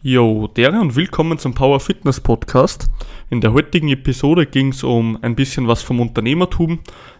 Jo, 0.00 0.46
dere 0.46 0.80
und 0.80 0.94
willkommen 0.94 1.40
zum 1.40 1.54
Power 1.54 1.80
Fitness 1.80 2.20
Podcast. 2.20 2.88
In 3.30 3.40
der 3.40 3.52
heutigen 3.52 3.88
Episode 3.88 4.46
ging 4.46 4.68
es 4.68 4.84
um 4.84 5.18
ein 5.22 5.34
bisschen 5.34 5.66
was 5.66 5.82
vom 5.82 5.98
Unternehmertum, 5.98 6.78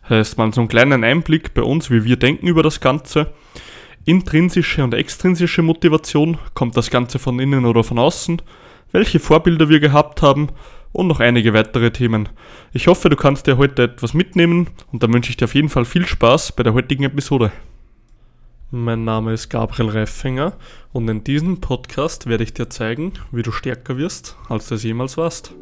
heißt 0.08 0.38
mal 0.38 0.54
so 0.54 0.60
einen 0.60 0.68
kleinen 0.68 1.02
Einblick 1.02 1.54
bei 1.54 1.62
uns, 1.62 1.90
wie 1.90 2.04
wir 2.04 2.16
denken 2.16 2.46
über 2.46 2.62
das 2.62 2.78
Ganze. 2.78 3.32
Intrinsische 4.04 4.84
und 4.84 4.94
extrinsische 4.94 5.62
Motivation, 5.62 6.38
kommt 6.54 6.76
das 6.76 6.88
Ganze 6.88 7.18
von 7.18 7.40
innen 7.40 7.64
oder 7.64 7.82
von 7.82 7.98
außen, 7.98 8.42
welche 8.92 9.18
Vorbilder 9.18 9.68
wir 9.68 9.80
gehabt 9.80 10.22
haben 10.22 10.50
und 10.92 11.08
noch 11.08 11.18
einige 11.18 11.54
weitere 11.54 11.90
Themen. 11.90 12.28
Ich 12.72 12.86
hoffe, 12.86 13.08
du 13.08 13.16
kannst 13.16 13.48
dir 13.48 13.56
heute 13.56 13.82
etwas 13.82 14.14
mitnehmen 14.14 14.68
und 14.92 15.02
dann 15.02 15.12
wünsche 15.12 15.30
ich 15.30 15.36
dir 15.36 15.46
auf 15.46 15.54
jeden 15.56 15.68
Fall 15.68 15.84
viel 15.84 16.06
Spaß 16.06 16.52
bei 16.52 16.62
der 16.62 16.74
heutigen 16.74 17.02
Episode. 17.02 17.50
Mein 18.70 19.04
Name 19.04 19.32
ist 19.32 19.48
Gabriel 19.48 19.88
Reifinger 19.88 20.52
und 20.92 21.08
in 21.08 21.24
diesem 21.24 21.58
Podcast 21.58 22.26
werde 22.26 22.44
ich 22.44 22.52
dir 22.52 22.68
zeigen, 22.68 23.14
wie 23.32 23.40
du 23.40 23.50
stärker 23.50 23.96
wirst, 23.96 24.36
als 24.50 24.68
du 24.68 24.74
es 24.74 24.82
jemals 24.82 25.16
warst. 25.16 25.54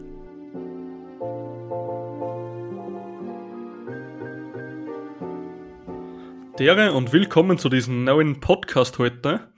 Dere 6.59 6.95
und 6.95 7.12
willkommen 7.12 7.59
zu 7.59 7.69
diesem 7.69 8.02
neuen 8.02 8.41
Podcast 8.41 8.98
heute. 8.98 9.52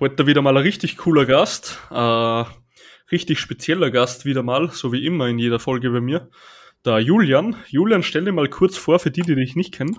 Heute 0.00 0.26
wieder 0.26 0.40
mal 0.40 0.56
ein 0.56 0.62
richtig 0.62 0.96
cooler 0.96 1.26
Gast, 1.26 1.78
äh, 1.90 2.44
richtig 3.12 3.40
spezieller 3.40 3.90
Gast 3.90 4.24
wieder 4.24 4.42
mal, 4.42 4.70
so 4.70 4.90
wie 4.90 5.04
immer 5.04 5.26
in 5.28 5.38
jeder 5.38 5.58
Folge 5.58 5.90
bei 5.90 6.00
mir. 6.00 6.30
Der 6.86 7.00
Julian. 7.00 7.56
Julian, 7.68 8.02
stell 8.02 8.24
dir 8.24 8.32
mal 8.32 8.48
kurz 8.48 8.78
vor 8.78 8.98
für 9.00 9.10
die, 9.10 9.20
die 9.20 9.34
dich 9.34 9.54
nicht 9.54 9.74
kennen. 9.74 9.98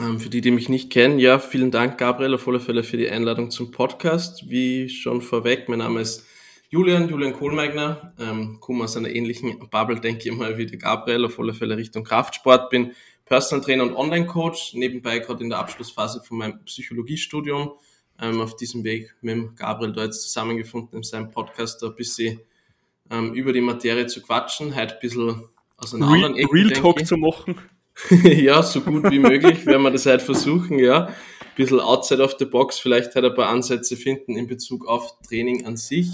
Ähm, 0.00 0.20
für 0.20 0.30
die, 0.30 0.40
die 0.40 0.50
mich 0.52 0.68
nicht 0.68 0.90
kennen, 0.90 1.18
ja, 1.18 1.38
vielen 1.38 1.70
Dank, 1.70 1.98
Gabriel, 1.98 2.34
auf 2.34 2.46
alle 2.46 2.60
Fälle 2.60 2.84
für 2.84 2.96
die 2.96 3.08
Einladung 3.08 3.50
zum 3.50 3.72
Podcast. 3.72 4.48
Wie 4.48 4.88
schon 4.88 5.22
vorweg, 5.22 5.68
mein 5.68 5.80
Name 5.80 6.00
ist 6.00 6.24
Julian, 6.70 7.08
Julian 7.08 7.32
Kohlmeigner, 7.32 8.14
ähm, 8.20 8.60
komme 8.60 8.84
aus 8.84 8.96
einer 8.96 9.10
ähnlichen 9.10 9.68
Bubble, 9.70 9.98
denke 10.00 10.28
ich 10.28 10.34
mal, 10.34 10.56
wie 10.56 10.66
der 10.66 10.78
Gabriel, 10.78 11.24
auf 11.24 11.38
alle 11.40 11.52
Fälle 11.52 11.76
Richtung 11.76 12.04
Kraftsport, 12.04 12.70
bin 12.70 12.92
Personal 13.24 13.64
Trainer 13.64 13.82
und 13.82 13.96
Online-Coach, 13.96 14.74
nebenbei 14.74 15.18
gerade 15.18 15.42
in 15.42 15.50
der 15.50 15.58
Abschlussphase 15.58 16.22
von 16.22 16.38
meinem 16.38 16.64
Psychologiestudium, 16.64 17.72
ähm, 18.20 18.40
auf 18.40 18.54
diesem 18.54 18.84
Weg 18.84 19.16
mit 19.20 19.34
dem 19.34 19.56
Gabriel 19.56 19.92
da 19.92 20.04
jetzt 20.04 20.22
zusammengefunden 20.22 20.98
in 20.98 21.02
seinem 21.02 21.30
Podcast, 21.30 21.82
da 21.82 21.88
ein 21.88 21.96
bisschen 21.96 22.40
ähm, 23.10 23.34
über 23.34 23.52
die 23.52 23.60
Materie 23.60 24.06
zu 24.06 24.22
quatschen, 24.22 24.76
heute 24.76 24.94
ein 24.94 25.00
bisschen 25.00 25.44
aus 25.76 25.94
einer 25.94 26.06
Real, 26.06 26.16
anderen 26.16 26.36
Ecke. 26.36 26.52
Real 26.52 26.70
Talk 26.70 27.04
zu 27.04 27.16
machen. 27.16 27.56
ja, 28.22 28.62
so 28.62 28.80
gut 28.80 29.10
wie 29.10 29.18
möglich 29.18 29.66
werden 29.66 29.82
wir 29.82 29.90
das 29.90 30.06
halt 30.06 30.22
versuchen, 30.22 30.78
ja. 30.78 31.06
Ein 31.06 31.14
bisschen 31.56 31.80
outside 31.80 32.22
of 32.22 32.36
the 32.38 32.44
box, 32.44 32.78
vielleicht 32.78 33.14
halt 33.14 33.24
ein 33.24 33.34
paar 33.34 33.48
Ansätze 33.48 33.96
finden 33.96 34.36
in 34.36 34.46
Bezug 34.46 34.86
auf 34.86 35.14
Training 35.26 35.66
an 35.66 35.76
sich. 35.76 36.08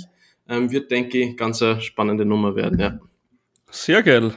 Ähm, 0.49 0.71
wird, 0.71 0.91
denke 0.91 1.19
ich, 1.19 1.37
ganz 1.37 1.63
eine 1.63 1.81
spannende 1.81 2.25
Nummer 2.25 2.55
werden, 2.57 2.79
ja. 2.79 2.99
Sehr 3.71 4.03
geil. 4.03 4.35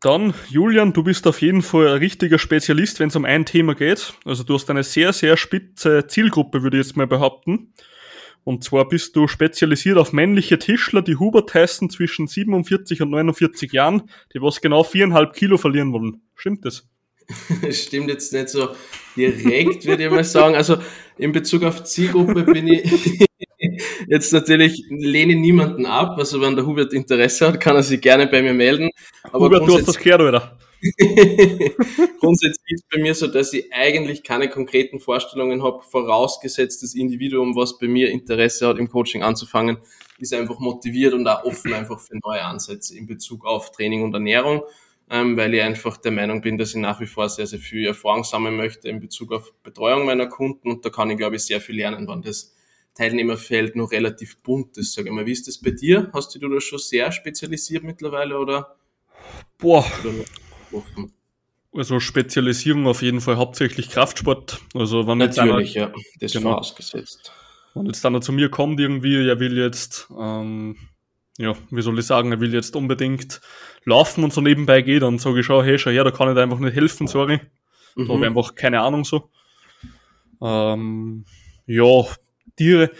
Dann, 0.00 0.34
Julian, 0.48 0.92
du 0.92 1.02
bist 1.02 1.26
auf 1.26 1.40
jeden 1.40 1.62
Fall 1.62 1.88
ein 1.88 1.98
richtiger 1.98 2.38
Spezialist, 2.38 3.00
wenn 3.00 3.08
es 3.08 3.16
um 3.16 3.24
ein 3.24 3.46
Thema 3.46 3.74
geht. 3.74 4.12
Also 4.24 4.44
du 4.44 4.54
hast 4.54 4.68
eine 4.68 4.82
sehr, 4.82 5.12
sehr 5.12 5.36
spitze 5.36 6.06
Zielgruppe, 6.06 6.62
würde 6.62 6.78
ich 6.78 6.86
jetzt 6.86 6.96
mal 6.96 7.06
behaupten. 7.06 7.72
Und 8.46 8.62
zwar 8.62 8.86
bist 8.86 9.16
du 9.16 9.26
spezialisiert 9.26 9.98
auf 9.98 10.12
männliche 10.12 10.56
Tischler, 10.56 11.02
die 11.02 11.16
Hubert 11.16 11.52
heißen 11.52 11.90
zwischen 11.90 12.28
47 12.28 13.02
und 13.02 13.10
49 13.10 13.72
Jahren, 13.72 14.08
die 14.32 14.40
was 14.40 14.60
genau 14.60 14.84
viereinhalb 14.84 15.32
Kilo 15.32 15.58
verlieren 15.58 15.92
wollen. 15.92 16.22
Stimmt 16.36 16.64
das? 16.64 16.88
Stimmt 17.72 18.08
jetzt 18.08 18.32
nicht 18.32 18.48
so 18.50 18.68
direkt, 19.16 19.84
würde 19.84 20.04
ich 20.04 20.10
mal 20.12 20.22
sagen. 20.22 20.54
Also 20.54 20.76
in 21.18 21.32
Bezug 21.32 21.64
auf 21.64 21.82
Zielgruppe 21.82 22.44
bin 22.44 22.68
ich 22.68 22.88
jetzt 24.06 24.32
natürlich 24.32 24.80
lehne 24.90 25.34
niemanden 25.34 25.84
ab. 25.84 26.16
Also 26.16 26.40
wenn 26.40 26.54
der 26.54 26.66
Hubert 26.66 26.92
Interesse 26.92 27.48
hat, 27.48 27.58
kann 27.58 27.74
er 27.74 27.82
sich 27.82 28.00
gerne 28.00 28.28
bei 28.28 28.42
mir 28.42 28.54
melden. 28.54 28.90
Aber 29.24 29.46
Hubert, 29.46 29.66
du 29.66 29.74
hast 29.74 29.88
das 29.88 29.98
gehört, 29.98 30.20
oder? 30.20 30.56
Grundsätzlich 32.20 32.72
ist 32.72 32.84
es 32.84 32.88
bei 32.90 33.00
mir 33.00 33.14
so, 33.14 33.26
dass 33.26 33.52
ich 33.52 33.72
eigentlich 33.72 34.22
keine 34.22 34.48
konkreten 34.48 35.00
Vorstellungen 35.00 35.62
habe, 35.62 35.82
vorausgesetzt 35.82 36.82
das 36.82 36.94
Individuum, 36.94 37.56
was 37.56 37.78
bei 37.78 37.88
mir 37.88 38.10
Interesse 38.10 38.68
hat, 38.68 38.78
im 38.78 38.88
Coaching 38.88 39.22
anzufangen, 39.22 39.78
ist 40.18 40.34
einfach 40.34 40.58
motiviert 40.58 41.14
und 41.14 41.26
auch 41.26 41.44
offen 41.44 41.72
einfach 41.72 42.00
für 42.00 42.18
neue 42.22 42.42
Ansätze 42.42 42.96
in 42.96 43.06
Bezug 43.06 43.44
auf 43.46 43.70
Training 43.70 44.02
und 44.02 44.14
Ernährung, 44.14 44.62
ähm, 45.10 45.36
weil 45.36 45.54
ich 45.54 45.62
einfach 45.62 45.96
der 45.96 46.12
Meinung 46.12 46.40
bin, 46.40 46.58
dass 46.58 46.70
ich 46.70 46.76
nach 46.76 47.00
wie 47.00 47.06
vor 47.06 47.28
sehr, 47.28 47.46
sehr 47.46 47.58
viel 47.58 47.86
Erfahrung 47.86 48.24
sammeln 48.24 48.56
möchte 48.56 48.88
in 48.88 49.00
Bezug 49.00 49.32
auf 49.32 49.52
Betreuung 49.62 50.06
meiner 50.06 50.26
Kunden 50.26 50.70
und 50.70 50.84
da 50.84 50.90
kann 50.90 51.10
ich, 51.10 51.16
glaube 51.16 51.36
ich, 51.36 51.42
sehr 51.42 51.60
viel 51.60 51.76
lernen, 51.76 52.08
wenn 52.08 52.22
das 52.22 52.54
Teilnehmerfeld 52.94 53.76
noch 53.76 53.92
relativ 53.92 54.38
bunt 54.38 54.78
ist, 54.78 54.94
sage 54.94 55.08
ich 55.08 55.14
mal. 55.14 55.26
Wie 55.26 55.32
ist 55.32 55.46
das 55.46 55.58
bei 55.58 55.70
dir? 55.70 56.10
Hast 56.14 56.34
du 56.34 56.38
da 56.38 56.60
schon 56.60 56.78
sehr 56.78 57.12
spezialisiert 57.12 57.84
mittlerweile 57.84 58.38
oder? 58.38 58.76
Boah, 59.58 59.84
offen? 60.76 61.12
Also 61.74 62.00
Spezialisierung 62.00 62.86
auf 62.86 63.02
jeden 63.02 63.20
Fall 63.20 63.36
hauptsächlich 63.36 63.90
Kraftsport. 63.90 64.60
Also 64.74 65.06
wenn 65.06 65.18
Natürlich, 65.18 65.74
jetzt 65.74 65.86
einer, 65.86 65.94
ja, 65.94 66.02
das 66.20 66.32
genau, 66.32 66.50
vorausgesetzt. 66.52 67.32
Wenn 67.74 67.86
jetzt 67.86 68.04
einer 68.06 68.20
zu 68.22 68.32
mir 68.32 68.50
kommt 68.50 68.80
irgendwie, 68.80 69.28
er 69.28 69.38
will 69.38 69.58
jetzt, 69.58 70.08
ähm, 70.18 70.76
ja, 71.36 71.54
wie 71.70 71.82
soll 71.82 71.98
ich 71.98 72.06
sagen, 72.06 72.32
er 72.32 72.40
will 72.40 72.54
jetzt 72.54 72.74
unbedingt 72.76 73.42
laufen 73.84 74.24
und 74.24 74.32
so 74.32 74.40
nebenbei 74.40 74.80
geht, 74.80 75.02
dann 75.02 75.18
sage 75.18 75.40
ich, 75.40 75.46
schau, 75.46 75.62
hey, 75.62 75.78
schau 75.78 75.90
her, 75.90 76.04
da 76.04 76.10
kann 76.10 76.28
ich 76.28 76.34
dir 76.34 76.42
einfach 76.42 76.58
nicht 76.58 76.74
helfen, 76.74 77.06
sorry. 77.06 77.40
Mhm. 77.94 78.06
Da 78.06 78.14
habe 78.14 78.20
ich 78.20 78.26
einfach 78.26 78.54
keine 78.54 78.80
Ahnung 78.80 79.04
so. 79.04 79.30
Ähm, 80.40 81.26
ja, 81.66 82.04
Tiere, 82.56 82.90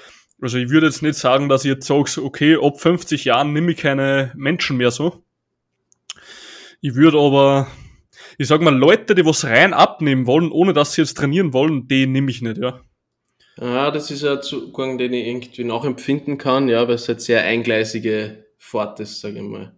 also 0.41 0.59
ich 0.59 0.69
würde 0.69 0.87
jetzt 0.87 1.03
nicht 1.03 1.19
sagen, 1.19 1.49
dass 1.49 1.65
ich 1.65 1.71
jetzt 1.71 1.87
sage, 1.87 2.23
okay, 2.23 2.59
ab 2.61 2.81
50 2.81 3.25
Jahren 3.25 3.53
nehme 3.53 3.73
ich 3.73 3.79
keine 3.79 4.33
Menschen 4.37 4.77
mehr 4.77 4.91
so. 4.91 5.25
Ich 6.81 6.95
würde 6.95 7.19
aber, 7.19 7.67
ich 8.39 8.49
sag 8.49 8.61
mal, 8.61 8.75
Leute, 8.75 9.15
die 9.15 9.25
was 9.25 9.45
rein 9.45 9.73
abnehmen 9.75 10.27
wollen, 10.27 10.51
ohne 10.51 10.73
dass 10.73 10.93
sie 10.93 11.03
jetzt 11.03 11.17
trainieren 11.17 11.53
wollen, 11.53 11.89
die 11.89 12.07
nehme 12.07 12.31
ich 12.31 12.43
nicht, 12.43 12.59
ja. 12.59 12.81
Ja, 13.59 13.91
das 13.91 14.11
ist 14.11 14.25
ein 14.25 14.43
Zugang, 14.43 14.99
den 14.99 15.15
ich 15.15 15.27
irgendwie 15.27 15.65
nachempfinden 15.65 16.37
kann, 16.37 16.69
ja, 16.69 16.87
weil 16.87 16.97
es 16.97 17.09
halt 17.09 17.23
sehr 17.23 17.43
eingleisige 17.43 18.45
Fahrt 18.59 19.01
ist, 19.01 19.21
sage 19.21 19.37
ich 19.37 19.43
mal. 19.43 19.73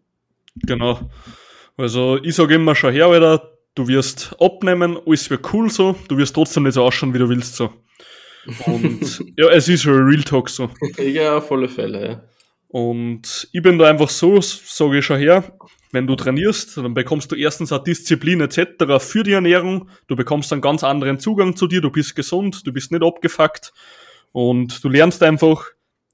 Genau. 0.67 0.99
Also 1.77 2.19
ich 2.23 2.35
sage 2.35 2.57
immer 2.57 2.75
schon 2.75 2.93
her, 2.93 3.07
Alter, 3.07 3.57
du 3.77 3.87
wirst 3.87 4.35
abnehmen, 4.41 4.99
alles 5.07 5.31
wird 5.31 5.53
cool 5.53 5.71
so, 5.71 5.95
du 6.09 6.17
wirst 6.17 6.35
trotzdem 6.35 6.65
nicht 6.65 6.75
so 6.75 6.83
ausschauen, 6.83 7.15
wie 7.15 7.19
du 7.19 7.29
willst 7.29 7.55
so. 7.55 7.71
Und 8.67 9.25
ja, 9.37 9.49
es 9.51 9.69
ist 9.69 9.83
schon 9.83 10.03
Real 10.05 10.23
Talk 10.25 10.51
so. 10.51 10.69
ja, 10.99 11.37
auf 11.37 11.53
alle 11.53 11.69
Fälle, 11.69 12.09
ja. 12.09 12.23
Und 12.69 13.49
ich 13.53 13.63
bin 13.63 13.79
da 13.79 13.89
einfach 13.89 14.11
so, 14.11 14.41
sage 14.41 14.99
ich 14.99 15.05
schon 15.05 15.19
her, 15.19 15.57
wenn 15.91 16.07
du 16.07 16.17
trainierst, 16.17 16.77
dann 16.77 16.95
bekommst 16.95 17.33
du 17.33 17.37
erstens 17.37 17.73
eine 17.73 17.83
Disziplin 17.83 18.41
etc. 18.41 18.61
für 18.99 19.23
die 19.23 19.33
Ernährung, 19.33 19.89
du 20.07 20.17
bekommst 20.17 20.53
einen 20.53 20.63
ganz 20.63 20.85
anderen 20.85 21.19
Zugang 21.19 21.57
zu 21.57 21.67
dir, 21.67 21.81
du 21.81 21.91
bist 21.91 22.15
gesund, 22.15 22.67
du 22.67 22.73
bist 22.73 22.93
nicht 22.93 23.03
abgefuckt 23.03 23.73
und 24.33 24.83
du 24.85 24.89
lernst 24.89 25.23
einfach, 25.23 25.67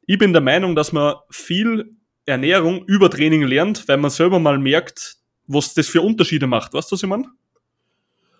ich 0.06 0.18
bin 0.18 0.32
der 0.32 0.42
Meinung, 0.42 0.76
dass 0.76 0.92
man 0.92 1.16
viel 1.30 1.96
Ernährung 2.26 2.84
über 2.86 3.10
Training 3.10 3.42
lernt, 3.42 3.86
weil 3.88 3.96
man 3.96 4.10
selber 4.10 4.38
mal 4.38 4.58
merkt, 4.58 5.16
was 5.46 5.74
das 5.74 5.88
für 5.88 6.02
Unterschiede 6.02 6.46
macht. 6.46 6.72
Weißt 6.72 6.90
du, 6.90 6.94
was 6.94 7.02
ich 7.02 7.08
meine? 7.08 7.26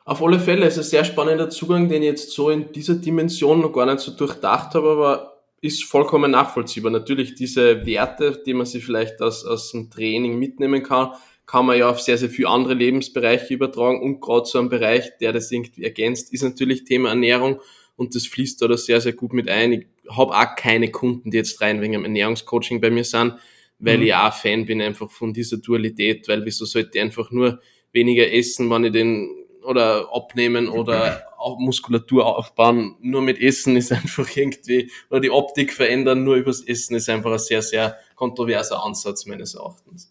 Auf 0.07 0.23
alle 0.23 0.39
Fälle 0.39 0.67
ist 0.67 0.77
ein 0.77 0.85
sehr 0.85 1.05
spannender 1.05 1.49
Zugang, 1.49 1.89
den 1.89 2.03
ich 2.03 2.09
jetzt 2.09 2.31
so 2.33 2.51
in 2.51 2.73
dieser 2.73 2.95
Dimension 2.97 3.61
noch 3.61 3.73
gar 3.73 3.87
nicht 3.87 4.01
so 4.01 4.13
durchdacht 4.13 4.75
habe, 4.75 4.91
aber 4.91 5.34
ist 5.65 5.85
vollkommen 5.85 6.31
nachvollziehbar. 6.31 6.93
Natürlich 6.93 7.35
diese 7.35 7.87
Werte, 7.87 8.43
die 8.45 8.53
man 8.53 8.67
sich 8.67 8.85
vielleicht 8.85 9.23
aus, 9.23 9.47
aus 9.47 9.73
dem 9.73 9.91
Training 9.91 10.39
mitnehmen 10.39 10.83
kann, 10.83 11.13
kann 11.47 11.65
man 11.65 11.79
ja 11.79 11.89
auf 11.89 12.01
sehr, 12.01 12.19
sehr 12.19 12.29
viele 12.29 12.49
andere 12.49 12.75
Lebensbereiche 12.75 13.55
übertragen 13.55 14.03
und 14.03 14.21
gerade 14.21 14.45
so 14.45 14.59
ein 14.59 14.69
Bereich, 14.69 15.17
der 15.23 15.33
das 15.33 15.51
irgendwie 15.51 15.85
ergänzt, 15.85 16.35
ist 16.35 16.43
natürlich 16.43 16.85
Thema 16.85 17.09
Ernährung 17.09 17.61
und 17.97 18.15
das 18.15 18.27
fließt 18.27 18.61
da 18.61 18.77
sehr, 18.77 19.01
sehr 19.01 19.15
gut 19.15 19.33
mit 19.33 19.49
ein. 19.49 19.73
Ich 19.73 19.87
habe 20.11 20.37
auch 20.37 20.55
keine 20.55 20.91
Kunden, 20.91 21.31
die 21.31 21.39
jetzt 21.39 21.59
rein 21.63 21.81
wegen 21.81 21.95
dem 21.95 22.05
Ernährungscoaching 22.05 22.83
bei 22.83 22.91
mir 22.91 23.05
sind, 23.05 23.35
weil 23.79 23.99
mhm. 23.99 24.03
ich 24.05 24.15
auch 24.15 24.35
Fan 24.35 24.67
bin 24.67 24.83
einfach 24.83 25.11
von 25.11 25.33
dieser 25.33 25.57
Dualität, 25.57 26.29
weil 26.29 26.45
wieso 26.45 26.67
sollte 26.67 26.91
ich 26.99 27.03
einfach 27.03 27.31
nur 27.31 27.61
weniger 27.93 28.31
essen, 28.31 28.69
wenn 28.69 28.85
ich 28.85 28.93
den 28.93 29.44
oder 29.65 30.09
abnehmen 30.13 30.69
oder 30.69 31.23
auch 31.39 31.59
Muskulatur 31.59 32.27
aufbauen. 32.27 32.97
Nur 33.01 33.23
mit 33.23 33.41
Essen 33.41 33.77
ist 33.77 33.93
einfach 33.93 34.29
irgendwie, 34.37 34.91
oder 35.11 35.21
die 35.21 35.31
Optik 35.31 35.73
verändern 35.73 36.25
nur 36.25 36.37
übers 36.37 36.63
Essen 36.63 36.97
ist 36.97 37.09
einfach 37.09 37.33
ein 37.33 37.39
sehr, 37.39 37.63
sehr 37.63 37.97
kontroverser 38.15 38.85
Ansatz 38.85 39.27
meines 39.27 39.55
Erachtens. 39.55 40.11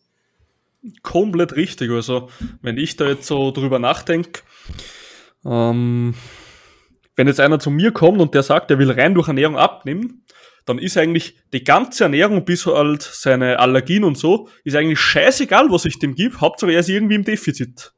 Komplett 1.02 1.56
richtig. 1.56 1.90
Also, 1.92 2.30
wenn 2.62 2.78
ich 2.78 2.98
da 2.98 3.08
jetzt 3.08 3.26
so 3.26 3.52
drüber 3.52 3.80
nachdenke, 3.80 4.42
ähm, 5.46 6.14
wenn 7.16 7.28
jetzt 7.28 7.40
einer 7.40 7.60
zu 7.60 7.70
mir 7.70 7.92
kommt 7.92 8.20
und 8.20 8.34
der 8.34 8.44
sagt, 8.44 8.72
er 8.72 8.80
will 8.80 8.92
rein 8.92 9.14
durch 9.14 9.28
Ernährung 9.28 9.58
abnehmen, 9.58 10.26
dann 10.66 10.80
ist 10.80 10.98
eigentlich 10.98 11.36
die 11.52 11.64
ganze 11.64 12.06
Ernährung 12.06 12.46
bis 12.46 12.66
halt 12.66 13.02
seine 13.02 13.60
Allergien 13.60 14.04
und 14.04 14.18
so, 14.18 14.50
ist 14.64 14.76
eigentlich 14.76 15.00
scheißegal, 15.00 15.70
was 15.70 15.86
ich 15.86 16.00
dem 16.00 16.16
gebe. 16.16 16.40
Hauptsache 16.40 16.72
er 16.72 16.80
ist 16.80 16.90
irgendwie 16.90 17.16
im 17.16 17.26
Defizit. 17.26 17.94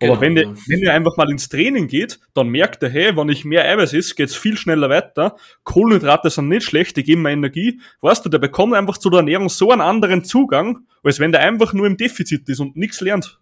Genau, 0.00 0.14
Aber 0.14 0.22
wenn, 0.22 0.36
ja. 0.36 0.44
der, 0.44 0.56
wenn 0.66 0.82
er 0.82 0.94
einfach 0.94 1.16
mal 1.18 1.30
ins 1.30 1.50
Training 1.50 1.86
geht, 1.86 2.18
dann 2.32 2.48
merkt 2.48 2.82
er, 2.82 2.88
hey, 2.88 3.14
wenn 3.16 3.28
ich 3.28 3.44
mehr 3.44 3.66
Eiweiß 3.66 3.92
ist, 3.92 4.16
geht's 4.16 4.34
viel 4.34 4.56
schneller 4.56 4.88
weiter. 4.88 5.36
Kohlenhydrate 5.64 6.30
sind 6.30 6.48
nicht 6.48 6.64
schlecht, 6.64 6.96
die 6.96 7.04
geben 7.04 7.22
mir 7.22 7.30
Energie. 7.30 7.80
Weißt 8.00 8.24
du, 8.24 8.30
der 8.30 8.38
bekommt 8.38 8.72
einfach 8.74 8.96
zu 8.96 9.10
der 9.10 9.18
Ernährung 9.18 9.50
so 9.50 9.70
einen 9.70 9.82
anderen 9.82 10.24
Zugang, 10.24 10.86
als 11.04 11.20
wenn 11.20 11.32
der 11.32 11.42
einfach 11.42 11.74
nur 11.74 11.86
im 11.86 11.98
Defizit 11.98 12.48
ist 12.48 12.60
und 12.60 12.76
nichts 12.76 13.02
lernt. 13.02 13.38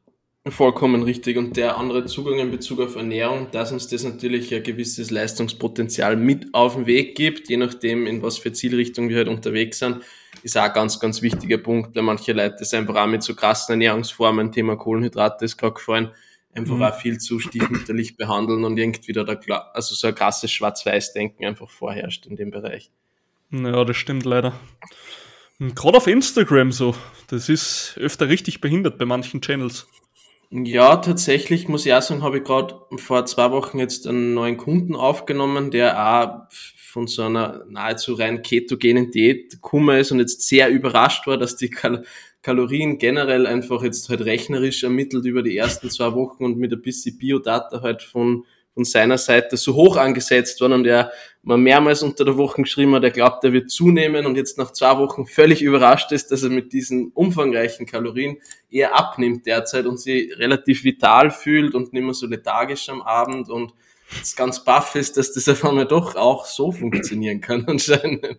Vollkommen 0.49 1.03
richtig. 1.03 1.37
Und 1.37 1.57
der 1.57 1.77
andere 1.77 2.07
Zugang 2.07 2.39
in 2.39 2.51
Bezug 2.51 2.81
auf 2.81 2.97
Ernährung, 2.97 3.49
dass 3.53 3.71
uns 3.71 3.87
das 3.87 4.03
natürlich 4.03 4.53
ein 4.53 4.63
gewisses 4.65 5.11
Leistungspotenzial 5.13 6.17
mit 6.17 6.55
auf 6.55 6.75
den 6.75 6.87
Weg 6.87 7.17
gibt, 7.17 7.49
je 7.49 7.57
nachdem, 7.57 8.07
in 8.07 8.23
was 8.23 8.39
für 8.39 8.53
Zielrichtung 8.53 9.09
wir 9.09 9.19
halt 9.19 9.29
unterwegs 9.29 9.79
sind, 9.79 9.99
ist 10.43 10.57
auch 10.57 10.63
ein 10.63 10.73
ganz, 10.73 10.99
ganz 10.99 11.23
wichtiger 11.23 11.59
Punkt, 11.59 11.95
weil 11.95 12.03
manche 12.03 12.33
Leute 12.33 12.57
das 12.61 12.75
einfach 12.75 12.97
auch 12.97 13.07
mit 13.07 13.23
so 13.23 13.35
krassen 13.35 13.75
Ernährungsformen, 13.75 14.51
Thema 14.51 14.77
Kohlenhydrate 14.77 15.45
ist 15.45 15.57
gerade 15.57 15.75
gefallen, 15.75 16.11
einfach 16.55 16.77
mhm. 16.77 16.83
auch 16.83 16.95
viel 16.95 17.19
zu 17.19 17.39
stiefmütterlich 17.39 18.17
behandeln 18.17 18.65
und 18.65 18.79
irgendwie 18.79 19.13
da, 19.13 19.25
da 19.25 19.35
also 19.75 19.95
so 19.95 20.07
ein 20.09 20.15
krasses 20.15 20.51
Schwarz-Weiß-Denken 20.51 21.45
einfach 21.45 21.71
vorherrscht 21.71 22.27
in 22.27 22.37
dem 22.37 22.51
Bereich. 22.51 22.91
Ja, 23.51 23.85
das 23.85 23.97
stimmt 23.97 24.25
leider. 24.25 24.53
Gerade 25.59 25.97
auf 25.97 26.07
Instagram 26.07 26.71
so, 26.71 26.95
das 27.29 27.49
ist 27.49 27.99
öfter 27.99 28.29
richtig 28.29 28.61
behindert 28.61 28.99
bei 28.99 29.05
manchen 29.05 29.41
Channels. 29.41 29.89
Ja, 30.51 30.97
tatsächlich 30.97 31.69
muss 31.69 31.85
ich 31.85 31.93
auch 31.93 32.01
sagen, 32.01 32.23
habe 32.23 32.39
ich 32.39 32.45
gerade 32.45 32.81
vor 32.97 33.27
zwei 33.27 33.51
Wochen 33.51 33.79
jetzt 33.79 34.07
einen 34.07 34.35
neuen 34.35 34.57
Kunden 34.57 34.97
aufgenommen, 34.97 35.71
der 35.71 35.99
auch 35.99 36.49
von 36.99 37.07
so 37.07 37.23
einer 37.23 37.65
nahezu 37.69 38.15
rein 38.15 38.43
ketogenen 38.43 39.13
Diät 39.13 39.51
gekommen 39.51 40.01
ist 40.01 40.11
und 40.11 40.19
jetzt 40.19 40.43
sehr 40.43 40.69
überrascht 40.69 41.29
war, 41.29 41.39
dass 41.39 41.55
die 41.55 41.71
Kal 41.71 42.05
Kalorien 42.43 42.99
generell 42.99 43.47
einfach 43.47 43.83
jetzt 43.83 44.09
halt 44.09 44.23
rechnerisch 44.23 44.83
ermittelt 44.83 45.25
über 45.25 45.43
die 45.43 45.57
ersten 45.57 45.91
zwei 45.91 46.15
Wochen 46.15 46.45
und 46.45 46.59
mit 46.59 46.73
ein 46.73 46.83
bisschen 46.83 47.17
Biodata 47.19 47.83
halt 47.83 48.03
von 48.03 48.45
von 48.75 48.85
seiner 48.85 49.19
Seite 49.19 49.57
so 49.57 49.75
hoch 49.75 49.97
angesetzt 49.97 50.61
worden. 50.61 50.75
Und 50.75 50.87
er 50.87 51.11
mal 51.43 51.59
mehrmals 51.59 52.03
unter 52.05 52.25
der 52.25 52.37
Woche 52.37 52.63
geschrieben 52.63 52.95
hat, 52.95 53.03
er 53.03 53.11
glaubt, 53.11 53.43
er 53.43 53.53
wird 53.53 53.71
zunehmen 53.71 54.25
und 54.25 54.37
jetzt 54.37 54.57
nach 54.57 54.73
zwei 54.73 54.97
Wochen 54.99 55.27
völlig 55.27 55.63
überrascht 55.63 56.13
ist, 56.13 56.31
dass 56.31 56.45
er 56.45 56.51
mit 56.51 56.73
diesen 56.73 57.11
umfangreichen 57.13 57.87
Kalorien 57.87 58.39
eher 58.71 58.97
abnimmt 58.97 59.47
derzeit 59.47 59.87
und 59.87 59.99
sie 59.99 60.33
relativ 60.37 60.85
vital 60.85 61.31
fühlt 61.31 61.75
und 61.75 61.93
nicht 61.93 62.05
mehr 62.05 62.15
so 62.15 62.27
lethargisch 62.27 62.89
am 62.89 63.03
Abend 63.03 63.51
und 63.51 63.73
jetzt 64.17 64.37
ganz 64.37 64.65
baff 64.65 64.95
ist, 64.95 65.17
dass 65.17 65.33
das 65.33 65.49
auf 65.49 65.65
einmal 65.65 65.87
doch 65.87 66.17
auch 66.17 66.47
so 66.47 66.73
funktionieren 66.73 67.41
kann 67.41 67.65
anscheinend. 67.67 68.39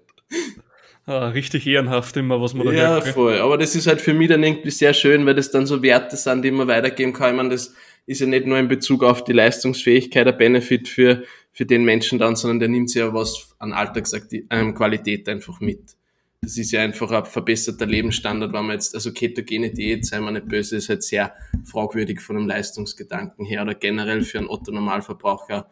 Ah, 1.06 1.30
richtig 1.30 1.66
ehrenhaft 1.66 2.16
immer, 2.18 2.40
was 2.40 2.54
man 2.54 2.68
da 2.68 2.74
Ja, 2.74 2.90
hört, 2.90 3.08
voll. 3.08 3.40
Aber 3.40 3.58
das 3.58 3.76
ist 3.76 3.88
halt 3.88 4.00
für 4.00 4.14
mich 4.14 4.30
dann 4.30 4.44
irgendwie 4.44 4.70
sehr 4.70 4.94
schön, 4.94 5.26
weil 5.26 5.34
das 5.34 5.50
dann 5.50 5.66
so 5.66 5.82
Werte 5.82 6.16
sind, 6.16 6.44
die 6.44 6.52
man 6.52 6.68
weitergeben 6.68 7.14
kann. 7.14 7.32
Ich 7.32 7.38
meine, 7.38 7.50
das 7.50 7.74
ist 8.06 8.22
ja 8.22 8.28
nicht 8.28 8.46
nur 8.46 8.60
in 8.60 8.68
Bezug 8.68 9.04
auf 9.04 9.24
die 9.24 9.34
Leistungsfähigkeit 9.34 10.28
ein 10.28 10.38
Benefit 10.38 10.88
für, 10.88 11.24
für 11.52 11.66
den 11.66 11.84
Menschen 11.84 12.20
dann, 12.20 12.36
sondern 12.36 12.60
der 12.60 12.70
nimmt 12.70 12.90
sich 12.90 13.00
ja 13.00 13.14
was 13.14 13.56
an 13.58 13.74
Alltagsqualität 13.74 15.28
ähm, 15.28 15.34
einfach 15.34 15.60
mit. 15.60 15.96
Das 16.42 16.58
ist 16.58 16.72
ja 16.72 16.82
einfach 16.82 17.12
ein 17.12 17.26
verbesserter 17.26 17.86
Lebensstandard, 17.86 18.54
wenn 18.54 18.66
man 18.66 18.76
jetzt, 18.76 18.96
also 18.96 19.12
ketogene 19.12 19.72
Diät, 19.72 20.06
sei 20.06 20.20
man 20.20 20.36
nicht 20.36 20.48
böse, 20.48 20.78
ist 20.78 20.90
halt 20.90 21.04
sehr 21.04 21.34
fragwürdig 21.66 22.22
von 22.22 22.38
einem 22.38 22.48
Leistungsgedanken 22.48 23.46
her 23.46 23.62
oder 23.62 23.76
generell 23.76 24.22
für 24.24 24.38
einen 24.38 24.48
Otto-Normalverbraucher. 24.48 25.70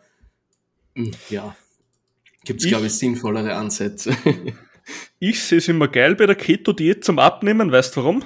Hm, 0.95 1.11
ja, 1.29 1.55
gibt 2.43 2.61
es, 2.61 2.67
glaube 2.67 2.87
ich, 2.87 2.93
sinnvollere 2.93 3.55
Ansätze. 3.55 4.15
ich 5.19 5.41
sehe 5.41 5.59
es 5.59 5.67
immer 5.67 5.87
geil 5.87 6.15
bei 6.15 6.25
der 6.25 6.35
Keto-Diät 6.35 7.03
zum 7.03 7.19
Abnehmen, 7.19 7.71
weißt 7.71 7.95
du 7.95 8.01
warum? 8.01 8.23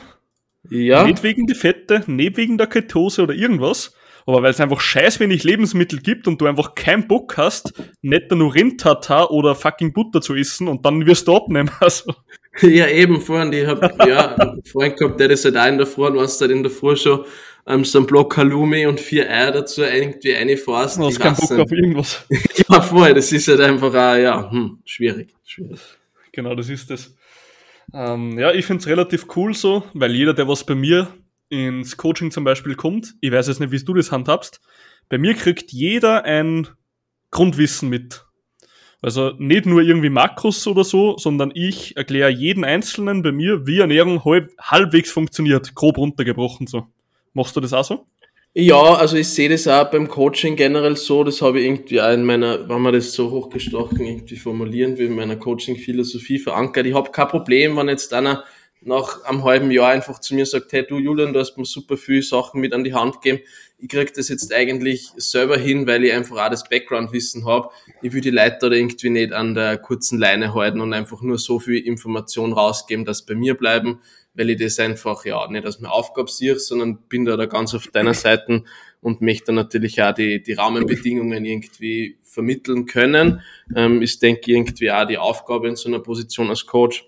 Ja. 0.70 1.04
Nicht 1.04 1.24
wegen 1.24 1.48
die 1.48 1.56
Fette, 1.56 2.04
nicht 2.08 2.38
wegen 2.38 2.58
der 2.58 2.68
Ketose 2.68 3.24
oder 3.24 3.34
irgendwas, 3.34 3.96
aber 4.26 4.44
weil 4.44 4.52
es 4.52 4.60
einfach 4.60 4.82
scheiß 4.82 5.20
wenig 5.20 5.44
Lebensmittel 5.44 6.00
gibt 6.00 6.28
und 6.28 6.40
du 6.40 6.46
einfach 6.46 6.76
keinen 6.76 7.08
Bock 7.08 7.38
hast, 7.38 7.74
nicht 8.02 8.32
nur 8.32 8.54
Rindtata 8.54 9.26
oder 9.26 9.56
fucking 9.56 9.94
Butter 9.94 10.22
zu 10.22 10.36
essen 10.36 10.68
und 10.68 10.86
dann 10.86 11.06
wirst 11.06 11.28
du 11.28 11.36
abnehmen. 11.36 11.72
Also. 11.82 12.14
Ja, 12.62 12.88
eben, 12.88 13.22
vorhin, 13.22 13.54
ich 13.54 13.66
hab, 13.66 13.82
ja, 14.06 14.36
einen 14.36 14.64
Freund 14.66 14.98
gehabt, 14.98 15.20
der 15.20 15.30
das 15.30 15.46
halt 15.46 15.56
auch 15.56 15.68
in 15.68 15.78
der 15.78 15.88
Früh, 15.88 16.12
du 16.12 16.20
hast 16.20 16.40
halt 16.42 16.52
in 16.52 16.64
der 16.64 16.72
Früh 16.72 16.98
schon 16.98 17.24
ähm, 17.66 17.86
so 17.86 18.00
ein 18.00 18.06
Block 18.06 18.36
Halloumi 18.36 18.86
und 18.88 19.00
vier 19.00 19.30
Eier 19.30 19.52
dazu 19.52 19.84
irgendwie 19.84 20.34
reinfährst. 20.34 20.98
Du 20.98 21.06
hast 21.06 21.20
keinen 21.20 21.36
Bock 21.36 21.52
auf 21.52 21.72
irgendwas. 21.72 22.26
ja, 22.70 22.82
voll, 22.82 23.14
das 23.14 23.32
ist 23.32 23.48
halt 23.48 23.62
einfach 23.62 23.90
auch, 23.90 24.16
ja, 24.18 24.52
hm, 24.52 24.80
schwierig, 24.86 25.34
schwierig. 25.46 25.80
Genau, 26.34 26.54
das 26.54 26.70
ist 26.70 26.90
das. 26.90 27.16
Ähm, 27.94 28.38
ja, 28.38 28.52
ich 28.54 28.66
finde 28.66 28.82
es 28.82 28.88
relativ 28.88 29.28
cool 29.36 29.54
so, 29.54 29.84
weil 29.94 30.14
jeder, 30.14 30.34
der 30.34 30.48
was 30.48 30.66
bei 30.66 30.76
mir 30.76 31.08
ins 31.52 31.98
Coaching 31.98 32.32
zum 32.32 32.44
Beispiel 32.44 32.76
kommt, 32.76 33.14
ich 33.20 33.32
weiß 33.32 33.48
jetzt 33.48 33.60
nicht, 33.60 33.72
wie 33.72 33.84
du 33.84 33.94
das 33.94 34.12
handhabst, 34.12 34.62
bei 35.10 35.18
mir 35.18 35.34
kriegt 35.34 35.72
jeder 35.72 36.24
ein 36.24 36.68
Grundwissen 37.30 37.90
mit. 37.90 38.26
Also 39.02 39.32
nicht 39.38 39.66
nur 39.66 39.82
irgendwie 39.82 40.10
Makros 40.10 40.66
oder 40.68 40.84
so, 40.84 41.18
sondern 41.18 41.52
ich 41.54 41.98
erkläre 41.98 42.30
jeden 42.30 42.64
Einzelnen 42.64 43.22
bei 43.22 43.32
mir, 43.32 43.68
wie 43.68 43.80
Ernährung 43.80 44.24
halb, 44.24 44.52
halbwegs 44.60 45.12
funktioniert, 45.12 45.76
grob 45.76 45.98
runtergebrochen 45.98 46.68
so. 46.68 46.88
Machst 47.34 47.56
du 47.56 47.60
das 47.60 47.74
auch 47.74 47.84
so? 47.84 48.06
Ja, 48.54 48.96
also 48.96 49.18
ich 49.18 49.30
sehe 49.30 49.50
das 49.50 49.68
auch 49.68 49.90
beim 49.90 50.08
Coaching 50.08 50.56
generell 50.56 50.98
so, 50.98 51.24
das 51.24 51.42
habe 51.42 51.60
ich 51.60 51.66
irgendwie 51.66 52.02
auch 52.02 52.12
in 52.12 52.24
meiner, 52.24 52.68
wenn 52.68 52.82
man 52.82 52.94
das 52.94 53.14
so 53.14 53.32
hochgestochen 53.32 54.06
irgendwie 54.06 54.36
formulieren 54.36 54.98
will, 54.98 55.08
in 55.08 55.16
meiner 55.16 55.38
Coaching-Philosophie 55.38 56.40
verankert. 56.40 56.86
Ich 56.86 56.94
habe 56.94 57.12
kein 57.12 57.30
Problem, 57.30 57.78
wenn 57.78 57.88
jetzt 57.88 58.14
einer 58.14 58.44
nach 58.82 59.24
einem 59.24 59.44
halben 59.44 59.72
Jahr 59.72 59.92
einfach 59.92 60.20
zu 60.20 60.34
mir 60.34 60.46
sagt, 60.46 60.74
hey 60.74 60.86
du 60.88 60.98
Julian, 60.98 61.34
du 61.34 61.40
hast 61.40 61.58
mir 61.58 61.66
super 61.66 61.98
viele 61.98 62.24
Sachen 62.24 62.62
mit 62.62 62.74
an 62.74 62.84
die 62.84 62.94
Hand 62.94 63.22
gegeben. 63.22 63.44
Ich 63.78 63.90
krieg 63.90 64.14
das 64.14 64.30
jetzt 64.30 64.54
eigentlich 64.54 65.10
selber 65.18 65.58
hin, 65.58 65.88
weil 65.88 66.04
ich 66.04 66.14
einfach 66.14 66.38
auch 66.38 66.50
das 66.50 66.68
Background-Wissen 66.68 67.46
habe. 67.46 67.70
Ich 68.02 68.14
will 68.14 68.22
die 68.22 68.30
Leute 68.32 68.58
da 68.62 68.68
irgendwie 68.70 69.10
nicht 69.10 69.34
an 69.34 69.54
der 69.54 69.78
kurzen 69.78 70.20
Leine 70.20 70.54
halten 70.54 70.82
und 70.82 70.94
einfach 70.94 71.22
nur 71.22 71.38
so 71.38 71.60
viel 71.60 71.78
Information 71.86 72.54
rausgeben, 72.54 73.06
dass 73.06 73.26
bei 73.26 73.36
mir 73.36 73.56
bleiben 73.56 74.00
weil 74.34 74.50
ich 74.50 74.60
das 74.60 74.80
einfach, 74.80 75.26
ja, 75.26 75.48
nicht 75.48 75.66
als 75.66 75.80
meine 75.80 75.94
Aufgabe 75.94 76.30
sehe, 76.30 76.58
sondern 76.58 76.98
bin 77.10 77.26
da, 77.26 77.36
da 77.36 77.46
ganz 77.46 77.74
auf 77.74 77.88
deiner 77.88 78.14
Seite 78.14 78.64
und 79.02 79.22
möchte 79.22 79.52
natürlich 79.52 80.02
auch 80.02 80.14
die, 80.14 80.42
die 80.42 80.54
Rahmenbedingungen 80.54 81.44
irgendwie 81.44 82.18
vermitteln 82.22 82.86
können. 82.86 83.42
Ähm, 83.76 84.02
ist, 84.02 84.22
denke 84.22 84.42
ich, 84.42 84.48
irgendwie 84.50 84.92
auch 84.92 85.06
die 85.06 85.18
Aufgabe 85.18 85.68
in 85.68 85.76
so 85.76 85.90
einer 85.90 86.00
Position 86.00 86.50
als 86.50 86.66
Coach. 86.66 87.06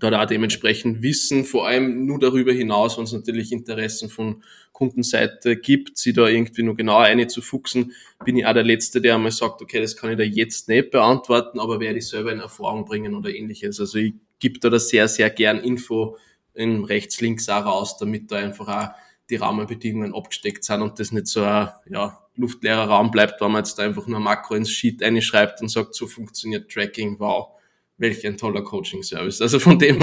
Da 0.00 0.22
auch 0.22 0.26
dementsprechend 0.26 1.02
Wissen, 1.02 1.44
vor 1.44 1.66
allem 1.66 2.06
nur 2.06 2.18
darüber 2.18 2.52
hinaus, 2.52 2.96
wenn 2.96 3.04
es 3.04 3.12
natürlich 3.12 3.52
Interessen 3.52 4.08
von 4.08 4.42
Kundenseite 4.72 5.56
gibt, 5.56 5.98
sie 5.98 6.12
da 6.12 6.28
irgendwie 6.28 6.62
nur 6.62 6.76
genauer 6.76 7.04
einzufuchsen, 7.04 7.92
bin 8.24 8.36
ich 8.36 8.46
auch 8.46 8.54
der 8.54 8.62
Letzte, 8.62 9.00
der 9.00 9.16
einmal 9.16 9.32
sagt, 9.32 9.60
okay, 9.60 9.80
das 9.80 9.96
kann 9.96 10.10
ich 10.10 10.16
da 10.16 10.22
jetzt 10.22 10.68
nicht 10.68 10.90
beantworten, 10.90 11.58
aber 11.58 11.80
werde 11.80 11.98
ich 11.98 12.08
selber 12.08 12.32
in 12.32 12.40
Erfahrung 12.40 12.84
bringen 12.84 13.14
oder 13.14 13.34
ähnliches. 13.34 13.80
Also 13.80 13.98
ich 13.98 14.14
gebe 14.38 14.60
da, 14.60 14.70
da 14.70 14.78
sehr, 14.78 15.08
sehr 15.08 15.30
gern 15.30 15.58
Info 15.58 16.16
in 16.54 16.84
rechts, 16.84 17.20
links 17.20 17.48
auch 17.48 17.64
raus, 17.64 17.96
damit 17.98 18.30
da 18.30 18.36
einfach 18.36 18.68
auch 18.68 18.94
die 19.30 19.36
Rahmenbedingungen 19.36 20.14
abgesteckt 20.14 20.64
sind 20.64 20.82
und 20.82 20.98
das 20.98 21.12
nicht 21.12 21.26
so 21.26 21.42
ein 21.42 21.70
ja, 21.90 22.18
luftleerer 22.36 22.84
Raum 22.84 23.10
bleibt, 23.10 23.40
wenn 23.40 23.52
man 23.52 23.64
jetzt 23.64 23.78
da 23.78 23.82
einfach 23.82 24.06
nur 24.06 24.20
Makro 24.20 24.54
ins 24.54 24.70
Sheet 24.70 25.02
einschreibt 25.02 25.60
und 25.60 25.68
sagt, 25.68 25.94
so 25.94 26.06
funktioniert 26.06 26.70
Tracking, 26.70 27.18
wow, 27.18 27.57
welch 27.98 28.26
ein 28.26 28.38
toller 28.38 28.62
Coaching-Service. 28.62 29.42
Also 29.42 29.58
von 29.58 29.78
dem, 29.78 30.00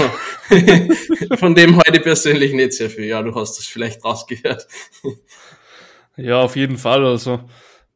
von 1.38 1.54
dem 1.54 1.76
heute 1.76 2.00
persönlich 2.00 2.52
nicht 2.52 2.74
sehr 2.74 2.90
viel. 2.90 3.06
Ja, 3.06 3.22
du 3.22 3.34
hast 3.34 3.58
das 3.58 3.66
vielleicht 3.66 4.04
rausgehört. 4.04 4.66
ja, 6.16 6.40
auf 6.40 6.56
jeden 6.56 6.76
Fall. 6.76 7.04
Also 7.04 7.40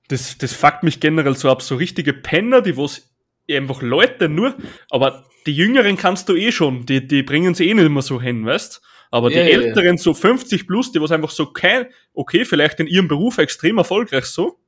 das, 0.09 0.39
das 0.39 0.53
fuckt 0.55 0.83
mich 0.83 1.01
generell 1.01 1.37
so 1.37 1.51
ab. 1.51 1.63
So 1.63 1.77
richtige 1.77 2.13
Penner, 2.13 2.63
die 2.63 2.77
was 2.77 3.11
einfach 3.51 3.83
Leute 3.83 4.29
nur, 4.29 4.55
aber 4.91 5.25
die 5.47 5.55
Jüngeren 5.55 5.97
kannst 5.97 6.29
du 6.29 6.37
eh 6.37 6.53
schon, 6.53 6.87
die, 6.87 7.07
die 7.07 7.23
bringen 7.23 7.55
sie 7.55 7.69
eh 7.69 7.75
nicht 7.75 7.87
immer 7.87 8.03
so 8.03 8.21
hin, 8.21 8.47
weißt? 8.47 8.81
Aber 9.11 9.29
die 9.29 9.37
ja, 9.37 9.43
Älteren, 9.43 9.97
ja. 9.97 10.03
so 10.03 10.15
50 10.15 10.69
plus, 10.69 10.93
die 10.93 11.01
was 11.01 11.11
einfach 11.11 11.31
so 11.31 11.47
kein, 11.47 11.87
okay, 12.15 12.45
vielleicht 12.45 12.79
in 12.79 12.87
ihrem 12.87 13.09
Beruf 13.09 13.39
extrem 13.39 13.79
erfolgreich 13.79 14.27
so, 14.27 14.61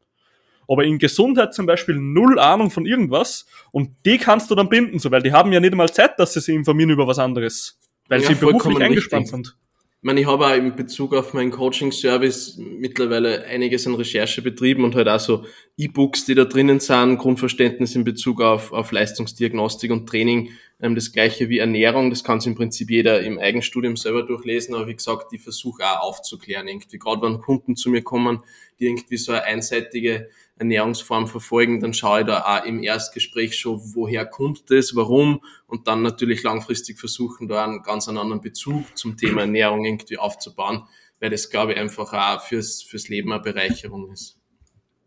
aber 0.69 0.85
in 0.85 0.99
Gesundheit 0.99 1.55
zum 1.55 1.67
Beispiel 1.67 1.97
null 1.97 2.39
Ahnung 2.39 2.71
von 2.71 2.87
irgendwas 2.87 3.47
und 3.71 3.91
die 4.07 4.19
kannst 4.19 4.51
du 4.51 4.55
dann 4.55 4.69
binden, 4.69 4.99
so, 4.99 5.11
weil 5.11 5.23
die 5.23 5.33
haben 5.33 5.53
ja 5.53 5.61
nicht 5.61 5.73
einmal 5.73 5.93
Zeit, 5.93 6.19
dass 6.19 6.33
sie 6.33 6.41
sich 6.41 6.55
informieren 6.55 6.91
über 6.91 7.07
was 7.07 7.19
anderes, 7.19 7.79
weil 8.09 8.21
ja, 8.23 8.29
sie 8.29 8.35
beruflich 8.35 8.79
eingespannt 8.79 9.29
sind. 9.29 9.57
Ich 10.03 10.07
meine, 10.07 10.21
ich 10.21 10.27
habe 10.27 10.45
auch 10.49 10.57
in 10.57 10.75
Bezug 10.75 11.15
auf 11.15 11.33
meinen 11.33 11.53
Coaching-Service 11.53 12.59
mittlerweile 12.59 13.45
einiges 13.45 13.87
an 13.87 13.95
Recherche 13.95 14.43
betrieben 14.43 14.83
und 14.83 14.97
halt 14.97 15.07
auch 15.07 15.21
so 15.21 15.45
E-Books, 15.77 16.25
die 16.25 16.35
da 16.35 16.45
drinnen 16.45 16.81
sind, 16.81 17.19
Grundverständnis 17.19 17.95
in 17.95 18.03
Bezug 18.03 18.43
auf, 18.43 18.73
auf 18.73 18.91
Leistungsdiagnostik 18.91 19.93
und 19.93 20.09
Training, 20.09 20.51
ähm, 20.81 20.97
das 20.97 21.13
gleiche 21.13 21.49
wie 21.49 21.59
Ernährung, 21.59 22.11
das 22.11 22.25
kann 22.25 22.41
sich 22.41 22.49
im 22.49 22.57
Prinzip 22.57 22.91
jeder 22.91 23.21
im 23.21 23.39
Eigenstudium 23.39 23.97
selber 23.97 24.25
durchlesen, 24.25 24.75
aber 24.75 24.89
wie 24.89 24.97
gesagt, 24.97 25.33
ich 25.33 25.41
versuche 25.41 25.85
auch 25.85 26.01
aufzuklären, 26.01 26.67
irgendwie, 26.67 26.99
gerade 26.99 27.23
wenn 27.23 27.41
Kunden 27.41 27.77
zu 27.77 27.89
mir 27.89 28.03
kommen, 28.03 28.43
die 28.81 28.87
irgendwie 28.87 29.17
so 29.19 29.31
eine 29.31 29.45
einseitige 29.45 30.31
Ernährungsform 30.63 31.27
verfolgen, 31.27 31.81
dann 31.81 31.93
schaue 31.93 32.21
ich 32.21 32.27
da 32.27 32.41
auch 32.41 32.65
im 32.65 32.83
Erstgespräch 32.83 33.59
schon, 33.59 33.81
woher 33.95 34.25
kommt 34.25 34.71
das, 34.71 34.95
warum 34.95 35.41
und 35.67 35.89
dann 35.89 36.03
natürlich 36.03 36.43
langfristig 36.43 36.99
versuchen, 36.99 37.49
da 37.49 37.65
einen 37.65 37.83
ganz 37.83 38.09
anderen 38.09 38.41
Bezug 38.41 38.97
zum 38.97 39.17
Thema 39.17 39.43
Ernährung 39.43 39.85
irgendwie 39.85 40.19
aufzubauen, 40.19 40.85
weil 41.21 41.31
das, 41.31 41.51
glaube 41.51 41.73
ich, 41.73 41.79
einfach 41.79 42.13
auch 42.13 42.43
fürs, 42.43 42.83
fürs 42.83 43.09
Leben 43.09 43.33
eine 43.33 43.43
Bereicherung 43.43 44.11
ist. 44.13 44.39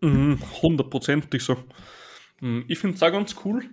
Mhm, 0.01 0.39
hundertprozentig 0.62 1.41
so. 1.41 1.57
Mhm, 2.41 2.65
ich 2.67 2.77
finde 2.77 2.95
es 2.97 3.03
auch 3.03 3.12
ganz 3.12 3.35
cool. 3.45 3.63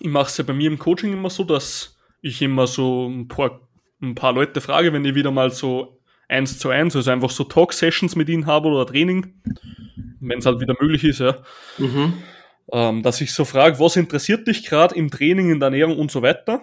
Ich 0.00 0.08
mache 0.08 0.28
es 0.28 0.36
ja 0.36 0.44
bei 0.44 0.52
mir 0.52 0.70
im 0.70 0.78
Coaching 0.78 1.12
immer 1.12 1.30
so, 1.30 1.44
dass 1.44 1.96
ich 2.20 2.42
immer 2.42 2.66
so 2.66 3.08
ein 3.08 3.28
paar, 3.28 3.68
ein 4.02 4.14
paar 4.14 4.32
Leute 4.32 4.60
frage, 4.60 4.92
wenn 4.92 5.04
ich 5.04 5.14
wieder 5.14 5.30
mal 5.30 5.50
so 5.50 5.99
eins 6.30 6.58
zu 6.58 6.70
eins, 6.70 6.96
also 6.96 7.10
einfach 7.10 7.30
so 7.30 7.44
Talk-Sessions 7.44 8.16
mit 8.16 8.28
ihnen 8.28 8.46
habe 8.46 8.68
oder 8.68 8.86
Training, 8.86 9.34
wenn 10.20 10.38
es 10.38 10.46
halt 10.46 10.60
wieder 10.60 10.74
möglich 10.80 11.04
ist, 11.04 11.20
ja. 11.20 11.36
Mhm. 11.78 12.14
Ähm, 12.72 13.02
dass 13.02 13.20
ich 13.20 13.32
so 13.32 13.44
frage, 13.44 13.80
was 13.80 13.96
interessiert 13.96 14.46
dich 14.46 14.64
gerade 14.64 14.94
im 14.94 15.10
Training, 15.10 15.50
in 15.50 15.58
der 15.58 15.66
Ernährung 15.66 15.98
und 15.98 16.10
so 16.10 16.22
weiter. 16.22 16.62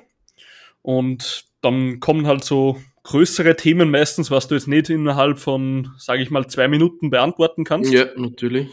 Und 0.81 1.45
dann 1.61 1.99
kommen 1.99 2.27
halt 2.27 2.45
so 2.45 2.77
größere 3.03 3.55
Themen 3.55 3.91
meistens, 3.91 4.31
was 4.31 4.47
du 4.47 4.55
jetzt 4.55 4.67
nicht 4.67 4.89
innerhalb 4.89 5.39
von, 5.39 5.91
sage 5.97 6.21
ich 6.21 6.29
mal, 6.29 6.47
zwei 6.47 6.67
Minuten 6.67 7.09
beantworten 7.09 7.63
kannst. 7.63 7.91
Ja, 7.91 8.05
natürlich. 8.15 8.69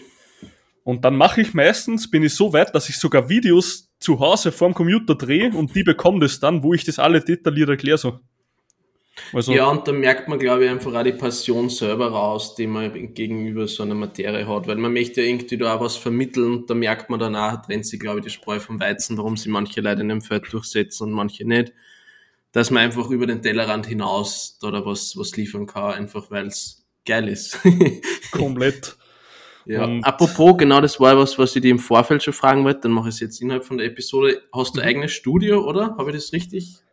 Und 0.85 1.05
dann 1.05 1.17
mache 1.17 1.41
ich 1.41 1.55
meistens, 1.55 2.11
bin 2.11 2.23
ich 2.23 2.35
so 2.35 2.53
weit, 2.53 2.75
dass 2.75 2.89
ich 2.89 2.99
sogar 2.99 3.29
Videos 3.29 3.91
zu 3.99 4.21
Hause 4.21 4.53
vorm 4.53 4.75
Computer 4.75 5.15
drehe 5.15 5.51
und 5.51 5.75
die 5.75 5.83
bekommen 5.83 6.21
das 6.21 6.41
dann, 6.41 6.63
wo 6.63 6.75
ich 6.75 6.85
das 6.85 6.99
alle 6.99 7.21
detailliert 7.21 7.71
erkläre. 7.71 7.97
So. 7.99 8.21
Also, 9.33 9.53
ja, 9.53 9.69
und 9.69 9.87
da 9.87 9.93
merkt 9.93 10.29
man, 10.29 10.39
glaube 10.39 10.65
ich, 10.65 10.71
einfach 10.71 10.93
auch 10.93 11.03
die 11.03 11.13
Passion 11.13 11.71
selber 11.71 12.09
raus, 12.09 12.55
die 12.57 12.67
man 12.67 13.15
gegenüber 13.15 13.69
so 13.69 13.85
einer 13.85 13.95
Materie 13.95 14.47
hat, 14.47 14.67
weil 14.67 14.77
man 14.77 14.93
möchte 14.93 15.23
ja 15.23 15.29
irgendwie 15.29 15.57
da 15.57 15.77
auch 15.77 15.81
was 15.81 15.97
vermitteln 15.97 16.53
und 16.53 16.71
da 16.71 16.75
merkt 16.75 17.11
man 17.11 17.21
dann 17.21 17.37
auch, 17.37 17.63
trennt 17.63 17.87
sich, 17.87 18.01
glaube 18.01 18.19
ich, 18.19 18.25
die 18.25 18.31
Spreu 18.31 18.59
vom 18.59 18.81
Weizen, 18.81 19.17
warum 19.17 19.37
sie 19.37 19.51
manche 19.51 19.81
Leute 19.81 20.01
in 20.01 20.09
dem 20.09 20.21
Feld 20.21 20.53
durchsetzen 20.53 21.05
und 21.05 21.13
manche 21.13 21.47
nicht, 21.47 21.73
dass 22.51 22.71
man 22.71 22.83
einfach 22.83 23.09
über 23.11 23.27
den 23.27 23.43
Tellerrand 23.43 23.87
hinaus 23.87 24.59
da 24.61 24.85
was, 24.85 25.17
was 25.17 25.37
liefern 25.37 25.67
kann, 25.67 25.95
einfach 25.95 26.31
weil 26.31 26.47
es 26.47 26.85
geil 27.07 27.29
ist. 27.29 27.59
Komplett. 28.33 28.97
Ja. 29.67 29.85
Und 29.85 30.05
Apropos, 30.05 30.57
genau 30.59 30.81
das 30.81 31.01
war 31.01 31.17
was, 31.17 31.39
was 31.39 31.57
ich 31.57 31.63
dir 31.63 31.71
im 31.71 31.79
Vorfeld 31.79 32.23
schon 32.23 32.35
fragen 32.35 32.65
wollte, 32.65 32.81
dann 32.83 32.93
mache 32.93 33.09
ich 33.09 33.15
es 33.15 33.21
jetzt 33.21 33.41
innerhalb 33.41 33.65
von 33.65 33.79
der 33.79 33.87
Episode. 33.87 34.43
Hast 34.53 34.77
du 34.77 34.81
ein 34.81 34.85
mhm. 34.85 34.89
eigenes 34.89 35.13
Studio, 35.13 35.67
oder? 35.67 35.97
Habe 35.97 36.11
ich 36.11 36.17
das 36.17 36.33
richtig? 36.33 36.84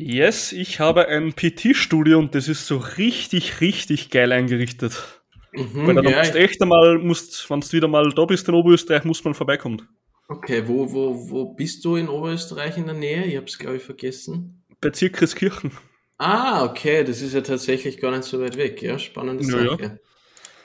Yes, 0.00 0.52
ich 0.52 0.80
habe 0.80 1.08
ein 1.08 1.34
PT-Studio 1.34 2.18
und 2.18 2.34
das 2.34 2.48
ist 2.48 2.66
so 2.66 2.78
richtig, 2.78 3.60
richtig 3.60 4.10
geil 4.10 4.32
eingerichtet. 4.32 5.20
Mhm, 5.52 5.86
Weil 5.86 5.94
du 5.96 6.10
ja, 6.10 6.18
musst 6.18 6.34
echt 6.34 6.62
einmal, 6.62 6.98
musst, 6.98 7.50
wenn 7.50 7.60
du 7.60 7.72
wieder 7.72 7.88
mal 7.88 8.10
da 8.10 8.24
bist 8.24 8.48
in 8.48 8.54
Oberösterreich, 8.54 9.04
muss 9.04 9.22
man 9.24 9.34
vorbeikommen. 9.34 9.86
Okay, 10.28 10.62
wo, 10.66 10.90
wo, 10.92 11.30
wo 11.30 11.54
bist 11.54 11.84
du 11.84 11.96
in 11.96 12.08
Oberösterreich 12.08 12.78
in 12.78 12.86
der 12.86 12.94
Nähe? 12.94 13.24
Ich 13.24 13.36
habe 13.36 13.46
es, 13.46 13.58
glaube 13.58 13.76
ich, 13.76 13.82
vergessen. 13.82 14.64
Bei 14.80 14.90
Zirkriskirchen. 14.90 15.72
Ah, 16.18 16.64
okay, 16.64 17.02
das 17.02 17.20
ist 17.20 17.34
ja 17.34 17.40
tatsächlich 17.40 17.98
gar 17.98 18.10
nicht 18.12 18.24
so 18.24 18.40
weit 18.40 18.56
weg, 18.56 18.80
ja, 18.82 18.98
spannende 18.98 19.44
ja, 19.44 19.50
Sache. 19.50 19.82
Ja. 19.82 19.98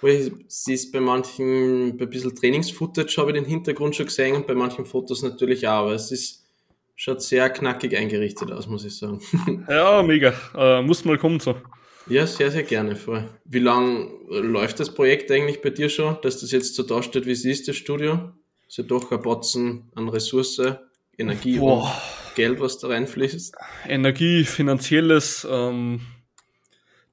Wo 0.01 0.07
ich 0.07 0.31
siehst 0.47 0.91
bei 0.91 0.99
manchen, 0.99 1.97
bei 1.97 2.05
ein 2.05 2.09
bisschen 2.09 2.35
Trainingsfootage 2.35 3.17
habe 3.17 3.31
ich 3.31 3.37
den 3.37 3.45
Hintergrund 3.45 3.95
schon 3.95 4.05
gesehen 4.05 4.35
und 4.35 4.47
bei 4.47 4.53
manchen 4.53 4.85
Fotos 4.85 5.23
natürlich 5.23 5.67
auch, 5.67 5.83
aber 5.83 5.93
es 5.93 6.11
ist, 6.11 6.44
schaut 6.95 7.21
sehr 7.21 7.49
knackig 7.49 7.97
eingerichtet 7.97 8.51
aus, 8.51 8.67
muss 8.67 8.85
ich 8.85 8.97
sagen. 8.97 9.21
Ja, 9.69 10.01
mega. 10.01 10.33
Äh, 10.55 10.81
muss 10.81 11.05
mal 11.05 11.17
kommen 11.17 11.39
so. 11.39 11.55
Ja, 12.07 12.27
sehr, 12.27 12.51
sehr 12.51 12.63
gerne. 12.63 12.95
Voll. 12.95 13.27
Wie 13.45 13.59
lange 13.59 14.09
läuft 14.29 14.79
das 14.79 14.93
Projekt 14.93 15.31
eigentlich 15.31 15.61
bei 15.61 15.71
dir 15.71 15.89
schon, 15.89 16.17
dass 16.21 16.39
das 16.39 16.51
jetzt 16.51 16.75
so 16.75 16.83
dasteht, 16.83 17.25
wie 17.25 17.31
es 17.31 17.45
ist, 17.45 17.67
das 17.67 17.75
Studio? 17.75 18.31
Ist 18.67 18.77
ja 18.77 18.83
doch 18.83 19.11
ein 19.11 19.21
Batzen 19.21 19.91
an 19.95 20.09
Ressource, 20.09 20.61
Energie 21.17 21.59
Boah. 21.59 21.83
und 21.83 22.35
Geld, 22.35 22.59
was 22.59 22.77
da 22.77 22.89
reinfließt. 22.89 23.55
Energie, 23.87 24.43
finanzielles, 24.43 25.47
ähm, 25.49 26.01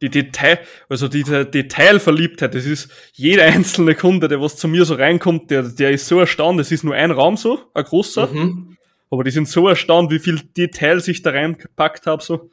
die 0.03 0.11
Detail, 0.11 0.59
also 0.89 1.09
diese 1.09 1.47
Detailverliebtheit, 1.47 2.55
das 2.55 2.67
ist 2.67 2.91
jeder 3.13 3.45
einzelne 3.45 3.95
Kunde, 3.95 4.29
der 4.29 4.41
was 4.41 4.57
zu 4.57 4.69
mir 4.69 4.85
so 4.85 4.95
reinkommt, 4.95 5.51
der, 5.51 5.63
der 5.63 5.93
ist 5.93 6.07
so 6.07 6.19
erstaunt, 6.19 6.59
das 6.59 6.73
ist 6.73 6.83
nur 6.83 6.95
ein 6.95 7.13
Raum 7.13 7.37
so, 7.37 7.61
ein 7.73 7.85
großer, 7.85 8.27
mhm. 8.27 8.72
Aber 9.13 9.25
die 9.25 9.31
sind 9.31 9.47
so 9.47 9.69
erstaunt, 9.69 10.11
wie 10.11 10.19
viel 10.19 10.41
Details 10.57 11.07
ich 11.07 11.21
da 11.21 11.31
reingepackt 11.31 12.07
habe, 12.07 12.23
so. 12.23 12.51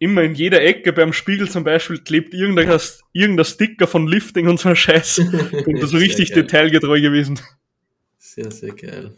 Immer 0.00 0.22
in 0.24 0.34
jeder 0.34 0.60
Ecke 0.60 0.92
beim 0.92 1.12
Spiegel 1.12 1.48
zum 1.48 1.62
Beispiel 1.62 1.98
klebt 1.98 2.34
irgendein, 2.34 2.80
irgendein 3.12 3.44
Sticker 3.44 3.86
von 3.86 4.08
Lifting 4.08 4.48
und 4.48 4.58
so 4.58 4.70
ein 4.70 4.74
Scheiß. 4.74 5.20
Und 5.20 5.80
das 5.80 5.90
so 5.90 5.96
richtig 5.98 6.30
geil. 6.30 6.42
detailgetreu 6.42 7.00
gewesen. 7.00 7.38
Sehr, 8.18 8.50
sehr 8.50 8.72
geil. 8.72 9.14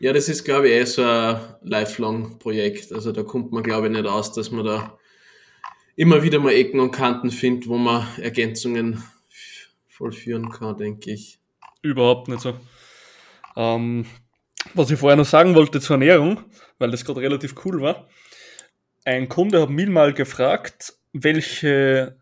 Ja, 0.00 0.12
das 0.12 0.28
ist, 0.28 0.42
glaube 0.42 0.68
ich, 0.68 0.74
eh 0.74 0.84
so 0.86 1.04
ein 1.04 1.38
Lifelong-Projekt. 1.62 2.92
Also 2.92 3.12
da 3.12 3.22
kommt 3.22 3.52
man, 3.52 3.62
glaube 3.62 3.86
ich, 3.86 3.92
nicht 3.92 4.06
aus, 4.06 4.32
dass 4.32 4.50
man 4.50 4.64
da 4.64 4.98
immer 5.94 6.24
wieder 6.24 6.40
mal 6.40 6.50
Ecken 6.52 6.80
und 6.80 6.90
Kanten 6.90 7.30
findet, 7.30 7.68
wo 7.68 7.78
man 7.78 8.04
Ergänzungen 8.20 9.04
vollführen 9.86 10.50
kann, 10.50 10.76
denke 10.76 11.12
ich. 11.12 11.38
Überhaupt 11.82 12.26
nicht 12.26 12.40
so. 12.40 12.54
Ähm, 13.54 14.06
was 14.74 14.90
ich 14.90 14.98
vorher 14.98 15.16
noch 15.16 15.26
sagen 15.26 15.54
wollte 15.54 15.80
zur 15.80 15.94
Ernährung, 15.94 16.44
weil 16.78 16.90
das 16.90 17.04
gerade 17.04 17.20
relativ 17.20 17.54
cool 17.64 17.80
war. 17.80 18.08
Ein 19.04 19.28
Kunde 19.28 19.62
hat 19.62 19.70
mich 19.70 19.88
mal 19.88 20.12
gefragt, 20.12 20.94
welche, 21.12 22.16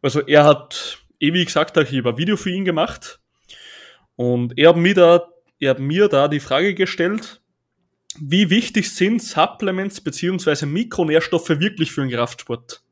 also 0.00 0.20
er 0.20 0.44
hat, 0.44 0.98
eh 1.20 1.32
wie 1.32 1.44
gesagt, 1.44 1.76
ich 1.76 1.98
habe 1.98 2.10
ein 2.10 2.18
Video 2.18 2.36
für 2.36 2.50
ihn 2.50 2.64
gemacht 2.64 3.20
und 4.16 4.58
er 4.58 4.70
hat 4.70 4.76
mir 4.76 4.94
da, 4.94 5.28
er 5.60 5.70
hat 5.70 5.78
mir 5.78 6.08
da 6.08 6.28
die 6.28 6.40
Frage 6.40 6.74
gestellt, 6.74 7.42
wie 8.18 8.50
wichtig 8.50 8.90
sind 8.94 9.22
Supplements 9.22 10.00
beziehungsweise 10.00 10.66
Mikronährstoffe 10.66 11.48
wirklich 11.48 11.92
für 11.92 12.02
den 12.02 12.10
Kraftsport? 12.10 12.82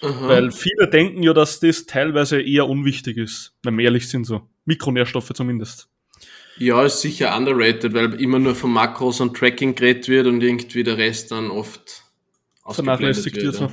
Aha. 0.00 0.28
Weil 0.28 0.52
viele 0.52 0.88
denken 0.88 1.22
ja, 1.22 1.32
dass 1.32 1.60
das 1.60 1.86
teilweise 1.86 2.40
eher 2.40 2.68
unwichtig 2.68 3.16
ist, 3.16 3.54
wenn 3.62 3.76
wir 3.78 3.84
ehrlich 3.84 4.08
sind 4.08 4.24
so. 4.24 4.48
Mikronährstoffe 4.64 5.32
zumindest. 5.34 5.88
Ja, 6.58 6.84
ist 6.84 7.00
sicher 7.00 7.36
underrated, 7.36 7.94
weil 7.94 8.14
immer 8.20 8.38
nur 8.38 8.54
von 8.54 8.70
Makros 8.72 9.20
und 9.20 9.36
Tracking 9.36 9.74
geredet 9.74 10.08
wird 10.08 10.26
und 10.26 10.42
irgendwie 10.42 10.84
der 10.84 10.98
Rest 10.98 11.32
dann 11.32 11.50
oft 11.50 12.04
vernachlässigt 12.68 13.36
wird. 13.36 13.60
Ja. 13.60 13.70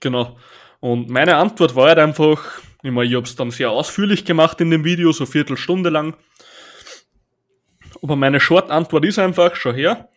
Genau. 0.00 0.38
Und 0.80 1.10
meine 1.10 1.36
Antwort 1.36 1.76
war 1.76 1.88
halt 1.88 1.98
einfach, 1.98 2.60
ich, 2.82 2.90
meine, 2.90 3.08
ich 3.08 3.14
habe 3.14 3.26
es 3.26 3.36
dann 3.36 3.50
sehr 3.50 3.70
ausführlich 3.70 4.24
gemacht 4.24 4.60
in 4.60 4.70
dem 4.70 4.84
Video, 4.84 5.12
so 5.12 5.26
Viertelstunde 5.26 5.90
lang. 5.90 6.16
Aber 8.02 8.16
meine 8.16 8.40
Short-Antwort 8.40 9.04
ist 9.04 9.18
einfach, 9.18 9.54
schau 9.56 9.72
her, 9.74 10.08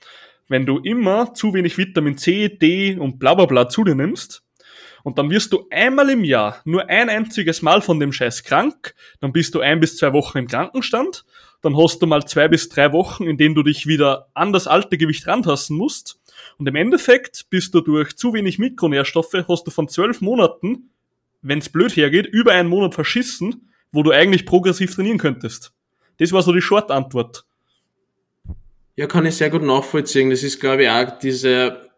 wenn 0.48 0.66
du 0.66 0.80
immer 0.80 1.34
zu 1.34 1.54
wenig 1.54 1.78
Vitamin 1.78 2.18
C, 2.18 2.48
D 2.48 2.96
und 2.98 3.20
bla 3.20 3.34
bla 3.34 3.46
bla 3.46 3.68
zu 3.68 3.84
dir 3.84 3.96
nimmst, 3.96 4.42
und 5.04 5.18
dann 5.18 5.30
wirst 5.30 5.52
du 5.52 5.68
einmal 5.70 6.10
im 6.10 6.24
Jahr 6.24 6.62
nur 6.64 6.88
ein 6.90 7.10
einziges 7.10 7.62
Mal 7.62 7.82
von 7.82 8.00
dem 8.00 8.14
Scheiß 8.14 8.44
krank, 8.44 8.96
dann 9.20 9.34
bist 9.34 9.54
du 9.54 9.60
ein 9.60 9.82
bis 9.82 9.98
zwei 9.98 10.14
Wochen 10.14 10.38
im 10.38 10.48
Krankenstand, 10.48 11.26
dann 11.64 11.78
hast 11.78 12.02
du 12.02 12.08
mal 12.08 12.26
zwei 12.26 12.50
bis 12.50 12.70
drei 12.70 12.92
Wochen, 12.92 13.24
in 13.24 13.38
denen 13.38 13.56
du 13.56 13.64
dich 13.64 13.88
wieder 13.88 14.28
an 14.34 14.54
das 14.54 14.68
alte 14.68 14.98
Gewicht 14.98 15.26
rantasten 15.28 15.78
musst. 15.78 16.20
Und 16.58 16.68
im 16.68 16.76
Endeffekt 16.76 17.50
bist 17.50 17.74
du 17.74 17.80
durch 17.82 18.16
zu 18.18 18.34
wenig 18.34 18.60
Mikronährstoffe, 18.60 19.46
hast 19.48 19.66
du 19.66 19.72
von 19.72 19.88
zwölf 19.88 20.20
Monaten, 20.20 20.90
wenn's 21.42 21.70
blöd 21.70 21.96
hergeht, 21.96 22.28
über 22.28 22.52
einen 22.52 22.68
Monat 22.68 22.94
verschissen, 22.94 23.72
wo 23.94 24.04
du 24.04 24.12
eigentlich 24.12 24.46
progressiv 24.46 24.94
trainieren 24.94 25.18
könntest. 25.18 25.74
Das 26.18 26.34
war 26.34 26.42
so 26.42 26.52
die 26.52 26.62
Short-Antwort. 26.62 27.46
Ja, 28.98 29.08
kann 29.08 29.26
ich 29.26 29.36
sehr 29.36 29.50
gut 29.50 29.64
nachvollziehen. 29.64 30.30
Das 30.30 30.44
ist, 30.44 30.60
glaube 30.60 30.84
ich, 30.84 30.90
auch 30.90 31.18
diese 31.18 31.90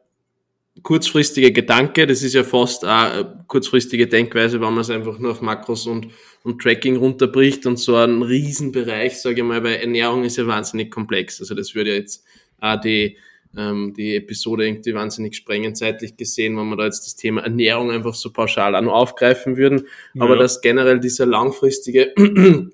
kurzfristige 0.84 1.51
Gedanke, 1.51 2.05
das 2.05 2.22
ist 2.22 2.34
ja 2.34 2.43
fast 2.43 2.86
eine 2.86 3.43
kurzfristige 3.48 4.07
Denkweise, 4.07 4.62
wenn 4.62 4.74
man 4.74 4.79
es 4.79 4.89
einfach 4.89 5.17
nur 5.17 5.31
auf 5.31 5.41
Makros 5.41 5.88
und, 5.88 6.10
und 6.46 6.62
Tracking 6.62 6.96
runterbricht 6.98 7.66
und 7.66 7.78
so 7.78 7.96
ein 7.96 8.22
Riesenbereich, 8.22 9.20
sage 9.20 9.42
ich 9.42 9.44
mal, 9.44 9.64
weil 9.64 9.78
Ernährung 9.78 10.24
ist 10.24 10.38
ja 10.38 10.46
wahnsinnig 10.46 10.92
komplex. 10.92 11.40
Also 11.40 11.56
das 11.56 11.74
würde 11.74 11.96
jetzt 11.96 12.24
auch 12.62 12.80
die, 12.80 13.18
ähm, 13.58 13.96
die 13.98 14.16
Episode 14.16 14.68
irgendwie 14.68 14.94
wahnsinnig 14.94 15.36
sprengen, 15.36 15.74
zeitlich 15.74 16.18
gesehen, 16.18 16.56
wenn 16.56 16.70
wir 16.70 16.78
da 16.78 16.86
jetzt 16.86 17.04
das 17.04 17.16
Thema 17.16 17.42
Ernährung 17.42 17.90
einfach 17.90 18.14
so 18.14 18.32
pauschal 18.32 18.75
auch 18.75 18.82
noch 18.82 18.94
aufgreifen 18.94 19.58
würden. 19.58 19.88
Ja. 20.14 20.22
Aber 20.22 20.36
dass 20.36 20.62
generell 20.62 21.00
dieser 21.00 21.25
langfristige 21.25 22.14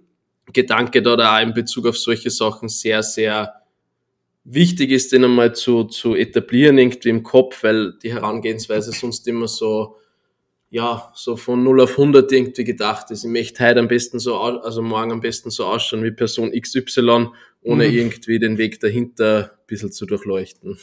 Gedanke 0.54 1.02
da, 1.02 1.16
da 1.16 1.38
auch 1.38 1.42
in 1.42 1.54
Bezug 1.54 1.88
auf 1.88 1.98
solche 1.98 2.30
Sachen 2.30 2.68
sehr, 2.68 3.04
sehr 3.04 3.54
wichtig 4.44 4.92
ist, 4.92 5.14
den 5.14 5.24
einmal 5.24 5.56
zu, 5.56 5.86
zu 5.86 6.14
etablieren 6.14 6.78
irgendwie 6.78 7.08
im 7.08 7.24
Kopf, 7.24 7.64
weil 7.64 7.94
die 8.04 8.12
Herangehensweise 8.12 8.92
sonst 8.92 9.26
immer 9.30 9.48
so, 9.48 9.96
ja, 10.72 11.12
so 11.14 11.36
von 11.36 11.64
0 11.64 11.82
auf 11.82 11.92
100 11.92 12.32
irgendwie 12.32 12.64
gedacht 12.64 13.12
ist. 13.12 13.26
Ich 13.26 13.30
möchte 13.30 13.64
heute 13.68 13.82
am 13.82 13.90
besten 13.90 14.20
so, 14.20 14.40
also 14.40 14.82
morgen 14.82 15.12
am 15.12 15.20
besten 15.20 15.52
so 15.52 15.66
ausschauen 15.66 16.04
wie 16.04 16.12
Person 16.12 16.52
XY, 16.52 17.28
ohne 17.62 17.88
mhm. 17.88 17.94
irgendwie 17.94 18.40
den 18.40 18.58
Weg 18.58 18.80
dahinter 18.80 19.52
ein 19.52 19.68
bisschen 19.68 19.92
zu 19.92 20.06
durchleuchten. 20.06 20.80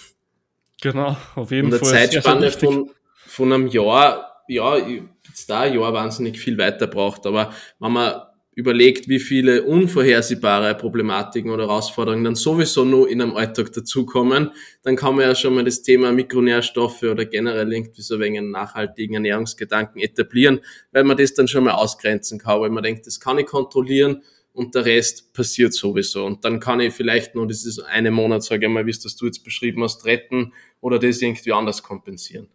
Genau, 0.82 1.16
auf 1.34 1.50
jeden 1.50 1.70
Fall. 1.70 1.80
Und 1.80 1.86
eine 1.88 2.10
Zeitspanne 2.10 2.50
von, 2.52 2.90
von 3.26 3.52
einem 3.52 3.66
Jahr, 3.68 4.44
ja, 4.46 4.76
jetzt 4.76 5.48
da 5.48 5.60
ein 5.62 5.74
Jahr 5.74 5.92
wahnsinnig 5.94 6.38
viel 6.38 6.58
weiter 6.58 6.86
braucht, 6.86 7.26
aber 7.26 7.54
wenn 7.80 7.92
man 7.92 8.20
überlegt, 8.58 9.08
wie 9.08 9.20
viele 9.20 9.62
unvorhersehbare 9.62 10.74
Problematiken 10.74 11.52
oder 11.52 11.68
Herausforderungen 11.68 12.24
dann 12.24 12.34
sowieso 12.34 12.84
nur 12.84 13.08
in 13.08 13.22
einem 13.22 13.36
Alltag 13.36 13.72
dazukommen, 13.72 14.50
dann 14.82 14.96
kann 14.96 15.14
man 15.14 15.26
ja 15.26 15.36
schon 15.36 15.54
mal 15.54 15.62
das 15.62 15.82
Thema 15.82 16.10
Mikronährstoffe 16.10 17.04
oder 17.04 17.24
generell 17.24 17.72
irgendwie 17.72 18.02
so 18.02 18.18
wegen 18.18 18.50
nachhaltigen 18.50 19.14
Ernährungsgedanken 19.14 20.02
etablieren, 20.02 20.58
weil 20.90 21.04
man 21.04 21.16
das 21.16 21.34
dann 21.34 21.46
schon 21.46 21.62
mal 21.62 21.74
ausgrenzen 21.74 22.40
kann, 22.40 22.60
weil 22.60 22.70
man 22.70 22.82
denkt, 22.82 23.06
das 23.06 23.20
kann 23.20 23.38
ich 23.38 23.46
kontrollieren 23.46 24.24
und 24.52 24.74
der 24.74 24.84
Rest 24.86 25.32
passiert 25.34 25.72
sowieso. 25.72 26.26
Und 26.26 26.44
dann 26.44 26.58
kann 26.58 26.80
ich 26.80 26.92
vielleicht 26.92 27.36
nur 27.36 27.46
dieses 27.46 27.78
eine 27.78 28.10
Monat, 28.10 28.42
sage 28.42 28.66
ich 28.66 28.72
mal, 28.72 28.86
wie 28.86 28.90
es 28.90 28.98
das 28.98 29.14
du 29.14 29.26
jetzt 29.26 29.44
beschrieben 29.44 29.84
hast, 29.84 30.04
retten 30.04 30.52
oder 30.80 30.98
das 30.98 31.22
irgendwie 31.22 31.52
anders 31.52 31.84
kompensieren. 31.84 32.48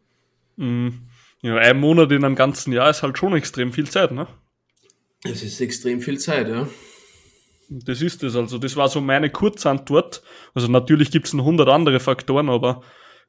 Mhm. 0.57 1.03
Ja, 1.41 1.55
ein 1.55 1.79
Monat 1.79 2.11
in 2.11 2.25
einem 2.25 2.35
ganzen 2.35 2.73
Jahr 2.73 2.89
ist 2.89 3.03
halt 3.03 3.17
schon 3.17 3.33
extrem 3.37 3.71
viel 3.71 3.89
Zeit, 3.89 4.11
ne? 4.11 4.27
Es 5.23 5.41
ist 5.41 5.61
extrem 5.61 6.01
viel 6.01 6.19
Zeit, 6.19 6.49
ja. 6.49 6.67
Das 7.69 8.01
ist 8.01 8.23
es 8.23 8.35
also. 8.35 8.57
Das 8.57 8.75
war 8.75 8.89
so 8.89 8.99
meine 9.01 9.29
Kurzantwort. 9.29 10.21
Also 10.53 10.67
natürlich 10.67 11.11
gibt 11.11 11.27
es 11.27 11.33
noch 11.33 11.45
hundert 11.45 11.69
andere 11.69 11.99
Faktoren, 11.99 12.49
aber 12.49 12.81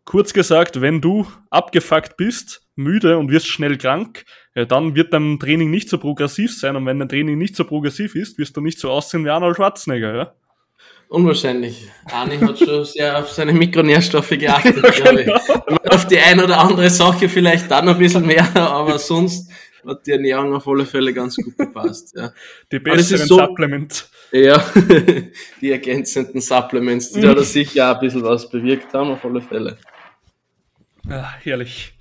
kurz 0.05 0.33
gesagt, 0.33 0.81
wenn 0.81 1.01
du 1.01 1.27
abgefuckt 1.51 2.17
bist, 2.17 2.63
müde 2.75 3.17
und 3.17 3.31
wirst 3.31 3.47
schnell 3.47 3.79
krank, 3.79 4.25
ja, 4.55 4.65
dann 4.65 4.97
wird 4.97 5.13
dein 5.13 5.39
Training 5.39 5.71
nicht 5.71 5.89
so 5.89 5.99
progressiv 5.99 6.57
sein. 6.57 6.77
Und 6.77 6.85
wenn 6.87 6.99
dein 6.99 7.09
Training 7.09 7.39
nicht 7.39 7.55
so 7.55 7.65
progressiv 7.65 8.17
ist, 8.17 8.39
wirst 8.39 8.57
du 8.57 8.61
nicht 8.61 8.79
so 8.81 8.91
aussehen 8.91 9.25
wie 9.25 9.31
Arnold 9.31 9.57
Schwarzenegger, 9.57 10.17
ja? 10.17 10.35
Unwahrscheinlich. 11.09 11.89
Arne 12.11 12.41
hat 12.41 12.59
schon 12.59 12.85
sehr 12.85 13.19
auf 13.19 13.31
seine 13.31 13.53
Mikronährstoffe 13.53 14.31
geachtet, 14.31 14.83
ja, 14.99 15.13
genau. 15.13 15.39
Auf 15.89 16.09
die 16.09 16.19
ein 16.19 16.41
oder 16.41 16.59
andere 16.59 16.91
Sache 16.91 17.29
vielleicht 17.29 17.71
dann 17.71 17.89
ein 17.89 17.99
bisschen 17.99 18.27
mehr, 18.27 18.57
aber 18.57 18.99
sonst 18.99 19.49
hat 19.87 20.07
die 20.07 20.13
Ernährung 20.13 20.55
auf 20.55 20.67
alle 20.67 20.87
Fälle 20.87 21.13
ganz 21.13 21.37
gut 21.37 21.57
gepasst. 21.57 22.15
Ja. 22.17 22.33
Die 22.71 22.79
besseren 22.79 23.27
so, 23.27 23.39
Supplements. 23.39 24.11
Ja, 24.33 24.65
die 25.61 25.71
ergänzenden 25.71 26.41
Supplements, 26.41 27.13
die 27.13 27.21
da 27.21 27.43
sicher 27.43 27.91
auch 27.91 27.95
ein 27.95 28.01
bisschen 28.01 28.23
was 28.23 28.49
bewirkt 28.49 28.93
haben, 28.95 29.11
auf 29.11 29.25
alle 29.25 29.41
Fälle. 29.41 29.79
Ja, 31.09 31.35
herrlich. 31.43 31.95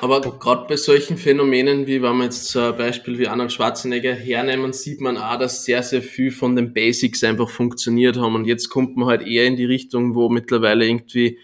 Aber 0.00 0.20
gerade 0.20 0.66
bei 0.66 0.76
solchen 0.76 1.16
Phänomenen, 1.16 1.86
wie 1.86 2.02
wenn 2.02 2.16
wir 2.16 2.24
jetzt 2.24 2.56
ein 2.56 2.76
Beispiel 2.76 3.18
wie 3.18 3.28
Arnold 3.28 3.52
Schwarzenegger 3.52 4.14
hernehmen, 4.14 4.72
sieht 4.72 5.00
man 5.00 5.16
auch, 5.16 5.38
dass 5.38 5.64
sehr, 5.64 5.84
sehr 5.84 6.02
viel 6.02 6.32
von 6.32 6.56
den 6.56 6.72
Basics 6.72 7.22
einfach 7.22 7.48
funktioniert 7.48 8.16
haben. 8.16 8.34
Und 8.34 8.46
jetzt 8.46 8.68
kommt 8.68 8.96
man 8.96 9.06
halt 9.06 9.22
eher 9.24 9.46
in 9.46 9.54
die 9.54 9.64
Richtung, 9.64 10.16
wo 10.16 10.28
mittlerweile 10.28 10.86
irgendwie 10.86 11.38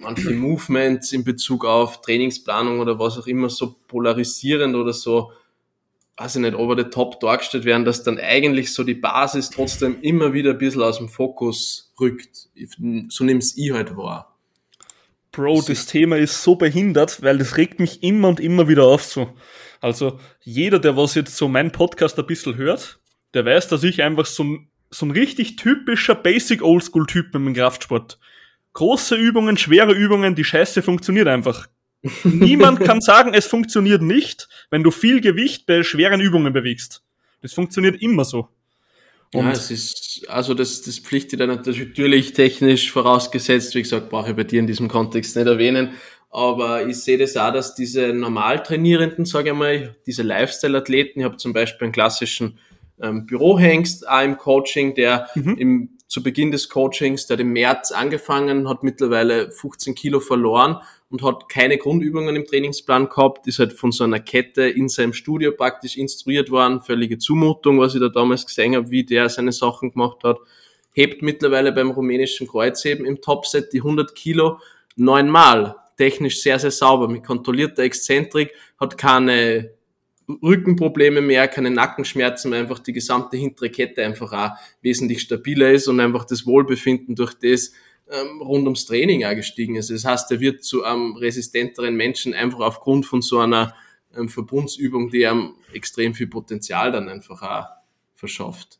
manche 0.00 0.30
Movements 0.30 1.12
in 1.12 1.24
Bezug 1.24 1.64
auf 1.64 2.00
Trainingsplanung 2.00 2.80
oder 2.80 2.98
was 2.98 3.18
auch 3.18 3.26
immer 3.26 3.48
so 3.48 3.76
polarisierend 3.86 4.74
oder 4.74 4.92
so, 4.92 5.32
weiß 6.16 6.36
ich 6.36 6.42
nicht, 6.42 6.54
over 6.54 6.76
the 6.76 6.90
top 6.90 7.20
dargestellt 7.20 7.64
werden, 7.64 7.84
dass 7.84 8.02
dann 8.02 8.18
eigentlich 8.18 8.72
so 8.72 8.84
die 8.84 8.94
Basis 8.94 9.50
trotzdem 9.50 10.00
immer 10.02 10.32
wieder 10.32 10.50
ein 10.50 10.58
bisschen 10.58 10.82
aus 10.82 10.98
dem 10.98 11.08
Fokus 11.08 11.92
rückt. 12.00 12.48
So 13.08 13.24
nimm's 13.24 13.56
ich 13.56 13.72
halt 13.72 13.96
wahr. 13.96 14.36
Bro, 15.32 15.62
das 15.62 15.86
Thema 15.86 16.16
ist 16.16 16.42
so 16.42 16.56
behindert, 16.56 17.22
weil 17.22 17.38
das 17.38 17.56
regt 17.56 17.78
mich 17.78 18.02
immer 18.02 18.28
und 18.28 18.40
immer 18.40 18.68
wieder 18.68 18.84
auf 18.84 19.04
so. 19.04 19.32
Also 19.80 20.18
jeder, 20.42 20.78
der 20.78 20.96
was 20.96 21.14
jetzt 21.14 21.36
so 21.36 21.48
mein 21.48 21.70
Podcast 21.70 22.18
ein 22.18 22.26
bisschen 22.26 22.56
hört, 22.56 22.98
der 23.32 23.46
weiß, 23.46 23.68
dass 23.68 23.84
ich 23.84 24.02
einfach 24.02 24.26
so 24.26 24.44
ein, 24.44 24.68
so 24.90 25.06
ein 25.06 25.12
richtig 25.12 25.56
typischer 25.56 26.16
Basic 26.16 26.62
Oldschool 26.62 27.06
Typ 27.06 27.26
mit 27.26 27.34
dem 27.34 27.54
Kraftsport 27.54 28.18
große 28.72 29.16
Übungen, 29.16 29.56
schwere 29.56 29.92
Übungen, 29.92 30.34
die 30.34 30.44
Scheiße 30.44 30.82
funktioniert 30.82 31.28
einfach. 31.28 31.68
Niemand 32.24 32.80
kann 32.80 33.00
sagen, 33.00 33.34
es 33.34 33.46
funktioniert 33.46 34.02
nicht, 34.02 34.48
wenn 34.70 34.82
du 34.82 34.90
viel 34.90 35.20
Gewicht 35.20 35.66
bei 35.66 35.82
schweren 35.82 36.20
Übungen 36.20 36.52
bewegst. 36.52 37.02
Das 37.42 37.52
funktioniert 37.52 38.00
immer 38.00 38.24
so. 38.24 38.48
Und 39.32 39.44
ja, 39.44 39.52
es 39.52 39.70
ist, 39.70 40.28
also 40.28 40.54
das, 40.54 40.82
das 40.82 40.98
pflichtet 40.98 41.40
dann 41.40 41.50
natürlich 41.50 42.32
technisch 42.32 42.90
vorausgesetzt, 42.90 43.74
wie 43.76 43.82
gesagt, 43.82 44.10
brauche 44.10 44.30
ich 44.30 44.36
bei 44.36 44.44
dir 44.44 44.58
in 44.58 44.66
diesem 44.66 44.88
Kontext 44.88 45.36
nicht 45.36 45.46
erwähnen, 45.46 45.90
aber 46.30 46.86
ich 46.86 46.96
sehe 46.98 47.18
das 47.18 47.36
auch, 47.36 47.52
dass 47.52 47.74
diese 47.74 48.12
normal 48.12 48.62
Trainierenden, 48.62 49.24
sage 49.24 49.50
ich 49.50 49.56
mal, 49.56 49.96
diese 50.06 50.22
Lifestyle-Athleten, 50.22 51.20
ich 51.20 51.24
habe 51.24 51.36
zum 51.36 51.52
Beispiel 51.52 51.86
einen 51.86 51.92
klassischen 51.92 52.58
ähm, 53.00 53.26
Bürohengst 53.26 54.08
auch 54.08 54.22
im 54.22 54.36
Coaching, 54.36 54.94
der 54.94 55.28
mhm. 55.34 55.56
im 55.58 55.98
zu 56.10 56.24
Beginn 56.24 56.50
des 56.50 56.68
Coachings, 56.68 57.28
der 57.28 57.36
hat 57.36 57.40
im 57.40 57.52
März 57.52 57.92
angefangen, 57.92 58.68
hat 58.68 58.82
mittlerweile 58.82 59.52
15 59.52 59.94
Kilo 59.94 60.18
verloren 60.18 60.78
und 61.08 61.22
hat 61.22 61.48
keine 61.48 61.78
Grundübungen 61.78 62.34
im 62.34 62.44
Trainingsplan 62.44 63.08
gehabt, 63.08 63.46
ist 63.46 63.60
halt 63.60 63.72
von 63.72 63.92
so 63.92 64.02
einer 64.02 64.18
Kette 64.18 64.64
in 64.64 64.88
seinem 64.88 65.12
Studio 65.12 65.52
praktisch 65.52 65.96
instruiert 65.96 66.50
worden, 66.50 66.80
völlige 66.80 67.18
Zumutung, 67.18 67.78
was 67.78 67.94
ich 67.94 68.00
da 68.00 68.08
damals 68.08 68.44
gesehen 68.44 68.74
habe, 68.74 68.90
wie 68.90 69.04
der 69.04 69.28
seine 69.28 69.52
Sachen 69.52 69.92
gemacht 69.92 70.24
hat, 70.24 70.38
hebt 70.92 71.22
mittlerweile 71.22 71.70
beim 71.70 71.92
rumänischen 71.92 72.48
Kreuzheben 72.48 73.06
im 73.06 73.20
Topset 73.20 73.72
die 73.72 73.78
100 73.78 74.12
Kilo 74.12 74.58
neunmal, 74.96 75.76
technisch 75.96 76.42
sehr, 76.42 76.58
sehr 76.58 76.72
sauber, 76.72 77.06
mit 77.06 77.22
kontrollierter 77.22 77.84
Exzentrik, 77.84 78.52
hat 78.80 78.98
keine 78.98 79.70
Rückenprobleme 80.42 81.20
mehr, 81.20 81.48
keine 81.48 81.70
Nackenschmerzen 81.70 82.50
mehr, 82.50 82.60
einfach 82.60 82.78
die 82.78 82.92
gesamte 82.92 83.36
hintere 83.36 83.70
Kette 83.70 84.04
einfach 84.04 84.32
auch 84.32 84.56
wesentlich 84.82 85.20
stabiler 85.22 85.70
ist 85.70 85.88
und 85.88 86.00
einfach 86.00 86.24
das 86.24 86.46
Wohlbefinden 86.46 87.14
durch 87.14 87.34
das 87.34 87.72
ähm, 88.10 88.40
rund 88.40 88.64
ums 88.64 88.86
Training 88.86 89.24
auch 89.24 89.34
gestiegen 89.34 89.76
ist. 89.76 89.90
Das 89.90 90.04
heißt, 90.04 90.30
er 90.32 90.40
wird 90.40 90.64
zu 90.64 90.84
einem 90.84 91.16
resistenteren 91.16 91.94
Menschen 91.94 92.34
einfach 92.34 92.60
aufgrund 92.60 93.06
von 93.06 93.22
so 93.22 93.38
einer 93.38 93.74
ähm, 94.16 94.28
Verbundsübung, 94.28 95.10
die 95.10 95.26
einem 95.26 95.54
extrem 95.72 96.14
viel 96.14 96.26
Potenzial 96.26 96.92
dann 96.92 97.08
einfach 97.08 97.42
auch 97.42 97.66
verschafft. 98.14 98.78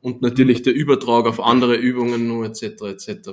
Und 0.00 0.22
natürlich 0.22 0.62
der 0.62 0.74
Übertrag 0.74 1.26
auf 1.26 1.40
andere 1.40 1.76
Übungen 1.76 2.28
nur 2.28 2.46
etc. 2.46 2.62
etc. 2.62 3.28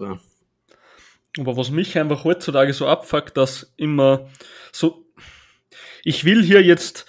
Aber 1.38 1.58
was 1.58 1.72
mich 1.72 1.98
einfach 1.98 2.24
heutzutage 2.24 2.74
so 2.74 2.88
abfuckt, 2.88 3.38
dass 3.38 3.74
immer 3.78 4.30
so, 4.72 5.06
ich 6.04 6.26
will 6.26 6.44
hier 6.44 6.62
jetzt 6.62 7.06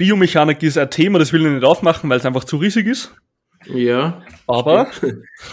Biomechanik 0.00 0.62
ist 0.62 0.78
ein 0.78 0.90
Thema, 0.90 1.18
das 1.18 1.30
will 1.34 1.44
ich 1.44 1.52
nicht 1.52 1.62
aufmachen, 1.62 2.08
weil 2.08 2.16
es 2.16 2.24
einfach 2.24 2.44
zu 2.44 2.56
riesig 2.56 2.86
ist. 2.86 3.14
Ja. 3.66 4.22
Aber, 4.46 4.90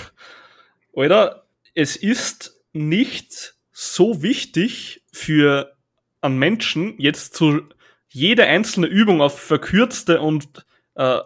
oder 0.94 1.44
es 1.74 1.98
ist 1.98 2.58
nicht 2.72 3.56
so 3.74 4.24
wichtig 4.24 5.04
für 5.12 5.76
einen 6.22 6.40
Menschen 6.40 6.96
jetzt 6.98 7.36
zu 7.36 7.60
jede 8.08 8.46
einzelne 8.46 8.88
Übung 8.88 9.20
auf 9.20 9.38
verkürzte 9.38 10.22
und 10.22 10.66
äh, 10.96 11.20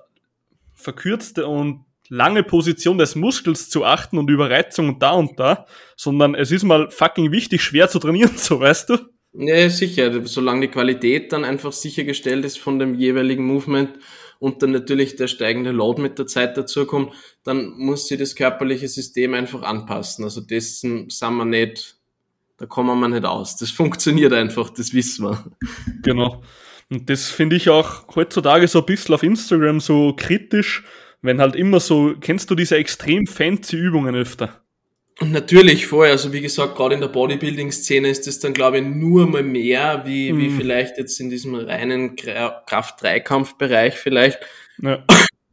verkürzte 0.73 1.45
und 1.45 1.85
lange 2.09 2.41
Position 2.41 2.97
des 2.97 3.13
Muskels 3.13 3.69
zu 3.69 3.85
achten 3.85 4.17
und 4.17 4.31
Überreizung 4.31 4.89
und 4.89 5.03
da 5.03 5.11
und 5.11 5.39
da, 5.39 5.67
sondern 5.95 6.33
es 6.33 6.49
ist 6.49 6.63
mal 6.63 6.89
fucking 6.89 7.31
wichtig, 7.31 7.61
schwer 7.61 7.87
zu 7.87 7.99
trainieren, 7.99 8.31
so 8.35 8.59
weißt 8.59 8.89
du. 8.89 8.97
Ja, 9.33 9.69
sicher. 9.69 10.25
Solange 10.25 10.67
die 10.67 10.73
Qualität 10.73 11.31
dann 11.31 11.45
einfach 11.45 11.71
sichergestellt 11.71 12.43
ist 12.43 12.59
von 12.59 12.79
dem 12.79 12.95
jeweiligen 12.95 13.45
Movement 13.45 13.91
und 14.39 14.61
dann 14.61 14.71
natürlich 14.71 15.15
der 15.15 15.27
steigende 15.27 15.71
Load 15.71 16.01
mit 16.01 16.19
der 16.19 16.27
Zeit 16.27 16.57
dazukommt, 16.57 17.13
dann 17.43 17.69
muss 17.77 18.07
sich 18.07 18.19
das 18.19 18.35
körperliche 18.35 18.87
System 18.87 19.33
einfach 19.33 19.61
anpassen. 19.61 20.25
Also 20.25 20.41
dessen 20.41 21.09
sind 21.09 21.35
wir 21.35 21.45
nicht, 21.45 21.95
da 22.57 22.65
kommen 22.65 22.99
wir 22.99 23.07
nicht 23.07 23.25
aus. 23.25 23.55
Das 23.55 23.71
funktioniert 23.71 24.33
einfach, 24.33 24.69
das 24.69 24.93
wissen 24.93 25.25
wir. 25.25 25.51
Genau. 26.03 26.41
Und 26.89 27.09
das 27.09 27.29
finde 27.29 27.55
ich 27.55 27.69
auch 27.69 28.13
heutzutage 28.15 28.67
so 28.67 28.79
ein 28.79 28.85
bisschen 28.85 29.15
auf 29.15 29.23
Instagram 29.23 29.79
so 29.79 30.13
kritisch, 30.17 30.83
wenn 31.21 31.39
halt 31.39 31.55
immer 31.55 31.79
so, 31.79 32.15
kennst 32.19 32.51
du 32.51 32.55
diese 32.55 32.75
extrem 32.75 33.27
fancy 33.27 33.77
Übungen 33.77 34.13
öfter? 34.15 34.61
Und 35.21 35.31
natürlich 35.31 35.85
vorher, 35.85 36.13
also 36.13 36.33
wie 36.33 36.41
gesagt, 36.41 36.75
gerade 36.75 36.95
in 36.95 37.01
der 37.01 37.07
Bodybuilding-Szene 37.07 38.09
ist 38.09 38.27
es 38.27 38.39
dann, 38.39 38.53
glaube 38.53 38.79
ich, 38.79 38.83
nur 38.83 39.27
mal 39.27 39.43
mehr, 39.43 40.01
wie, 40.05 40.33
mhm. 40.33 40.39
wie 40.39 40.49
vielleicht 40.49 40.97
jetzt 40.97 41.19
in 41.19 41.29
diesem 41.29 41.53
reinen 41.53 42.15
Kraft-Dreikampf-Bereich 42.15 43.93
vielleicht, 43.93 44.39
ja. 44.81 45.05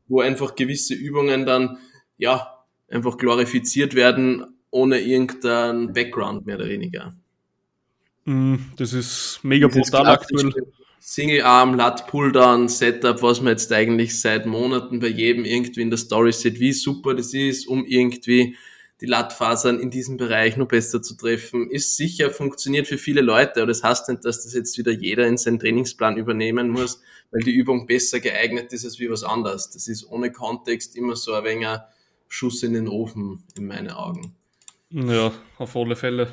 wo 0.08 0.22
einfach 0.22 0.54
gewisse 0.54 0.94
Übungen 0.94 1.44
dann, 1.44 1.76
ja, 2.16 2.64
einfach 2.88 3.18
glorifiziert 3.18 3.94
werden, 3.94 4.46
ohne 4.70 5.00
irgendeinen 5.00 5.92
Background 5.92 6.46
mehr 6.46 6.56
oder 6.56 6.68
weniger. 6.68 7.14
Mhm, 8.24 8.72
das 8.76 8.94
ist 8.94 9.40
mega 9.42 9.68
brutal 9.68 10.06
aktuell. 10.06 10.50
Single 10.98 11.42
Arm, 11.42 11.74
Lat 11.74 12.06
Pulldown, 12.06 12.68
Setup, 12.68 13.22
was 13.22 13.42
man 13.42 13.52
jetzt 13.52 13.70
eigentlich 13.72 14.18
seit 14.18 14.46
Monaten 14.46 14.98
bei 14.98 15.08
jedem 15.08 15.44
irgendwie 15.44 15.82
in 15.82 15.90
der 15.90 15.98
Story 15.98 16.32
sieht, 16.32 16.58
wie 16.58 16.72
super 16.72 17.14
das 17.14 17.34
ist, 17.34 17.68
um 17.68 17.84
irgendwie 17.86 18.56
die 19.00 19.06
Lattfasern 19.06 19.78
in 19.78 19.90
diesem 19.90 20.16
Bereich 20.16 20.56
nur 20.56 20.66
besser 20.66 21.00
zu 21.00 21.16
treffen, 21.16 21.70
ist 21.70 21.96
sicher, 21.96 22.30
funktioniert 22.30 22.88
für 22.88 22.98
viele 22.98 23.20
Leute, 23.20 23.60
aber 23.60 23.68
das 23.68 23.82
heißt 23.82 24.08
nicht, 24.08 24.24
dass 24.24 24.42
das 24.42 24.54
jetzt 24.54 24.76
wieder 24.76 24.90
jeder 24.90 25.26
in 25.26 25.36
seinen 25.36 25.60
Trainingsplan 25.60 26.16
übernehmen 26.16 26.68
muss, 26.68 27.00
weil 27.30 27.42
die 27.42 27.52
Übung 27.52 27.86
besser 27.86 28.18
geeignet 28.18 28.72
ist 28.72 28.84
als 28.84 28.98
wie 28.98 29.08
was 29.08 29.22
anderes. 29.22 29.70
Das 29.70 29.86
ist 29.86 30.04
ohne 30.08 30.32
Kontext 30.32 30.96
immer 30.96 31.14
so 31.14 31.34
ein 31.34 31.44
wenig 31.44 31.68
ein 31.68 31.80
Schuss 32.26 32.62
in 32.62 32.72
den 32.72 32.88
Ofen, 32.88 33.44
in 33.56 33.66
meinen 33.66 33.90
Augen. 33.90 34.34
Ja, 34.90 35.32
auf 35.58 35.76
alle 35.76 35.94
Fälle. 35.94 36.28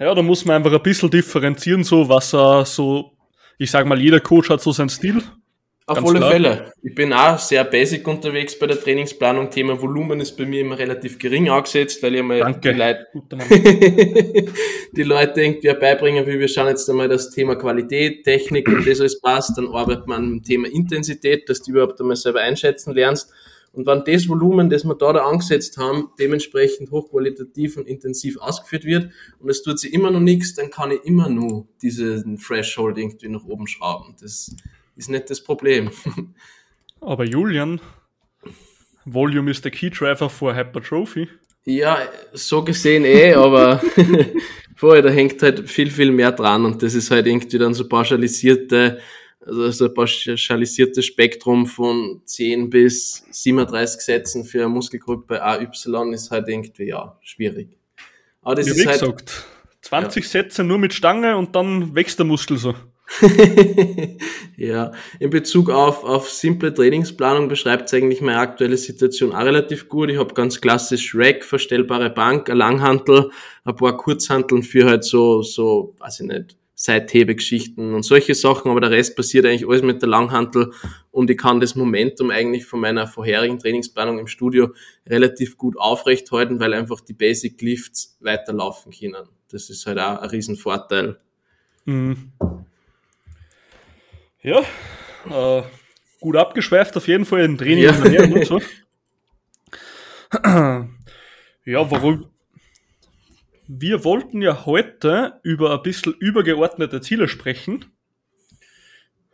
Ja, 0.00 0.14
da 0.14 0.22
muss 0.22 0.44
man 0.44 0.56
einfach 0.56 0.72
ein 0.72 0.82
bisschen 0.82 1.10
differenzieren, 1.10 1.84
so 1.84 2.08
was 2.08 2.34
er 2.34 2.64
so, 2.64 3.12
ich 3.56 3.70
sag 3.70 3.86
mal, 3.86 4.00
jeder 4.00 4.20
Coach 4.20 4.50
hat 4.50 4.60
so 4.60 4.72
seinen 4.72 4.88
Stil 4.88 5.22
Auf 5.88 6.04
alle 6.04 6.18
klar. 6.18 6.30
Fälle. 6.30 6.72
Ich 6.82 6.94
bin 6.94 7.12
auch 7.14 7.38
sehr 7.38 7.64
basic 7.64 8.06
unterwegs 8.06 8.58
bei 8.58 8.66
der 8.66 8.78
Trainingsplanung. 8.78 9.50
Thema 9.50 9.80
Volumen 9.80 10.20
ist 10.20 10.36
bei 10.36 10.44
mir 10.44 10.60
immer 10.60 10.78
relativ 10.78 11.18
gering 11.18 11.48
angesetzt, 11.48 12.02
weil 12.02 12.16
ich 12.16 12.22
mal 12.22 12.40
Danke. 12.40 12.72
die 12.72 12.78
Leute 12.78 13.06
die 14.92 15.02
Leute 15.02 15.40
irgendwie 15.40 15.72
beibringen 15.72 16.26
will, 16.26 16.38
wir 16.38 16.48
schauen 16.48 16.68
jetzt 16.68 16.88
einmal 16.90 17.08
das 17.08 17.30
Thema 17.30 17.56
Qualität, 17.56 18.24
Technik 18.24 18.68
und 18.68 18.86
das 18.86 19.00
alles 19.00 19.20
passt, 19.20 19.56
dann 19.56 19.68
arbeitet 19.68 20.06
man 20.06 20.24
am 20.24 20.42
Thema 20.42 20.68
Intensität, 20.68 21.48
dass 21.48 21.62
du 21.62 21.70
überhaupt 21.70 22.00
einmal 22.00 22.16
selber 22.16 22.40
einschätzen 22.40 22.92
lernst. 22.92 23.32
Und 23.72 23.86
wenn 23.86 24.02
das 24.04 24.28
Volumen, 24.28 24.70
das 24.70 24.84
wir 24.84 24.94
da, 24.94 25.12
da 25.12 25.24
angesetzt 25.24 25.78
haben, 25.78 26.10
dementsprechend 26.18 26.90
hochqualitativ 26.90 27.76
und 27.76 27.86
intensiv 27.86 28.38
ausgeführt 28.38 28.84
wird 28.84 29.10
und 29.38 29.50
es 29.50 29.62
tut 29.62 29.78
sich 29.78 29.92
immer 29.92 30.10
noch 30.10 30.20
nichts, 30.20 30.54
dann 30.54 30.70
kann 30.70 30.90
ich 30.90 31.04
immer 31.04 31.28
nur 31.28 31.66
diesen 31.80 32.38
Threshold 32.38 32.98
irgendwie 32.98 33.28
nach 33.28 33.44
oben 33.44 33.66
schrauben. 33.66 34.16
Das 34.20 34.54
ist 34.98 35.08
nicht 35.08 35.30
das 35.30 35.42
Problem. 35.42 35.90
Aber 37.00 37.24
Julian, 37.24 37.80
Volume 39.04 39.50
is 39.50 39.62
the 39.62 39.70
key 39.70 39.88
driver 39.88 40.28
for 40.28 40.54
Hypertrophy. 40.54 41.28
Ja, 41.64 41.98
so 42.32 42.64
gesehen 42.64 43.04
eh, 43.04 43.34
aber 43.34 43.82
vorher, 44.76 45.02
da 45.02 45.10
hängt 45.10 45.42
halt 45.42 45.68
viel, 45.68 45.90
viel 45.90 46.10
mehr 46.10 46.32
dran 46.32 46.64
und 46.64 46.82
das 46.82 46.94
ist 46.94 47.10
halt 47.10 47.26
irgendwie 47.26 47.58
dann 47.58 47.74
so 47.74 47.86
pauschalisierte, 47.86 49.00
also 49.44 49.70
so 49.70 49.84
ein 49.84 49.94
pauschalisiertes 49.94 51.04
Spektrum 51.04 51.66
von 51.66 52.22
10 52.24 52.70
bis 52.70 53.22
37 53.30 54.00
Sätzen 54.00 54.44
für 54.46 54.60
eine 54.60 54.70
Muskelgruppe 54.70 55.42
AY 55.42 55.68
ist 56.14 56.30
halt 56.30 56.48
irgendwie, 56.48 56.86
ja, 56.86 57.18
schwierig. 57.20 57.76
Aber 58.40 58.54
das 58.54 58.66
Wie 58.66 58.70
ist 58.70 58.86
halt, 58.86 59.00
gesagt, 59.00 59.44
20 59.82 60.26
Sätze 60.26 60.64
nur 60.64 60.78
mit 60.78 60.94
Stange 60.94 61.36
und 61.36 61.54
dann 61.54 61.94
wächst 61.94 62.18
der 62.18 62.24
Muskel 62.24 62.56
so. 62.56 62.74
ja, 64.56 64.92
in 65.18 65.30
Bezug 65.30 65.70
auf, 65.70 66.04
auf 66.04 66.28
simple 66.28 66.72
Trainingsplanung 66.74 67.48
beschreibt 67.48 67.86
es 67.86 67.94
eigentlich 67.94 68.20
meine 68.20 68.38
aktuelle 68.38 68.76
Situation 68.76 69.32
auch 69.32 69.44
relativ 69.44 69.88
gut. 69.88 70.10
Ich 70.10 70.18
habe 70.18 70.34
ganz 70.34 70.60
klassisch 70.60 71.14
Rack, 71.14 71.42
verstellbare 71.42 72.10
Bank, 72.10 72.50
ein 72.50 72.58
Langhantel, 72.58 73.30
ein 73.64 73.76
paar 73.76 73.96
Kurzhanteln 73.96 74.62
für 74.62 74.86
halt 74.86 75.04
so, 75.04 75.42
so, 75.42 75.94
weiß 75.98 76.20
ich 76.20 76.26
nicht, 76.26 76.56
Seithebegeschichten 76.74 77.94
und 77.94 78.04
solche 78.04 78.36
Sachen, 78.36 78.70
aber 78.70 78.80
der 78.80 78.90
Rest 78.90 79.16
passiert 79.16 79.46
eigentlich 79.46 79.66
alles 79.66 79.82
mit 79.82 80.00
der 80.00 80.08
Langhantel 80.08 80.72
und 81.10 81.28
ich 81.28 81.36
kann 81.36 81.58
das 81.58 81.74
Momentum 81.74 82.30
eigentlich 82.30 82.66
von 82.66 82.78
meiner 82.78 83.08
vorherigen 83.08 83.58
Trainingsplanung 83.58 84.20
im 84.20 84.28
Studio 84.28 84.68
relativ 85.04 85.56
gut 85.56 85.76
aufrechthalten, 85.76 86.60
weil 86.60 86.74
einfach 86.74 87.00
die 87.00 87.14
Basic 87.14 87.60
Lifts 87.62 88.16
weiterlaufen 88.20 88.92
können. 88.92 89.28
Das 89.50 89.70
ist 89.70 89.86
halt 89.86 89.98
auch 89.98 90.20
ein 90.20 90.28
Riesenvorteil. 90.30 91.18
Mhm. 91.84 92.32
Ja, 94.48 94.64
äh, 95.28 95.62
gut 96.20 96.36
abgeschweift 96.36 96.96
auf 96.96 97.06
jeden 97.06 97.26
Fall 97.26 97.40
in 97.40 97.58
Training 97.58 97.84
Ja. 97.84 98.22
und 98.22 98.32
und 98.32 98.46
so. 98.46 98.62
Ja, 101.66 101.90
warum? 101.90 102.30
Wir 103.66 104.04
wollten 104.04 104.40
ja 104.40 104.64
heute 104.64 105.38
über 105.42 105.74
ein 105.74 105.82
bisschen 105.82 106.14
übergeordnete 106.14 107.02
Ziele 107.02 107.28
sprechen. 107.28 107.84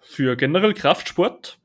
Für 0.00 0.34
generell 0.34 0.74
Kraftsport. 0.74 1.60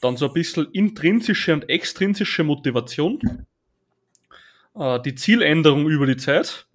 Dann 0.00 0.16
so 0.16 0.26
ein 0.26 0.32
bisschen 0.32 0.66
intrinsische 0.72 1.52
und 1.52 1.68
extrinsische 1.70 2.42
Motivation. 2.42 3.46
Äh, 4.74 5.00
die 5.02 5.14
Zieländerung 5.14 5.88
über 5.88 6.06
die 6.06 6.16
Zeit. 6.16 6.66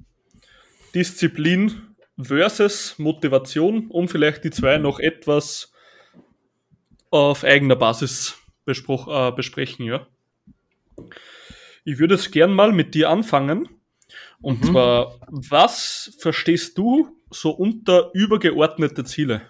Disziplin 0.96 1.82
versus 2.18 2.98
Motivation, 2.98 3.88
um 3.90 4.08
vielleicht 4.08 4.46
die 4.46 4.52
zwei 4.52 4.78
noch 4.78 5.00
etwas 5.00 5.74
auf 7.10 7.44
eigener 7.44 7.76
Basis 7.76 8.38
bespro- 8.66 9.30
äh, 9.30 9.32
besprechen, 9.32 9.86
ja. 9.86 10.08
Ich 11.86 12.00
würde 12.00 12.16
es 12.16 12.32
gern 12.32 12.54
mal 12.54 12.72
mit 12.72 12.94
dir 12.96 13.10
anfangen. 13.10 13.70
Und 14.42 14.62
Mhm. 14.62 14.72
zwar, 14.72 15.20
was 15.30 16.16
verstehst 16.20 16.78
du 16.78 17.10
so 17.32 17.52
unter 17.52 18.12
übergeordnete 18.14 19.04
Ziele? 19.04 19.42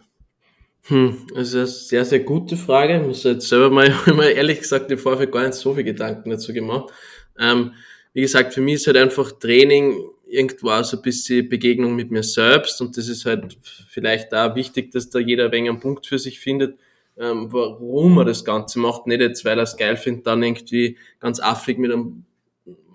Hm, 0.83 1.27
das 1.35 1.49
ist 1.49 1.55
eine 1.55 1.67
sehr, 1.67 2.05
sehr 2.05 2.19
gute 2.21 2.55
Frage. 2.55 2.97
Ich 3.01 3.05
muss 3.05 3.23
jetzt 3.23 3.49
selber 3.49 3.69
mal, 3.69 3.89
mir 4.15 4.31
ehrlich 4.31 4.59
gesagt 4.59 4.89
im 4.91 4.97
Vorfeld 4.97 5.31
gar 5.31 5.41
nicht 5.43 5.55
so 5.55 5.73
viel 5.73 5.83
Gedanken 5.83 6.29
dazu 6.29 6.53
gemacht. 6.53 6.93
Ähm, 7.37 7.73
wie 8.13 8.21
gesagt, 8.21 8.53
für 8.53 8.61
mich 8.61 8.75
ist 8.75 8.87
halt 8.87 8.97
einfach 8.97 9.31
Training 9.33 9.97
irgendwo 10.25 10.69
auch 10.69 10.83
so 10.83 10.97
ein 10.97 11.03
bisschen 11.03 11.47
Begegnung 11.49 11.95
mit 11.95 12.09
mir 12.11 12.23
selbst 12.23 12.81
und 12.81 12.97
das 12.97 13.07
ist 13.09 13.25
halt 13.25 13.57
vielleicht 13.89 14.31
da 14.33 14.55
wichtig, 14.55 14.91
dass 14.91 15.09
da 15.09 15.19
jeder 15.19 15.45
ein 15.45 15.51
wenig 15.51 15.69
einen 15.69 15.79
Punkt 15.79 16.07
für 16.07 16.19
sich 16.19 16.39
findet, 16.39 16.79
ähm, 17.19 17.51
warum 17.51 18.17
er 18.19 18.25
das 18.25 18.45
Ganze 18.45 18.79
macht. 18.79 19.07
Nicht 19.07 19.21
jetzt, 19.21 19.45
weil 19.45 19.57
er 19.57 19.63
es 19.63 19.77
geil 19.77 19.97
findet, 19.97 20.27
dann 20.27 20.43
irgendwie 20.43 20.97
ganz 21.19 21.39
affig 21.39 21.77
mit 21.77 21.91
einem 21.91 22.25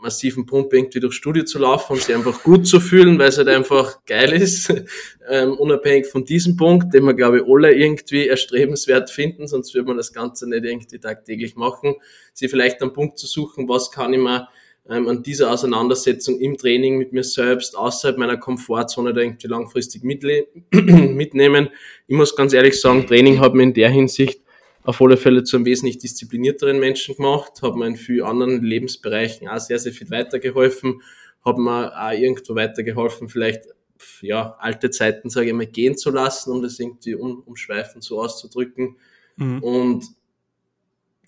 massiven 0.03 0.45
Pump 0.47 0.73
irgendwie 0.73 1.01
durchs 1.01 1.17
Studio 1.17 1.45
zu 1.45 1.59
laufen 1.61 1.95
und 1.95 2.03
sich 2.03 2.15
einfach 2.15 2.43
gut 2.43 2.67
zu 2.67 2.81
fühlen, 2.81 3.19
weil 3.19 3.29
es 3.29 3.39
halt 3.39 3.49
einfach 3.49 4.05
geil 4.05 4.33
ist, 4.33 4.73
ähm, 5.29 5.53
unabhängig 5.55 6.09
von 6.09 6.25
diesem 6.25 6.57
Punkt, 6.57 6.93
den 6.93 7.05
wir, 7.05 7.15
glaube 7.15 7.39
ich, 7.39 7.45
alle 7.47 7.73
irgendwie 7.73 8.27
erstrebenswert 8.27 9.11
finden, 9.11 9.47
sonst 9.47 9.75
würde 9.75 9.89
man 9.89 9.97
das 9.97 10.13
Ganze 10.13 10.49
nicht 10.49 10.65
irgendwie 10.65 10.99
tagtäglich 10.99 11.55
machen, 11.55 11.95
sie 12.33 12.49
vielleicht 12.49 12.83
einen 12.83 12.93
Punkt 12.93 13.19
zu 13.19 13.27
suchen, 13.27 13.69
was 13.69 13.91
kann 13.91 14.13
ich 14.13 14.21
mir 14.21 14.49
ähm, 14.89 15.09
an 15.09 15.23
dieser 15.23 15.51
Auseinandersetzung 15.51 16.41
im 16.41 16.57
Training 16.57 16.99
mit 16.99 17.13
mir 17.13 17.25
selbst 17.25 17.77
außerhalb 17.77 18.19
meiner 18.19 18.37
Komfortzone 18.37 19.13
da 19.15 19.21
irgendwie 19.21 19.47
langfristig 19.47 20.03
mitnehmen. 20.73 21.69
Ich 22.07 22.17
muss 22.17 22.35
ganz 22.35 22.53
ehrlich 22.53 22.81
sagen, 22.81 23.07
Training 23.07 23.41
hat 23.41 23.55
mir 23.55 23.63
in 23.63 23.75
der 23.75 23.91
Hinsicht 23.91 24.41
auf 24.85 25.01
alle 25.01 25.17
Fälle 25.17 25.45
zu 25.45 25.57
einem 25.57 25.65
wesentlich 25.67 25.99
disziplinierteren 25.99 26.81
Menschen 26.81 27.17
gemacht, 27.17 27.63
hat 27.63 27.77
mir 27.77 27.87
in 27.87 27.97
vielen 27.97 28.25
anderen 28.25 28.63
Lebensbereichen 28.63 29.49
auch 29.49 29.61
sehr, 29.61 29.79
sehr 29.79 29.93
viel 29.93 30.11
weitergeholfen, 30.11 31.03
hat 31.45 31.59
mir 31.59 31.93
auch 31.97 32.13
irgendwo 32.13 32.55
weitergeholfen, 32.57 33.29
vielleicht 33.29 33.67
ja, 34.21 34.57
alte 34.59 34.91
Zeiten, 34.91 35.31
sage 35.31 35.47
ich 35.49 35.53
mal, 35.53 35.67
gehen 35.67 35.97
zu 35.97 36.11
lassen, 36.11 36.51
um 36.51 36.63
das 36.63 36.81
irgendwie 36.81 37.15
um, 37.15 37.41
umschweifend 37.47 38.03
so 38.03 38.21
auszudrücken 38.21 38.97
Mhm. 39.37 39.63
und 39.63 40.05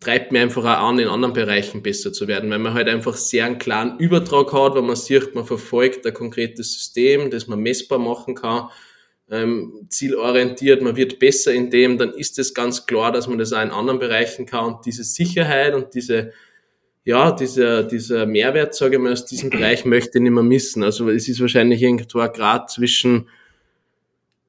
treibt 0.05 0.33
mir 0.33 0.43
einfach 0.43 0.65
auch 0.65 0.89
an, 0.89 0.99
in 0.99 1.09
anderen 1.09 1.35
Bereichen 1.35 1.83
besser 1.83 2.13
zu 2.13 2.29
werden, 2.29 2.51
weil 2.51 2.59
man 2.59 2.75
halt 2.75 2.89
einfach 2.89 3.17
sehr 3.17 3.47
einen 3.47 3.59
klaren 3.59 3.99
Übertrag 3.99 4.53
hat, 4.53 4.75
wenn 4.75 4.87
man 4.87 4.97
sieht, 4.97 5.35
man 5.35 5.45
verfolgt 5.45 6.07
ein 6.07 6.15
konkretes 6.15 6.73
System, 6.73 7.31
das 7.31 7.47
man 7.47 7.61
messbar 7.61 7.99
machen 7.99 8.35
kann, 8.35 8.69
ähm, 9.31 9.87
zielorientiert, 9.89 10.83
man 10.83 10.97
wird 10.97 11.19
besser 11.19 11.53
in 11.53 11.71
dem, 11.71 11.99
dann 11.99 12.13
ist 12.13 12.39
es 12.39 12.53
ganz 12.53 12.87
klar, 12.87 13.11
dass 13.11 13.27
man 13.27 13.39
das 13.39 13.53
auch 13.53 13.63
in 13.63 13.71
anderen 13.71 13.99
Bereichen 13.99 14.47
kann 14.47 14.75
und 14.75 14.87
diese 14.87 15.05
Sicherheit 15.05 15.75
und 15.75 15.95
diese 15.95 16.33
ja, 17.07 17.33
dieser, 17.33 17.83
dieser 17.83 18.25
Mehrwert, 18.25 18.75
sage 18.75 18.97
ich 18.97 19.03
mal, 19.03 19.13
aus 19.13 19.27
diesem 19.27 19.51
Bereich 19.51 19.85
möchte 19.85 20.19
ich 20.19 20.23
nicht 20.23 20.33
mehr 20.33 20.43
missen. 20.43 20.83
Also 20.83 21.11
es 21.11 21.29
ist 21.29 21.41
wahrscheinlich 21.41 21.83
irgendwo 21.83 22.21
ein 22.21 22.33
Grad 22.33 22.71
zwischen 22.71 23.29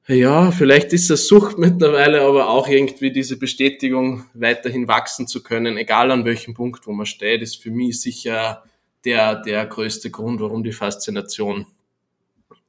ja, 0.08 0.50
vielleicht 0.52 0.92
ist 0.92 1.10
es 1.10 1.28
Sucht 1.28 1.58
mittlerweile, 1.58 2.22
aber 2.22 2.48
auch 2.48 2.68
irgendwie 2.68 3.10
diese 3.10 3.38
Bestätigung, 3.38 4.24
weiterhin 4.34 4.88
wachsen 4.88 5.26
zu 5.26 5.42
können, 5.42 5.76
egal 5.76 6.10
an 6.10 6.24
welchem 6.24 6.54
Punkt, 6.54 6.86
wo 6.86 6.92
man 6.92 7.06
steht, 7.06 7.42
ist 7.42 7.62
für 7.62 7.70
mich 7.70 8.00
sicher 8.00 8.64
der, 9.04 9.36
der 9.36 9.66
größte 9.66 10.10
Grund, 10.10 10.40
warum 10.40 10.64
die 10.64 10.72
Faszination 10.72 11.66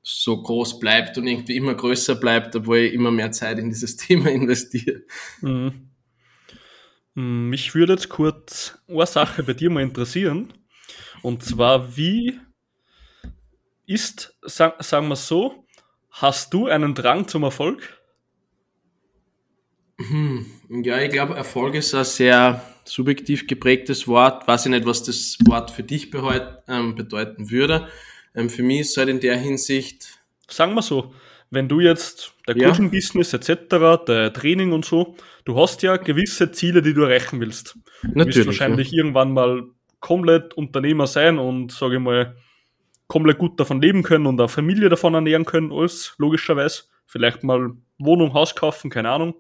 so 0.02 0.42
groß 0.42 0.80
bleibt 0.80 1.18
und 1.18 1.28
irgendwie 1.28 1.58
immer 1.58 1.76
größer 1.76 2.16
bleibt, 2.16 2.56
obwohl 2.56 2.78
ich 2.78 2.94
immer 2.94 3.12
mehr 3.12 3.32
Zeit 3.32 3.60
in 3.60 3.70
dieses 3.70 3.98
Thema 3.98 4.30
investiere. 4.30 5.02
Mhm. 5.42 5.90
Mm, 7.16 7.50
Mich 7.50 7.76
würde 7.76 7.94
jetzt 7.94 8.08
kurz 8.08 8.78
eine 8.88 9.06
Sache 9.06 9.44
bei 9.44 9.54
dir 9.54 9.70
mal 9.70 9.84
interessieren. 9.84 10.54
Und 11.24 11.44
zwar, 11.44 11.98
wie 11.98 12.40
ist, 13.86 14.38
sag, 14.44 14.82
sagen 14.84 15.10
wir 15.10 15.16
so, 15.16 15.67
hast 16.12 16.54
du 16.54 16.68
einen 16.68 16.94
Drang 16.96 17.28
zum 17.28 17.44
Erfolg? 17.44 18.02
Hm, 20.00 20.46
ja, 20.84 21.02
ich 21.02 21.12
glaube, 21.12 21.36
Erfolg 21.36 21.74
ist 21.76 21.96
ein 21.96 22.06
sehr 22.06 22.62
subjektiv 22.86 23.48
geprägtes 23.48 24.08
Wort. 24.08 24.48
Weiß 24.48 24.66
ich 24.66 24.72
nicht, 24.72 24.86
was 24.86 25.04
das 25.04 25.38
Wort 25.48 25.72
für 25.72 25.84
dich 25.84 26.12
ähm, 26.68 26.96
bedeuten 26.96 27.50
würde. 27.50 27.88
Ähm, 28.36 28.50
für 28.50 28.64
mich 28.64 28.82
ist 28.82 28.92
es 28.92 28.98
halt 28.98 29.10
in 29.10 29.20
der 29.20 29.38
Hinsicht, 29.38 30.18
Sagen 30.50 30.74
wir 30.76 30.82
so, 30.82 31.14
wenn 31.50 31.68
du 31.68 31.80
jetzt 31.80 32.34
der 32.48 32.58
Ja. 32.58 32.70
Coaching-Business 32.70 33.34
etc., 33.34 34.06
der 34.08 34.32
Training 34.34 34.72
und 34.72 34.86
so, 34.86 35.16
du 35.46 35.60
hast 35.60 35.82
ja 35.84 35.98
gewisse 35.98 36.52
Ziele, 36.52 36.82
die 36.82 36.94
du 36.94 37.02
erreichen 37.02 37.40
willst. 37.42 37.76
Du 38.02 38.08
wirst 38.08 38.16
natürlich. 38.16 38.48
wahrscheinlich 38.48 38.94
irgendwann 38.94 39.34
mal 39.34 39.64
komplett 40.00 40.54
Unternehmer 40.54 41.08
sein 41.08 41.38
und, 41.38 41.72
sage 41.72 41.96
ich 41.96 42.02
mal, 42.02 42.38
komplett 43.08 43.38
gut 43.38 43.60
davon 43.60 43.82
leben 43.82 44.04
können 44.04 44.26
und 44.26 44.40
eine 44.40 44.50
Familie 44.50 44.90
davon 44.90 45.14
ernähren 45.14 45.46
können, 45.46 45.72
alles, 45.72 46.14
logischerweise. 46.18 46.84
Vielleicht 47.06 47.44
mal 47.44 47.72
Wohnung, 47.98 48.34
Haus 48.34 48.56
kaufen, 48.56 48.90
keine 48.90 49.10
Ahnung. 49.10 49.36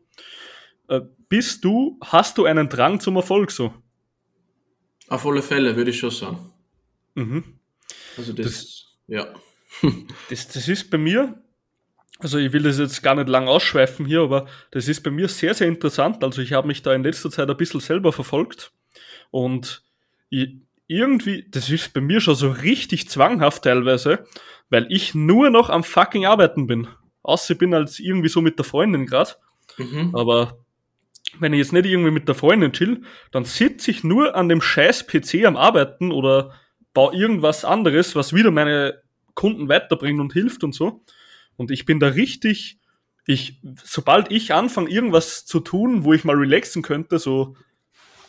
Äh, 0.87 1.01
Bist 1.29 1.65
du, 1.65 1.99
hast 2.01 2.37
du 2.37 2.45
einen 2.45 2.69
Drang 2.69 2.99
zum 2.99 3.17
Erfolg 3.17 3.51
so? 3.51 3.73
Auf 5.09 5.25
alle 5.25 5.41
Fälle, 5.41 5.75
würde 5.75 5.91
ich 5.91 5.99
schon 5.99 6.11
sagen. 6.11 6.53
Mhm. 7.15 7.43
Also 8.17 8.33
das, 8.33 8.97
ja. 9.07 9.27
Das, 10.29 10.47
das 10.47 10.67
ist 10.67 10.89
bei 10.89 10.97
mir 10.97 11.43
also 12.19 12.39
ich 12.39 12.51
will 12.51 12.63
das 12.63 12.79
jetzt 12.79 13.03
gar 13.03 13.15
nicht 13.15 13.29
lang 13.29 13.47
ausschweifen 13.47 14.05
hier, 14.05 14.21
aber 14.21 14.47
das 14.71 14.87
ist 14.87 15.01
bei 15.01 15.11
mir 15.11 15.27
sehr, 15.27 15.53
sehr 15.53 15.67
interessant. 15.67 16.23
Also 16.23 16.41
ich 16.41 16.53
habe 16.53 16.67
mich 16.67 16.81
da 16.81 16.93
in 16.93 17.03
letzter 17.03 17.29
Zeit 17.29 17.49
ein 17.49 17.57
bisschen 17.57 17.79
selber 17.79 18.11
verfolgt 18.11 18.71
und 19.29 19.83
ich, 20.29 20.55
irgendwie, 20.87 21.45
das 21.49 21.69
ist 21.69 21.93
bei 21.93 22.01
mir 22.01 22.21
schon 22.21 22.35
so 22.35 22.49
richtig 22.49 23.09
zwanghaft 23.09 23.63
teilweise, 23.63 24.25
weil 24.69 24.87
ich 24.89 25.13
nur 25.13 25.49
noch 25.49 25.69
am 25.69 25.83
fucking 25.83 26.25
Arbeiten 26.25 26.67
bin. 26.67 26.87
Außer 27.23 27.53
ich 27.53 27.57
bin 27.57 27.73
als 27.73 27.99
irgendwie 27.99 28.29
so 28.29 28.41
mit 28.41 28.57
der 28.57 28.65
Freundin 28.65 29.05
gerade. 29.05 29.31
Mhm. 29.77 30.15
Aber 30.15 30.59
wenn 31.39 31.53
ich 31.53 31.59
jetzt 31.59 31.73
nicht 31.73 31.85
irgendwie 31.85 32.11
mit 32.11 32.27
der 32.27 32.35
Freundin 32.35 32.71
chill, 32.71 33.01
dann 33.31 33.43
sitze 33.43 33.91
ich 33.91 34.03
nur 34.03 34.35
an 34.35 34.49
dem 34.49 34.61
scheiß 34.61 35.07
PC 35.07 35.45
am 35.45 35.57
Arbeiten 35.57 36.11
oder 36.11 36.53
baue 36.93 37.15
irgendwas 37.15 37.65
anderes, 37.65 38.15
was 38.15 38.33
wieder 38.33 38.51
meine 38.51 39.01
Kunden 39.33 39.69
weiterbringt 39.69 40.19
und 40.19 40.33
hilft 40.33 40.63
und 40.63 40.73
so. 40.73 41.03
Und 41.57 41.69
ich 41.69 41.85
bin 41.85 41.99
da 41.99 42.07
richtig, 42.07 42.79
ich, 43.25 43.61
sobald 43.83 44.31
ich 44.31 44.53
anfange, 44.53 44.89
irgendwas 44.89 45.45
zu 45.45 45.59
tun, 45.59 46.05
wo 46.05 46.13
ich 46.13 46.23
mal 46.23 46.35
relaxen 46.35 46.81
könnte, 46.81 47.19
so, 47.19 47.55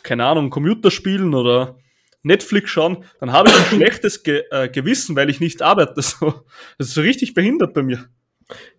keine 0.03 0.25
Ahnung, 0.25 0.49
Computer 0.49 0.91
spielen 0.91 1.33
oder 1.33 1.77
Netflix 2.23 2.71
schauen, 2.71 3.05
dann 3.19 3.31
habe 3.31 3.49
ich 3.49 3.55
ein 3.55 3.65
schlechtes 3.77 4.23
Ge 4.23 4.43
äh, 4.51 4.69
Gewissen, 4.69 5.15
weil 5.15 5.29
ich 5.29 5.39
nicht 5.39 5.61
arbeite. 5.61 6.01
So, 6.01 6.33
das 6.77 6.87
ist 6.87 6.93
so 6.93 7.01
richtig 7.01 7.33
behindert 7.33 7.73
bei 7.73 7.83
mir. 7.83 8.05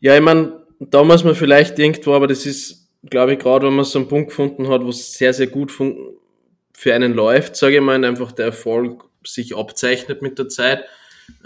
Ja, 0.01 0.17
ich 0.17 0.23
meine, 0.23 0.65
da 0.81 1.05
muss 1.05 1.25
man 1.25 1.35
vielleicht 1.35 1.79
irgendwo, 1.79 2.15
aber 2.15 2.27
das 2.27 2.47
ist, 2.47 2.89
glaube 3.09 3.35
ich, 3.35 3.39
gerade 3.39 3.67
wenn 3.67 3.75
man 3.75 3.85
so 3.85 3.99
einen 3.99 4.09
Punkt 4.09 4.31
gefunden 4.31 4.69
hat, 4.69 4.85
wo 4.85 4.89
es 4.89 5.15
sehr, 5.15 5.33
sehr 5.33 5.47
gut 5.47 5.71
für 5.71 6.95
einen 6.95 7.15
läuft, 7.15 7.57
sage 7.57 7.77
ich 7.77 7.83
mal, 7.83 8.03
einfach 8.05 8.33
der 8.33 8.47
Erfolg 8.47 9.05
sich 9.25 9.55
abzeichnet 9.55 10.23
mit 10.23 10.39
der 10.39 10.49
Zeit, 10.49 10.85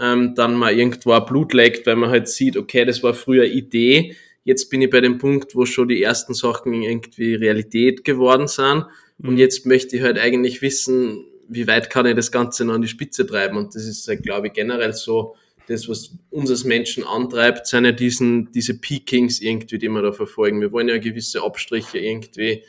ähm, 0.00 0.34
dann 0.34 0.54
mal 0.54 0.72
irgendwo 0.72 1.12
ein 1.12 1.26
Blut 1.26 1.52
leckt, 1.52 1.86
weil 1.86 1.96
man 1.96 2.10
halt 2.10 2.28
sieht, 2.28 2.56
okay, 2.56 2.84
das 2.84 3.02
war 3.02 3.14
früher 3.14 3.44
Idee, 3.44 4.16
jetzt 4.44 4.70
bin 4.70 4.82
ich 4.82 4.90
bei 4.90 5.00
dem 5.00 5.18
Punkt, 5.18 5.54
wo 5.54 5.66
schon 5.66 5.88
die 5.88 6.02
ersten 6.02 6.34
Sachen 6.34 6.82
irgendwie 6.82 7.34
Realität 7.34 8.04
geworden 8.04 8.46
sind 8.46 8.86
und 9.18 9.32
mhm. 9.32 9.36
jetzt 9.36 9.66
möchte 9.66 9.96
ich 9.96 10.02
halt 10.02 10.18
eigentlich 10.18 10.62
wissen, 10.62 11.24
wie 11.48 11.66
weit 11.66 11.90
kann 11.90 12.06
ich 12.06 12.16
das 12.16 12.32
Ganze 12.32 12.64
noch 12.64 12.74
an 12.74 12.82
die 12.82 12.88
Spitze 12.88 13.26
treiben 13.26 13.56
und 13.56 13.74
das 13.74 13.84
ist 13.84 14.06
halt, 14.08 14.22
glaube 14.22 14.48
ich, 14.48 14.52
generell 14.52 14.92
so, 14.92 15.34
das, 15.66 15.88
was 15.88 16.12
uns 16.30 16.50
als 16.50 16.64
Menschen 16.64 17.04
antreibt, 17.04 17.66
sind 17.66 17.84
ja 17.84 17.92
diesen, 17.92 18.52
diese 18.52 18.78
Peakings 18.78 19.40
irgendwie, 19.40 19.78
die 19.78 19.88
wir 19.88 20.02
da 20.02 20.12
verfolgen. 20.12 20.60
Wir 20.60 20.72
wollen 20.72 20.88
ja 20.88 20.98
gewisse 20.98 21.42
Abstriche 21.42 21.98
irgendwie, 21.98 22.64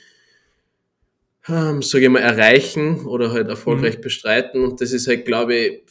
ähm, 1.47 1.81
sage 1.81 2.05
ich 2.05 2.09
mal, 2.09 2.19
erreichen 2.19 3.05
oder 3.05 3.31
halt 3.31 3.49
erfolgreich 3.49 3.97
mhm. 3.97 4.01
bestreiten. 4.01 4.63
Und 4.63 4.81
das 4.81 4.91
ist 4.91 5.07
halt, 5.07 5.25
glaube 5.25 5.55
ich, 5.55 5.83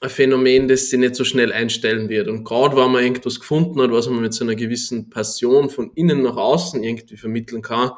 ein 0.00 0.10
Phänomen, 0.10 0.68
das 0.68 0.90
sich 0.90 0.98
nicht 0.98 1.16
so 1.16 1.24
schnell 1.24 1.52
einstellen 1.52 2.08
wird. 2.08 2.28
Und 2.28 2.44
gerade 2.44 2.76
wenn 2.76 2.92
man 2.92 3.02
irgendwas 3.02 3.40
gefunden 3.40 3.80
hat, 3.82 3.90
was 3.90 4.08
man 4.08 4.22
mit 4.22 4.32
so 4.32 4.44
einer 4.44 4.54
gewissen 4.54 5.10
Passion 5.10 5.70
von 5.70 5.90
innen 5.94 6.22
nach 6.22 6.36
außen 6.36 6.82
irgendwie 6.84 7.16
vermitteln 7.16 7.62
kann, 7.62 7.90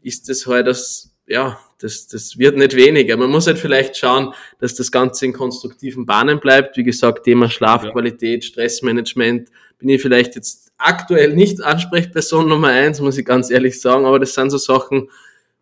ist 0.00 0.28
das 0.28 0.46
halt 0.46 0.68
das, 0.68 1.12
ja, 1.26 1.58
das, 1.80 2.06
das 2.06 2.38
wird 2.38 2.56
nicht 2.56 2.76
weniger. 2.76 3.16
Man 3.16 3.30
muss 3.30 3.46
halt 3.46 3.58
vielleicht 3.58 3.96
schauen, 3.96 4.34
dass 4.58 4.74
das 4.74 4.92
Ganze 4.92 5.26
in 5.26 5.32
konstruktiven 5.32 6.06
Bahnen 6.06 6.40
bleibt. 6.40 6.76
Wie 6.76 6.82
gesagt, 6.82 7.24
Thema 7.24 7.48
Schlafqualität, 7.48 8.44
Stressmanagement 8.44 9.50
bin 9.78 9.88
ich 9.88 10.02
vielleicht 10.02 10.36
jetzt 10.36 10.72
aktuell 10.76 11.34
nicht 11.34 11.62
Ansprechperson 11.62 12.48
Nummer 12.48 12.68
eins, 12.68 13.00
muss 13.00 13.18
ich 13.18 13.24
ganz 13.24 13.50
ehrlich 13.50 13.80
sagen, 13.80 14.04
aber 14.04 14.18
das 14.18 14.34
sind 14.34 14.50
so 14.50 14.58
Sachen, 14.58 15.10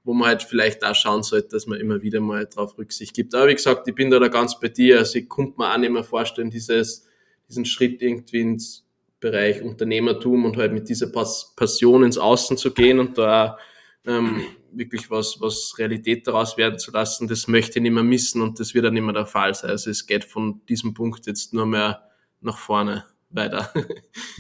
wo 0.05 0.13
man 0.13 0.29
halt 0.29 0.43
vielleicht 0.43 0.85
auch 0.85 0.95
schauen 0.95 1.23
sollte, 1.23 1.49
dass 1.49 1.67
man 1.67 1.79
immer 1.79 2.03
wieder 2.03 2.21
mal 2.21 2.47
drauf 2.47 2.77
Rücksicht 2.79 3.15
gibt. 3.15 3.35
Aber 3.35 3.49
wie 3.49 3.55
gesagt, 3.55 3.87
ich 3.87 3.95
bin 3.95 4.11
da, 4.11 4.19
da 4.19 4.29
ganz 4.29 4.59
bei 4.59 4.69
dir. 4.69 4.99
Also 4.99 5.19
ich 5.19 5.29
konnte 5.29 5.55
mir 5.59 5.73
auch 5.73 5.79
nicht 5.79 5.93
mehr 5.93 6.05
vorstellen, 6.05 6.51
dieses, 6.51 7.07
diesen 7.49 7.65
Schritt 7.65 8.03
irgendwie 8.03 8.41
ins 8.41 8.85
Bereich 9.21 9.63
Unternehmertum 9.63 10.45
und 10.45 10.57
halt 10.57 10.73
mit 10.73 10.89
dieser 10.89 11.13
Passion 11.57 12.05
ins 12.05 12.19
Außen 12.19 12.57
zu 12.57 12.73
gehen 12.73 13.01
und 13.01 13.19
da 13.19 13.59
ähm, 14.07 14.43
wirklich 14.73 15.11
was, 15.11 15.41
was 15.41 15.75
Realität 15.79 16.27
daraus 16.27 16.57
werden 16.57 16.79
zu 16.79 16.91
lassen, 16.91 17.29
das 17.29 17.49
möchte 17.49 17.79
ich 17.79 17.83
nicht 17.83 17.93
mehr 17.93 18.03
missen 18.03 18.43
und 18.43 18.61
das 18.61 18.75
wird 18.75 18.85
dann 18.85 18.95
nicht 18.95 19.03
mehr 19.03 19.13
der 19.13 19.27
Fall 19.27 19.55
sein. 19.55 19.71
Also 19.71 19.91
es 19.91 20.07
geht 20.07 20.25
von 20.25 20.63
diesem 20.69 20.95
Punkt 20.95 21.27
jetzt 21.27 21.55
nur 21.55 21.67
mehr 21.67 22.03
nach 22.41 22.59
vorne 22.59 23.05
weiter. 23.31 23.73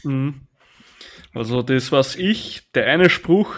Mhm. 0.05 0.43
Also 1.35 1.63
das, 1.63 1.93
was 1.93 2.17
ich, 2.17 2.71
der 2.73 2.87
eine 2.87 3.11
Spruch, 3.11 3.55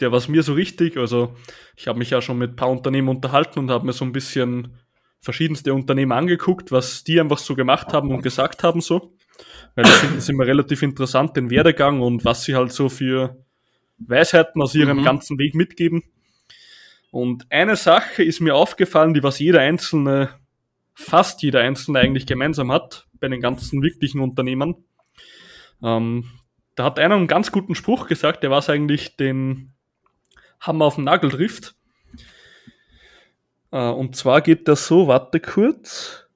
der 0.00 0.12
was 0.12 0.28
mir 0.28 0.42
so 0.42 0.52
richtig, 0.52 0.96
also 0.96 1.34
ich 1.76 1.88
habe 1.88 1.98
mich 1.98 2.10
ja 2.10 2.20
schon 2.20 2.38
mit 2.38 2.52
ein 2.52 2.56
paar 2.56 2.70
Unternehmen 2.70 3.08
unterhalten 3.08 3.60
und 3.60 3.70
habe 3.70 3.86
mir 3.86 3.92
so 3.92 4.04
ein 4.04 4.12
bisschen 4.12 4.76
verschiedenste 5.20 5.72
Unternehmen 5.72 6.12
angeguckt, 6.12 6.70
was 6.70 7.04
die 7.04 7.20
einfach 7.20 7.38
so 7.38 7.54
gemacht 7.54 7.92
haben 7.92 8.10
und 8.10 8.22
gesagt 8.22 8.62
haben 8.62 8.80
so. 8.80 9.16
Weil 9.74 9.86
ich 9.86 9.92
finde 9.92 10.18
es 10.18 10.28
immer 10.28 10.46
relativ 10.46 10.82
interessant, 10.82 11.36
den 11.36 11.50
Werdegang 11.50 12.00
und 12.00 12.24
was 12.24 12.44
sie 12.44 12.54
halt 12.54 12.72
so 12.72 12.88
für 12.88 13.44
Weisheiten 13.98 14.62
aus 14.62 14.74
ihrem 14.74 14.98
mhm. 14.98 15.04
ganzen 15.04 15.38
Weg 15.38 15.54
mitgeben. 15.54 16.02
Und 17.10 17.50
eine 17.50 17.76
Sache 17.76 18.22
ist 18.22 18.40
mir 18.40 18.54
aufgefallen, 18.54 19.14
die 19.14 19.22
was 19.22 19.38
jeder 19.38 19.60
Einzelne, 19.60 20.30
fast 20.94 21.42
jeder 21.42 21.60
Einzelne 21.60 22.00
eigentlich 22.00 22.26
gemeinsam 22.26 22.70
hat, 22.70 23.06
bei 23.14 23.28
den 23.28 23.40
ganzen 23.40 23.82
wirklichen 23.82 24.20
Unternehmen. 24.20 24.76
Ähm, 25.82 26.30
da 26.74 26.84
hat 26.84 26.98
einer 26.98 27.16
einen 27.16 27.26
ganz 27.26 27.50
guten 27.50 27.74
Spruch 27.74 28.06
gesagt, 28.06 28.42
der 28.42 28.50
was 28.50 28.68
eigentlich 28.68 29.16
den 29.16 29.72
Hammer 30.60 30.84
auf 30.84 30.96
den 30.96 31.04
Nagel 31.04 31.30
trifft. 31.30 31.74
Äh, 33.72 33.88
und 33.88 34.16
zwar 34.16 34.42
geht 34.42 34.68
das 34.68 34.86
so, 34.86 35.08
warte 35.08 35.40
kurz. 35.40 36.26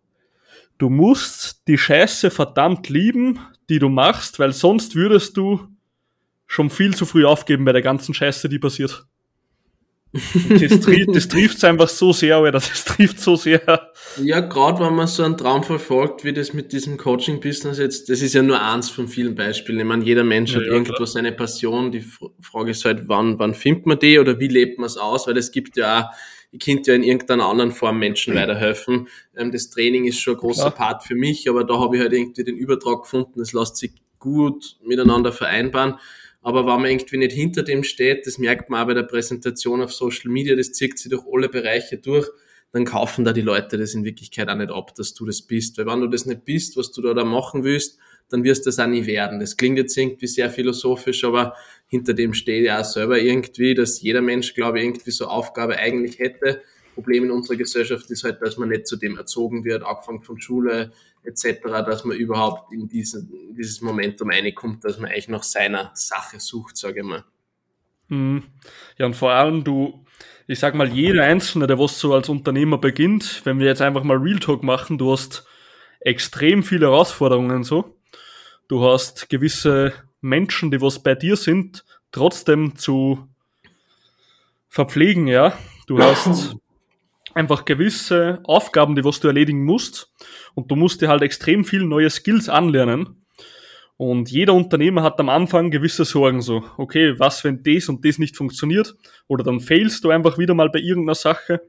Du 0.79 0.89
musst 0.91 1.69
die 1.69 1.79
Scheiße 1.79 2.31
verdammt 2.31 2.89
lieben, 2.89 3.39
die 3.69 3.79
du 3.79 3.89
machst, 3.89 4.39
weil 4.39 4.53
sonst 4.53 4.97
würdest 4.97 5.37
du 5.37 5.69
schon 6.53 6.69
viel 6.69 6.95
zu 6.95 7.07
früh 7.07 7.25
aufgeben 7.25 7.65
bei 7.65 7.73
der 7.73 7.81
ganzen 7.81 8.13
Scheiße, 8.13 8.49
die 8.49 8.59
passiert. 8.59 9.07
das, 10.13 10.81
trifft, 10.81 11.17
das 11.17 11.27
trifft 11.27 11.65
einfach 11.65 11.89
so 11.89 12.13
sehr, 12.13 12.39
oder 12.39 12.53
das 12.53 12.85
trifft 12.85 13.19
so 13.19 13.37
sehr. 13.37 13.91
Ja, 14.23 14.41
gerade 14.41 14.85
wenn 14.85 14.95
man 14.95 15.07
so 15.07 15.23
einen 15.23 15.39
Traum 15.39 15.63
verfolgt, 15.63 16.23
wie 16.25 16.35
das 16.35 16.53
mit 16.53 16.75
diesem 16.75 16.99
Coaching-Business 16.99 17.79
jetzt, 17.79 18.11
das 18.11 18.21
ist 18.21 18.35
ja 18.35 18.43
nur 18.43 18.61
eins 18.61 18.91
von 18.91 19.09
vielen 19.09 19.35
Beispielen. 19.35 19.79
Ich 19.81 19.87
meine, 19.87 20.05
jeder 20.05 20.25
Mensch 20.25 20.53
ja, 20.53 20.59
hat 20.59 20.67
ja, 20.67 20.73
irgendwo 20.73 20.93
klar. 20.93 21.07
seine 21.07 21.33
Passion. 21.33 21.91
Die 21.91 22.05
Frage 22.43 22.73
ist 22.73 22.85
halt, 22.85 23.09
wann, 23.09 23.39
wann 23.39 23.55
findet 23.55 23.87
man 23.87 23.99
die 23.99 24.19
oder 24.19 24.39
wie 24.39 24.49
lebt 24.49 24.79
man 24.79 24.87
es 24.87 24.99
aus? 24.99 25.27
Weil 25.27 25.39
es 25.39 25.51
gibt 25.51 25.79
ja 25.79 26.01
auch, 26.01 26.17
ich 26.51 26.63
könnte 26.63 26.91
ja 26.91 26.97
in 26.97 27.03
irgendeiner 27.03 27.47
anderen 27.47 27.73
Form 27.73 27.99
Menschen 27.99 28.35
weiterhelfen. 28.35 29.09
Ähm, 29.35 29.53
das 29.53 29.71
Training 29.71 30.05
ist 30.05 30.21
schon 30.21 30.35
ein 30.35 30.41
großer 30.41 30.71
klar. 30.71 30.75
Part 30.75 31.05
für 31.05 31.15
mich, 31.15 31.49
aber 31.49 31.65
da 31.65 31.81
habe 31.81 31.97
ich 31.97 32.03
halt 32.03 32.13
irgendwie 32.13 32.45
den 32.45 32.59
Übertrag 32.59 33.05
gefunden. 33.05 33.41
Es 33.41 33.55
lässt 33.55 33.79
sich 33.79 33.93
gut 34.19 34.77
miteinander 34.85 35.33
vereinbaren. 35.33 35.95
Aber 36.43 36.67
wenn 36.67 36.81
man 36.81 36.91
irgendwie 36.91 37.19
nicht 37.19 37.33
hinter 37.33 37.63
dem 37.63 37.85
steht, 37.85 38.27
das 38.27 38.39
merkt 38.39 38.69
man 38.69 38.83
auch 38.83 38.87
bei 38.89 38.95
der 38.95 39.05
Präsentation 39.05 39.81
auf 39.81 39.93
Social 39.93 40.31
Media, 40.31 40.57
das 40.57 40.73
zieht 40.73 40.99
sich 40.99 41.11
durch 41.11 41.25
alle 41.33 41.49
Bereiche 41.49 41.99
durch, 41.99 42.29
dann 42.73 42.85
kaufen 42.85 43.25
da 43.25 43.33
die 43.33 43.43
Leute 43.43 43.79
das 43.79 43.95
in 43.95 44.05
Wirklichkeit 44.05 44.49
auch 44.49 44.57
nicht 44.57 44.71
ab, 44.71 44.95
dass 44.95 45.15
du 45.15 45.27
das 45.27 45.43
bist. 45.43 45.79
Weil 45.79 45.87
wenn 45.87 46.01
du 46.01 46.09
das 46.09 46.27
nicht 46.27 46.45
bist, 46.45 46.77
was 46.77 46.91
du 46.91 47.03
da, 47.03 47.15
da 47.15 47.25
machen 47.25 47.65
willst, 47.65 47.99
dann 48.31 48.45
wirst 48.45 48.65
du 48.65 48.71
das 48.71 48.79
auch 48.79 48.87
nie 48.87 49.07
werden. 49.07 49.41
Das 49.41 49.57
klingt 49.57 49.77
jetzt 49.77 49.97
irgendwie 49.97 50.27
sehr 50.27 50.51
philosophisch, 50.51 51.23
aber 51.25 51.55
hinter 51.87 52.15
dem 52.15 52.33
steht 52.33 52.65
ja 52.65 52.81
auch 52.81 52.85
selber 52.85 53.21
irgendwie, 53.21 53.75
dass 53.75 54.01
jeder 54.01 54.23
Mensch, 54.23 54.55
glaube 54.55 54.79
ich, 54.79 54.87
irgendwie 54.87 55.11
so 55.11 55.27
Aufgabe 55.27 55.77
eigentlich 55.77 56.19
hätte. 56.19 56.63
Problem 56.95 57.25
in 57.25 57.31
unserer 57.31 57.57
Gesellschaft 57.57 58.11
ist 58.11 58.25
halt, 58.25 58.41
dass 58.43 58.57
man 58.57 58.71
nicht 58.71 58.87
zu 58.87 58.97
dem 58.97 59.17
erzogen 59.17 59.65
wird, 59.65 59.83
angefangen 59.83 60.23
von 60.23 60.41
Schule, 60.41 60.93
etc., 61.25 61.61
dass 61.63 62.05
man 62.05 62.17
überhaupt 62.17 62.73
in 62.73 62.89
diesen, 62.89 63.55
dieses 63.57 63.81
Momentum 63.81 64.31
reinkommt, 64.31 64.85
dass 64.85 64.99
man 64.99 65.11
eigentlich 65.11 65.29
nach 65.29 65.43
seiner 65.43 65.91
Sache 65.95 66.41
sucht, 66.41 66.77
sage 66.77 67.01
ich 67.01 67.07
mal. 67.07 67.25
Mhm. 68.09 68.45
Ja, 68.99 69.07
und 69.07 69.15
vor 69.15 69.33
allem 69.33 69.65
du, 69.65 70.05
ich 70.47 70.59
sag 70.59 70.75
mal, 70.75 70.89
jeder 70.89 71.25
Einzelne, 71.25 71.67
der 71.67 71.79
was 71.79 71.99
so 71.99 72.15
als 72.15 72.29
Unternehmer 72.29 72.79
beginnt, 72.79 73.43
wenn 73.45 73.59
wir 73.59 73.67
jetzt 73.67 73.83
einfach 73.83 74.03
mal 74.03 74.17
Real 74.17 74.39
Talk 74.39 74.63
machen, 74.63 74.99
du 74.99 75.13
hast 75.13 75.47
extrem 76.01 76.63
viele 76.63 76.87
Herausforderungen 76.87 77.65
so. 77.65 77.97
Du 78.69 78.85
hast 78.85 79.29
gewisse 79.29 79.93
Menschen, 80.21 80.71
die 80.71 80.81
was 80.81 81.03
bei 81.03 81.15
dir 81.15 81.37
sind, 81.37 81.85
trotzdem 82.11 82.77
zu 82.77 83.29
verpflegen, 84.69 85.27
ja. 85.27 85.57
Du 85.87 85.99
hast 86.03 86.57
einfach 87.35 87.65
gewisse 87.65 88.41
Aufgaben, 88.45 88.97
die 88.97 89.05
was 89.05 89.21
du 89.21 89.29
erledigen 89.29 89.65
musst. 89.65 90.13
Und 90.55 90.71
du 90.71 90.77
musst 90.77 91.01
dir 91.01 91.09
halt 91.09 91.23
extrem 91.23 91.65
viel 91.65 91.85
neue 91.85 92.11
Skills 92.11 92.49
anlernen. 92.49 93.25
Und 93.97 94.31
jeder 94.31 94.55
Unternehmer 94.55 95.03
hat 95.03 95.21
am 95.21 95.29
Anfang 95.29 95.71
gewisse 95.71 96.05
Sorgen, 96.05 96.43
so, 96.43 96.65
okay, 96.77 97.19
was, 97.19 97.45
wenn 97.45 97.63
das 97.63 97.89
und 97.89 98.05
das 98.05 98.19
nicht 98.19 98.37
funktioniert? 98.37 98.97
Oder 99.29 99.45
dann 99.45 99.61
failst 99.61 100.05
du 100.05 100.11
einfach 100.11 100.39
wieder 100.39 100.55
mal 100.55 100.71
bei 100.71 100.81
irgendeiner 100.81 101.15
Sache. 101.15 101.63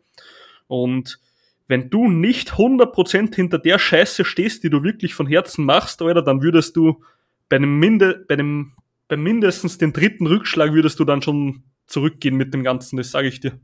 Und 0.67 1.19
wenn 1.67 1.89
du 1.89 2.10
nicht 2.10 2.54
100% 2.54 3.36
hinter 3.36 3.60
der 3.60 3.80
Scheiße 3.80 4.26
stehst, 4.26 4.63
die 4.63 4.69
du 4.69 4.84
wirklich 4.84 5.13
von 5.13 5.28
Herzen 5.28 5.65
machst, 5.65 6.02
Alter, 6.02 6.21
dann 6.21 6.41
würdest 6.41 6.76
du 6.76 7.04
bei 7.49 7.58
einem 7.58 7.78
Minde, 7.78 8.26
bei 8.28 8.36
dem, 8.36 8.73
bei 9.08 9.17
mindestens 9.17 9.78
den 9.78 9.93
dritten 9.93 10.28
Rückschlag 10.28 10.73
würdest 10.73 10.99
du 10.99 11.06
dann 11.06 11.21
schon 11.21 11.63
zurückgehen 11.86 12.36
mit 12.36 12.54
dem 12.54 12.63
Ganzen, 12.63 12.97
das 12.97 13.12
sage 13.12 13.28
ich 13.28 13.39
dir. 13.39 13.60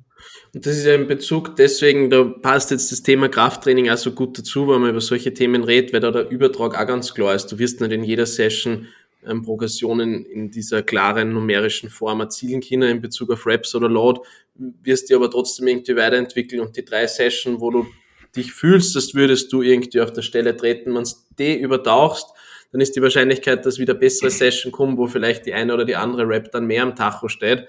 Und 0.53 0.65
das 0.65 0.77
ist 0.77 0.85
ja 0.85 0.95
in 0.95 1.07
Bezug, 1.07 1.55
deswegen, 1.55 2.09
da 2.09 2.23
passt 2.23 2.71
jetzt 2.71 2.91
das 2.91 3.03
Thema 3.03 3.29
Krafttraining 3.29 3.89
auch 3.89 3.97
so 3.97 4.11
gut 4.11 4.37
dazu, 4.37 4.67
wenn 4.67 4.81
man 4.81 4.91
über 4.91 5.01
solche 5.01 5.33
Themen 5.33 5.63
redet, 5.63 5.93
weil 5.93 5.99
da 5.99 6.11
der 6.11 6.29
Übertrag 6.29 6.79
auch 6.79 6.87
ganz 6.87 7.13
klar 7.13 7.35
ist. 7.35 7.47
Du 7.47 7.59
wirst 7.59 7.81
nicht 7.81 7.91
in 7.91 8.03
jeder 8.03 8.25
Session 8.25 8.87
ähm, 9.25 9.43
Progressionen 9.43 10.25
in 10.25 10.49
dieser 10.49 10.81
klaren 10.81 11.33
numerischen 11.33 11.89
Form 11.89 12.21
erzielen 12.21 12.61
können 12.61 12.89
in 12.89 13.01
Bezug 13.01 13.31
auf 13.31 13.45
Raps 13.45 13.75
oder 13.75 13.89
Load, 13.89 14.21
wirst 14.55 15.09
du 15.09 15.15
aber 15.15 15.29
trotzdem 15.29 15.67
irgendwie 15.67 15.95
weiterentwickeln 15.95 16.61
und 16.61 16.75
die 16.75 16.85
drei 16.85 17.05
Sessions, 17.05 17.59
wo 17.59 17.69
du 17.69 17.87
dich 18.35 18.53
fühlst, 18.53 18.95
als 18.95 19.13
würdest 19.15 19.51
du 19.51 19.61
irgendwie 19.61 20.01
auf 20.01 20.13
der 20.13 20.21
Stelle 20.21 20.55
treten, 20.55 20.95
wenn 20.95 21.03
du 21.03 21.11
die 21.37 21.59
übertauchst, 21.59 22.27
dann 22.71 22.81
ist 22.81 22.95
die 22.95 23.01
Wahrscheinlichkeit, 23.01 23.65
dass 23.65 23.79
wieder 23.79 23.93
bessere 23.93 24.29
Session 24.29 24.71
kommen, 24.71 24.97
wo 24.97 25.07
vielleicht 25.07 25.45
die 25.45 25.53
eine 25.53 25.73
oder 25.73 25.85
die 25.85 25.95
andere 25.95 26.27
Rap 26.27 26.51
dann 26.51 26.67
mehr 26.67 26.83
am 26.83 26.95
Tacho 26.95 27.27
steht, 27.27 27.67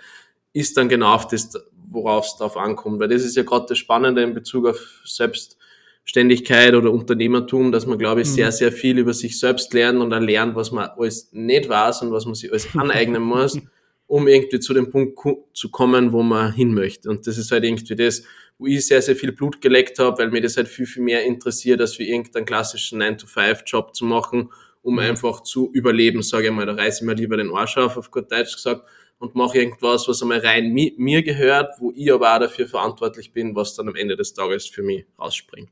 ist 0.53 0.77
dann 0.77 0.89
genau 0.89 1.15
auf 1.15 1.27
das, 1.27 1.53
worauf 1.91 2.27
es 2.27 2.37
drauf 2.37 2.57
ankommt. 2.57 3.01
Weil 3.01 3.09
das 3.09 3.25
ist 3.25 3.37
ja 3.37 3.43
gerade 3.43 3.67
das 3.69 3.79
Spannende 3.79 4.23
in 4.23 4.35
Bezug 4.35 4.67
auf 4.67 5.03
Selbstständigkeit 5.05 6.75
oder 6.75 6.91
Unternehmertum, 6.91 7.73
dass 7.73 7.87
man, 7.87 7.99
glaube 7.99 8.23
ich, 8.23 8.29
mhm. 8.29 8.33
sehr, 8.33 8.53
sehr 8.53 8.73
viel 8.73 8.99
über 8.99 9.13
sich 9.13 9.39
selbst 9.39 9.73
lernt 9.75 10.01
und 10.01 10.11
dann 10.11 10.25
lernt, 10.25 10.55
was 10.55 10.71
man 10.71 10.89
alles 10.97 11.29
nicht 11.33 11.69
weiß 11.69 12.03
und 12.03 12.13
was 12.13 12.25
man 12.25 12.35
sich 12.35 12.51
alles 12.51 12.69
aneignen 12.75 13.23
muss, 13.23 13.59
um 14.07 14.29
irgendwie 14.29 14.61
zu 14.61 14.75
dem 14.75 14.91
Punkt 14.91 15.19
zu 15.53 15.71
kommen, 15.71 16.13
wo 16.13 16.23
man 16.23 16.53
hin 16.53 16.75
möchte. 16.75 17.11
Und 17.11 17.27
das 17.27 17.39
ist 17.39 17.53
halt 17.53 17.65
irgendwie 17.65 17.97
das, 17.97 18.25
wo 18.59 18.67
ich 18.67 18.87
sehr, 18.87 19.01
sehr 19.01 19.17
viel 19.17 19.33
Blut 19.33 19.61
geleckt 19.61 19.99
habe, 19.99 20.19
weil 20.19 20.31
mir 20.31 20.43
das 20.43 20.57
halt 20.57 20.69
viel, 20.69 20.87
viel 20.87 21.03
mehr 21.03 21.25
interessiert, 21.25 21.81
als 21.81 21.99
wie 21.99 22.11
irgendeinen 22.11 22.45
klassischen 22.45 23.03
9-to-5-Job 23.03 23.95
zu 23.95 24.05
machen, 24.05 24.51
um 24.83 24.95
mhm. 24.95 25.01
einfach 25.01 25.43
zu 25.43 25.71
überleben, 25.73 26.23
sage 26.23 26.49
ich 26.49 26.53
mal. 26.53 26.67
Da 26.67 26.75
reiße 26.75 27.03
ich 27.03 27.07
mir 27.07 27.15
lieber 27.15 27.37
den 27.37 27.51
Arsch 27.53 27.79
auf, 27.79 27.97
auf 27.97 28.11
gut 28.11 28.31
Deutsch 28.31 28.55
gesagt, 28.55 28.87
und 29.21 29.35
mache 29.35 29.59
irgendwas, 29.59 30.09
was 30.09 30.23
einmal 30.23 30.39
rein 30.39 30.73
mi 30.73 30.95
mir 30.97 31.23
gehört, 31.23 31.79
wo 31.79 31.93
ich 31.95 32.11
aber 32.13 32.35
auch 32.35 32.41
dafür 32.41 32.67
verantwortlich 32.67 33.33
bin, 33.33 33.55
was 33.55 33.75
dann 33.77 33.87
am 33.87 33.95
Ende 33.95 34.17
des 34.17 34.33
Tages 34.33 34.67
für 34.67 34.83
mich 34.83 35.05
rausspringt. 35.19 35.71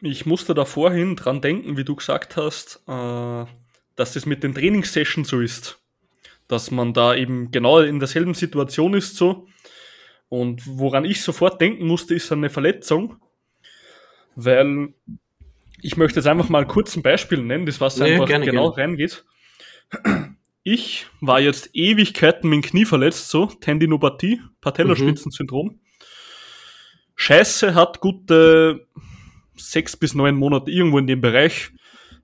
Ich 0.00 0.24
musste 0.24 0.54
da 0.54 0.64
vorhin 0.64 1.14
dran 1.14 1.42
denken, 1.42 1.76
wie 1.76 1.84
du 1.84 1.94
gesagt 1.94 2.36
hast, 2.36 2.82
äh, 2.88 3.44
dass 3.94 4.14
das 4.14 4.24
mit 4.24 4.42
den 4.42 4.54
Trainingssessions 4.54 5.28
so 5.28 5.40
ist. 5.40 5.78
Dass 6.48 6.70
man 6.70 6.94
da 6.94 7.14
eben 7.14 7.50
genau 7.50 7.80
in 7.80 7.98
derselben 7.98 8.32
Situation 8.32 8.94
ist 8.94 9.16
so. 9.16 9.46
Und 10.30 10.62
woran 10.66 11.04
ich 11.04 11.22
sofort 11.22 11.60
denken 11.60 11.86
musste, 11.86 12.14
ist 12.14 12.32
eine 12.32 12.48
Verletzung. 12.48 13.16
Weil 14.34 14.94
ich 15.82 15.98
möchte 15.98 16.20
jetzt 16.20 16.26
einfach 16.26 16.48
mal 16.48 16.66
kurz 16.66 16.96
ein 16.96 17.02
Beispiel 17.02 17.42
nennen, 17.42 17.66
das 17.66 17.82
was 17.82 17.98
nee, 17.98 18.14
einfach 18.14 18.26
gerne, 18.26 18.46
genau 18.46 18.72
gerne. 18.72 18.92
reingeht. 18.92 19.24
Ich 20.72 21.08
war 21.20 21.40
jetzt 21.40 21.70
Ewigkeiten 21.72 22.48
mit 22.48 22.62
dem 22.62 22.70
Knie 22.70 22.84
verletzt, 22.84 23.28
so 23.28 23.46
Tendinopathie, 23.46 24.40
Patellaspitzensyndrom. 24.60 25.66
Mhm. 25.66 25.80
Scheiße 27.16 27.74
hat 27.74 27.98
gute 27.98 28.86
sechs 29.56 29.96
bis 29.96 30.14
neun 30.14 30.36
Monate 30.36 30.70
irgendwo 30.70 30.98
in 30.98 31.08
dem 31.08 31.20
Bereich. 31.20 31.72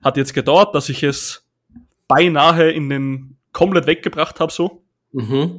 Hat 0.00 0.16
jetzt 0.16 0.32
gedauert, 0.32 0.76
dass 0.76 0.88
ich 0.88 1.02
es 1.02 1.44
beinahe 2.06 2.70
in 2.70 2.88
den 2.88 3.36
komplett 3.50 3.88
weggebracht 3.88 4.38
habe, 4.38 4.52
so. 4.52 4.84
Mhm. 5.10 5.58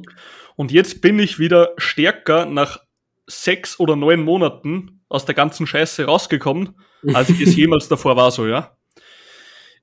Und 0.56 0.72
jetzt 0.72 1.02
bin 1.02 1.18
ich 1.18 1.38
wieder 1.38 1.74
stärker 1.76 2.46
nach 2.46 2.80
sechs 3.26 3.78
oder 3.78 3.96
neun 3.96 4.24
Monaten 4.24 5.02
aus 5.10 5.26
der 5.26 5.34
ganzen 5.34 5.66
Scheiße 5.66 6.06
rausgekommen, 6.06 6.74
als 7.12 7.28
ich 7.28 7.42
es 7.42 7.54
jemals 7.54 7.88
davor 7.88 8.16
war, 8.16 8.30
so, 8.30 8.46
ja. 8.46 8.78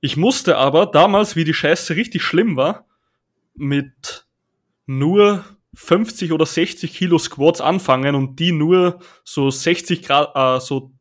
Ich 0.00 0.16
musste 0.16 0.56
aber 0.56 0.86
damals, 0.86 1.36
wie 1.36 1.44
die 1.44 1.54
Scheiße 1.54 1.94
richtig 1.94 2.24
schlimm 2.24 2.56
war, 2.56 2.85
mit 3.58 4.26
nur 4.86 5.44
50 5.74 6.32
oder 6.32 6.46
60 6.46 6.92
Kilo 6.92 7.18
Squats 7.18 7.60
anfangen 7.60 8.14
und 8.14 8.38
die 8.38 8.52
nur 8.52 9.00
so 9.24 9.50
60 9.50 10.02
Grad, 10.02 10.30
äh, 10.34 10.60
so, 10.60 10.92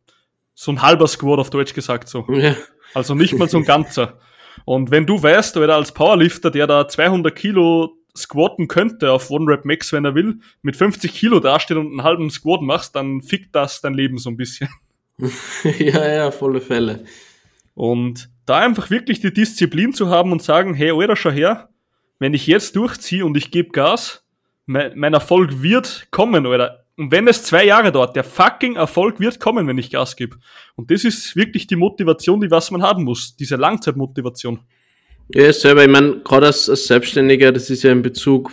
so 0.53 0.71
ein 0.71 0.81
halber 0.81 1.07
Squat 1.07 1.39
auf 1.39 1.49
Deutsch 1.49 1.73
gesagt, 1.73 2.09
so. 2.09 2.25
Ja. 2.29 2.55
Also 2.93 3.15
nicht 3.15 3.37
mal 3.37 3.49
so 3.49 3.57
ein 3.57 3.65
ganzer. 3.65 4.19
Und 4.63 4.91
wenn 4.91 5.05
du 5.05 5.21
weißt, 5.21 5.57
oder 5.57 5.75
als 5.75 5.93
Powerlifter, 5.93 6.51
der 6.51 6.67
da 6.67 6.87
200 6.87 7.35
Kilo 7.35 7.97
squatten 8.17 8.67
könnte 8.67 9.11
auf 9.11 9.29
One 9.29 9.51
Rep 9.51 9.65
Max, 9.65 9.91
wenn 9.91 10.05
er 10.05 10.15
will, 10.15 10.39
mit 10.61 10.75
50 10.75 11.13
Kilo 11.13 11.39
dasteht 11.39 11.77
und 11.77 11.87
einen 11.87 12.03
halben 12.03 12.29
Squat 12.29 12.61
machst, 12.61 12.95
dann 12.95 13.21
fickt 13.21 13.53
das 13.53 13.81
dein 13.81 13.93
Leben 13.93 14.17
so 14.17 14.29
ein 14.29 14.37
bisschen. 14.37 14.69
ja, 15.79 16.07
ja, 16.07 16.31
volle 16.31 16.61
Fälle. 16.61 17.05
Und 17.73 18.29
da 18.45 18.59
einfach 18.59 18.89
wirklich 18.89 19.19
die 19.19 19.33
Disziplin 19.33 19.93
zu 19.93 20.09
haben 20.09 20.31
und 20.31 20.41
sagen, 20.41 20.73
hey, 20.73 20.91
Alter, 20.91 21.15
schau 21.15 21.31
her, 21.31 21.69
wenn 22.19 22.33
ich 22.33 22.47
jetzt 22.47 22.75
durchziehe 22.75 23.25
und 23.25 23.35
ich 23.37 23.51
gebe 23.51 23.69
Gas, 23.69 24.25
mein, 24.65 24.97
mein 24.97 25.13
Erfolg 25.13 25.61
wird 25.61 26.07
kommen, 26.11 26.45
Alter. 26.45 26.85
Und 26.97 27.11
wenn 27.11 27.27
es 27.27 27.43
zwei 27.43 27.65
Jahre 27.65 27.91
dauert, 27.91 28.15
der 28.15 28.23
fucking 28.23 28.77
Erfolg 28.77 29.19
wird 29.19 29.39
kommen, 29.39 29.67
wenn 29.67 29.77
ich 29.77 29.91
Gas 29.91 30.15
gebe. 30.15 30.37
Und 30.75 30.91
das 30.91 31.03
ist 31.03 31.35
wirklich 31.35 31.67
die 31.67 31.75
Motivation, 31.75 32.39
die 32.39 32.49
was 32.49 32.71
man 32.71 32.81
haben 32.81 33.03
muss, 33.03 33.35
diese 33.35 33.57
Langzeitmotivation. 33.57 34.59
Ja, 35.33 35.51
selber, 35.51 35.83
ich 35.83 35.89
meine, 35.89 36.19
gerade 36.19 36.45
als, 36.45 36.69
als 36.69 36.85
Selbstständiger, 36.85 37.51
das 37.51 37.71
ist 37.71 37.81
ja 37.81 37.91
in 37.91 38.03
Bezug 38.03 38.51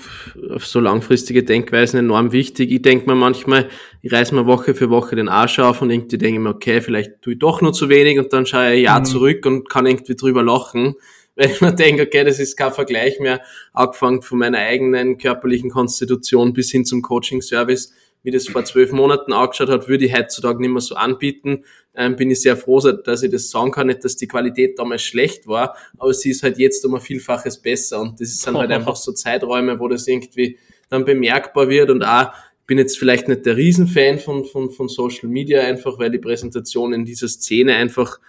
auf 0.50 0.66
so 0.66 0.80
langfristige 0.80 1.42
Denkweisen 1.42 1.98
enorm 1.98 2.32
wichtig. 2.32 2.72
Ich 2.72 2.80
denke 2.80 3.10
mir 3.10 3.14
manchmal, 3.14 3.68
ich 4.00 4.10
reiß 4.10 4.32
mir 4.32 4.46
Woche 4.46 4.74
für 4.74 4.88
Woche 4.88 5.14
den 5.14 5.28
Arsch 5.28 5.58
auf 5.58 5.82
und 5.82 5.90
irgendwie 5.90 6.16
denke 6.16 6.38
ich 6.38 6.42
mir, 6.42 6.48
okay, 6.48 6.80
vielleicht 6.80 7.20
tue 7.20 7.34
ich 7.34 7.38
doch 7.38 7.60
nur 7.60 7.74
zu 7.74 7.90
wenig 7.90 8.18
und 8.18 8.32
dann 8.32 8.46
schaue 8.46 8.72
ich 8.72 8.78
ein 8.78 8.84
Jahr 8.84 9.00
mhm. 9.00 9.04
zurück 9.04 9.44
und 9.44 9.68
kann 9.68 9.84
irgendwie 9.84 10.16
drüber 10.16 10.42
lachen, 10.42 10.94
weil 11.36 11.50
ich 11.50 11.60
mir 11.60 11.72
denke, 11.72 12.02
okay, 12.02 12.24
das 12.24 12.38
ist 12.38 12.56
kein 12.56 12.72
Vergleich 12.72 13.20
mehr, 13.20 13.40
angefangen 13.72 14.22
von 14.22 14.38
meiner 14.38 14.58
eigenen 14.58 15.18
körperlichen 15.18 15.70
Konstitution 15.70 16.52
bis 16.52 16.70
hin 16.70 16.84
zum 16.84 17.02
Coaching-Service 17.02 17.92
wie 18.22 18.30
das 18.30 18.48
vor 18.48 18.64
zwölf 18.64 18.92
Monaten 18.92 19.32
angeschaut 19.32 19.68
hat, 19.68 19.88
würde 19.88 20.04
ich 20.04 20.16
heutzutage 20.16 20.60
nicht 20.60 20.70
mehr 20.70 20.80
so 20.80 20.94
anbieten. 20.94 21.64
Ähm, 21.94 22.16
bin 22.16 22.30
ich 22.30 22.40
sehr 22.40 22.56
froh, 22.56 22.80
dass 22.80 23.22
ich 23.22 23.30
das 23.30 23.50
sagen 23.50 23.72
kann. 23.72 23.88
Nicht, 23.88 24.04
dass 24.04 24.16
die 24.16 24.28
Qualität 24.28 24.78
damals 24.78 25.02
schlecht 25.02 25.46
war, 25.46 25.76
aber 25.98 26.14
sie 26.14 26.30
ist 26.30 26.42
halt 26.42 26.58
jetzt 26.58 26.84
um 26.86 26.94
ein 26.94 27.00
Vielfaches 27.00 27.60
besser. 27.60 28.00
Und 28.00 28.20
das 28.20 28.38
sind 28.38 28.56
halt 28.56 28.70
einfach 28.72 28.96
so 28.96 29.12
Zeiträume, 29.12 29.78
wo 29.78 29.88
das 29.88 30.06
irgendwie 30.06 30.58
dann 30.88 31.04
bemerkbar 31.04 31.68
wird 31.68 31.90
und 31.90 32.02
auch 32.02 32.32
bin 32.66 32.78
jetzt 32.78 32.98
vielleicht 32.98 33.26
nicht 33.28 33.44
der 33.44 33.56
Riesenfan 33.56 34.18
von, 34.18 34.44
von, 34.44 34.70
von 34.70 34.88
Social 34.88 35.28
Media, 35.28 35.62
einfach 35.62 35.98
weil 35.98 36.10
die 36.10 36.18
Präsentation 36.18 36.92
in 36.92 37.04
dieser 37.04 37.28
Szene 37.28 37.74
einfach 37.74 38.20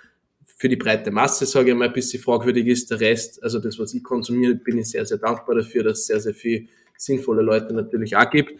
für 0.63 0.69
die 0.69 0.77
breite 0.77 1.11
Masse, 1.11 1.45
sage 1.45 1.71
ich 1.71 1.75
mal, 1.75 1.89
ein 1.89 1.93
bisschen 1.93 2.23
fragwürdig 2.23 2.67
ist. 2.67 2.89
Der 2.89 3.01
Rest, 3.01 3.43
also 3.43 3.59
das, 3.59 3.77
was 3.79 3.93
ich 3.93 4.01
konsumiere, 4.01 4.55
bin 4.55 4.77
ich 4.77 4.91
sehr, 4.91 5.05
sehr 5.05 5.17
dankbar 5.17 5.55
dafür, 5.55 5.83
dass 5.83 5.99
es 5.99 6.05
sehr, 6.05 6.21
sehr 6.21 6.33
viel 6.33 6.69
sinnvolle 6.95 7.41
Leute 7.41 7.73
natürlich 7.73 8.15
auch 8.15 8.29
gibt 8.29 8.53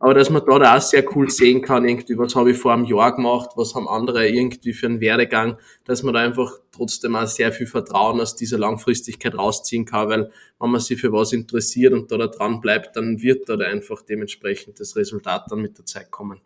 aber 0.00 0.12
dass 0.12 0.28
man 0.28 0.42
da, 0.44 0.76
auch 0.76 0.82
sehr 0.82 1.04
cool 1.16 1.30
sehen 1.30 1.62
kann, 1.62 1.88
irgendwie, 1.88 2.18
was 2.18 2.34
habe 2.34 2.50
ich 2.50 2.58
vor 2.58 2.72
einem 2.72 2.84
Jahr 2.84 3.14
gemacht, 3.14 3.52
was 3.56 3.74
haben 3.74 3.88
andere 3.88 4.28
irgendwie 4.28 4.72
für 4.72 4.86
einen 4.86 5.00
Werdegang, 5.00 5.56
dass 5.84 6.02
man 6.02 6.12
da 6.12 6.20
einfach 6.20 6.58
trotzdem 6.72 7.16
auch 7.16 7.26
sehr 7.26 7.52
viel 7.52 7.66
Vertrauen 7.66 8.20
aus 8.20 8.36
dieser 8.36 8.58
Langfristigkeit 8.58 9.34
rausziehen 9.34 9.84
kann, 9.84 10.08
weil 10.08 10.30
wenn 10.58 10.70
man 10.70 10.80
sich 10.80 11.00
für 11.00 11.12
was 11.12 11.32
interessiert 11.32 11.92
und 11.92 12.10
da, 12.10 12.18
dran 12.26 12.60
bleibt, 12.60 12.96
dann 12.96 13.22
wird 13.22 13.48
da 13.48 13.56
einfach 13.56 14.02
dementsprechend 14.02 14.80
das 14.80 14.96
Resultat 14.96 15.46
dann 15.50 15.62
mit 15.62 15.78
der 15.78 15.86
Zeit 15.86 16.10
kommen. 16.10 16.40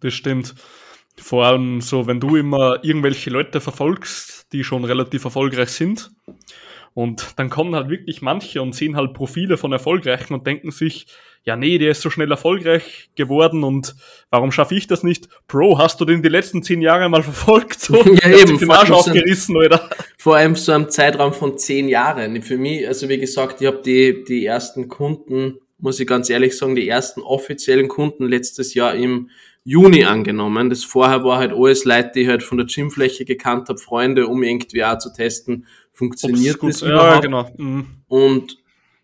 Das 0.00 0.12
stimmt. 0.12 0.54
Vor 1.16 1.44
allem 1.44 1.80
so, 1.80 2.06
wenn 2.06 2.20
du 2.20 2.36
immer 2.36 2.82
irgendwelche 2.82 3.30
Leute 3.30 3.60
verfolgst, 3.60 4.52
die 4.52 4.64
schon 4.64 4.84
relativ 4.84 5.24
erfolgreich 5.24 5.70
sind, 5.70 6.10
und 6.94 7.38
dann 7.38 7.48
kommen 7.48 7.74
halt 7.74 7.88
wirklich 7.88 8.20
manche 8.20 8.60
und 8.60 8.74
sehen 8.74 8.96
halt 8.96 9.14
Profile 9.14 9.56
von 9.56 9.72
Erfolgreichen 9.72 10.34
und 10.34 10.46
denken 10.46 10.70
sich, 10.70 11.06
ja 11.44 11.56
nee, 11.56 11.78
der 11.78 11.90
ist 11.90 12.02
so 12.02 12.10
schnell 12.10 12.30
erfolgreich 12.30 13.10
geworden 13.14 13.64
und 13.64 13.96
warum 14.30 14.52
schaffe 14.52 14.74
ich 14.74 14.86
das 14.86 15.02
nicht? 15.02 15.28
Bro, 15.48 15.78
hast 15.78 16.00
du 16.00 16.04
den 16.04 16.22
die 16.22 16.28
letzten 16.28 16.62
zehn 16.62 16.82
Jahre 16.82 17.08
mal 17.08 17.22
verfolgt? 17.22 17.80
So? 17.80 17.94
Ja, 18.22 18.28
eben. 18.28 18.58
Den 18.58 18.70
Arsch 18.70 18.90
aufgerissen, 18.90 19.56
oder? 19.56 19.88
Vor 20.18 20.36
allem 20.36 20.54
so 20.54 20.72
einem 20.72 20.90
Zeitraum 20.90 21.32
von 21.32 21.56
zehn 21.56 21.88
Jahren. 21.88 22.42
Für 22.42 22.58
mich, 22.58 22.86
also 22.86 23.08
wie 23.08 23.18
gesagt, 23.18 23.60
ich 23.60 23.66
habe 23.66 23.80
die, 23.84 24.22
die 24.24 24.44
ersten 24.44 24.88
Kunden, 24.88 25.58
muss 25.82 25.98
ich 25.98 26.06
ganz 26.06 26.30
ehrlich 26.30 26.56
sagen, 26.56 26.76
die 26.76 26.88
ersten 26.88 27.20
offiziellen 27.20 27.88
Kunden 27.88 28.26
letztes 28.28 28.72
Jahr 28.72 28.94
im 28.94 29.30
Juni 29.64 30.04
angenommen. 30.04 30.70
Das 30.70 30.84
vorher 30.84 31.24
war 31.24 31.38
halt 31.38 31.52
alles 31.52 31.84
Leute, 31.84 32.12
die 32.14 32.20
ich 32.20 32.28
halt 32.28 32.44
von 32.44 32.58
der 32.58 32.68
Gymfläche 32.68 33.24
gekannt 33.24 33.68
habe, 33.68 33.78
Freunde, 33.78 34.28
um 34.28 34.44
irgendwie 34.44 34.84
auch 34.84 34.98
zu 34.98 35.12
testen, 35.12 35.66
funktioniert 35.92 36.62
das 36.62 36.80
gut, 36.80 36.88
überhaupt. 36.88 37.14
Ja, 37.14 37.20
genau. 37.20 37.50
Mhm. 37.56 37.86
Und 38.06 38.58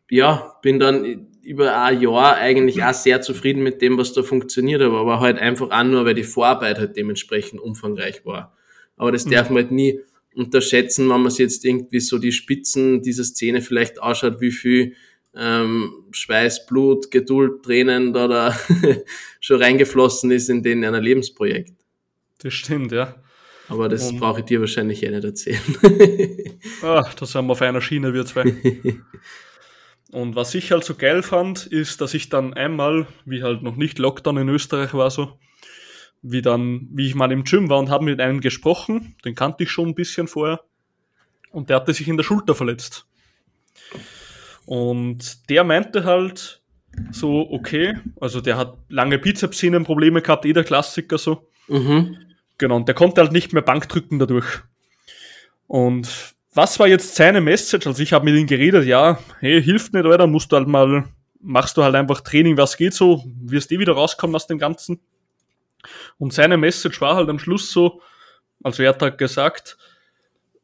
ja, 0.09 0.55
bin 0.63 0.79
dann 0.79 1.27
über 1.43 1.83
ein 1.83 2.01
Jahr 2.01 2.37
eigentlich 2.37 2.83
auch 2.85 2.95
sehr 2.95 3.23
zufrieden 3.23 3.63
mit 3.65 3.83
dem, 3.83 3.99
was 3.99 4.13
da 4.13 4.23
funktioniert 4.23 4.81
aber 4.81 5.19
halt 5.19 5.39
einfach 5.39 5.71
auch 5.71 5.85
nur, 5.85 6.05
weil 6.05 6.15
die 6.15 6.23
Vorarbeit 6.23 6.79
halt 6.79 6.97
dementsprechend 6.97 7.61
umfangreich 7.61 8.25
war. 8.25 8.57
Aber 8.97 9.11
das 9.11 9.27
mhm. 9.27 9.31
darf 9.33 9.51
man 9.51 9.65
halt 9.65 9.73
nie 9.73 10.01
unterschätzen, 10.37 11.09
wenn 11.09 11.23
man 11.23 11.31
sich 11.31 11.41
jetzt 11.41 11.65
irgendwie 11.65 12.01
so 12.01 12.19
die 12.19 12.33
Spitzen 12.33 13.03
dieser 13.03 13.25
Szene 13.25 13.63
vielleicht 13.63 14.01
anschaut, 14.01 14.41
wie 14.41 14.53
viel 14.53 14.95
ähm, 15.35 15.93
Schweiß, 16.11 16.67
Blut, 16.67 17.11
Geduld, 17.11 17.63
Tränen 17.63 18.13
da, 18.13 18.29
da 18.29 18.59
schon 19.41 19.63
reingeflossen 19.63 20.31
ist 20.31 20.49
in 20.49 20.63
den 20.63 20.85
einer 20.85 21.01
Lebensprojekt. 21.01 21.75
Das 22.39 22.55
stimmt, 22.55 22.93
ja. 22.93 23.17
Aber 23.69 23.89
das 23.89 24.11
um, 24.11 24.19
brauche 24.19 24.41
ich 24.41 24.47
dir 24.47 24.61
wahrscheinlich 24.61 25.03
eh 25.03 25.11
nicht 25.11 25.25
erzählen. 25.25 25.61
Ach, 26.83 27.15
da 27.15 27.27
sind 27.27 27.47
wir 27.47 27.53
auf 27.53 27.63
einer 27.63 27.81
Schiene, 27.81 28.15
wir 28.15 28.25
zwei. 28.25 28.55
Und 30.11 30.37
was 30.37 30.55
ich 30.55 30.73
halt 30.73 30.85
so 30.85 30.95
geil 30.95 31.23
fand, 31.23 31.67
ist, 31.67 32.01
dass 32.01 32.15
ich 32.15 32.31
dann 32.31 32.55
einmal, 32.55 33.07
wie 33.27 33.43
halt 33.43 33.63
noch 33.63 33.77
nicht 33.77 33.99
Lockdown 33.99 34.39
in 34.39 34.49
Österreich 34.49 34.95
war 34.95 35.11
so, 35.11 35.39
wie 36.23 36.41
dann, 36.41 36.89
wie 36.93 37.07
ich 37.07 37.15
mal 37.15 37.31
im 37.31 37.45
Gym 37.45 37.69
war 37.69 37.79
und 37.79 37.91
habe 37.91 38.07
mit 38.07 38.21
einem 38.21 38.41
gesprochen, 38.41 39.17
den 39.25 39.35
kannte 39.35 39.65
ich 39.65 39.71
schon 39.71 39.89
ein 39.89 39.95
bisschen 39.95 40.29
vorher, 40.29 40.61
und 41.51 41.69
der 41.69 41.77
hatte 41.77 41.93
sich 41.93 42.09
in 42.09 42.17
der 42.17 42.25
Schulter 42.25 42.55
verletzt. 42.55 43.07
Und 44.69 45.49
der 45.49 45.65
meinte 45.65 46.05
halt 46.05 46.61
so, 47.11 47.51
okay, 47.51 47.97
also 48.21 48.43
der 48.43 48.59
hat 48.59 48.77
lange 48.91 49.19
Bizepssehnenprobleme 49.19 50.21
gehabt, 50.21 50.45
eh 50.45 50.53
der 50.53 50.63
Klassiker 50.63 51.17
so. 51.17 51.49
Mhm. 51.69 52.19
Genau, 52.59 52.77
und 52.77 52.87
der 52.87 52.95
konnte 52.95 53.23
halt 53.23 53.33
nicht 53.33 53.55
mehr 53.55 53.63
Bank 53.63 53.89
drücken 53.89 54.19
dadurch. 54.19 54.59
Und 55.69 56.35
was 56.53 56.79
war 56.79 56.87
jetzt 56.87 57.15
seine 57.15 57.41
Message? 57.41 57.87
Also 57.87 58.03
ich 58.03 58.13
habe 58.13 58.27
mit 58.27 58.35
ihm 58.39 58.47
geredet, 58.47 58.85
ja, 58.85 59.19
hey, 59.41 59.63
hilft 59.63 59.95
nicht, 59.95 60.05
oder? 60.05 60.27
Musst 60.27 60.53
du 60.53 60.57
halt 60.57 60.69
mal, 60.69 61.05
machst 61.41 61.79
du 61.79 61.83
halt 61.83 61.95
einfach 61.95 62.21
Training, 62.21 62.59
was 62.59 62.77
geht 62.77 62.93
so, 62.93 63.25
wirst 63.41 63.73
eh 63.73 63.79
wieder 63.79 63.95
rauskommen 63.95 64.37
aus 64.37 64.49
dem 64.49 64.59
Ganzen. 64.59 65.01
Und 66.19 66.35
seine 66.35 66.59
Message 66.59 67.01
war 67.01 67.17
halt 67.17 67.31
am 67.31 67.39
Schluss 67.39 67.73
so, 67.73 68.03
also 68.63 68.83
er 68.83 68.91
hat 68.91 69.01
halt 69.01 69.17
gesagt, 69.17 69.79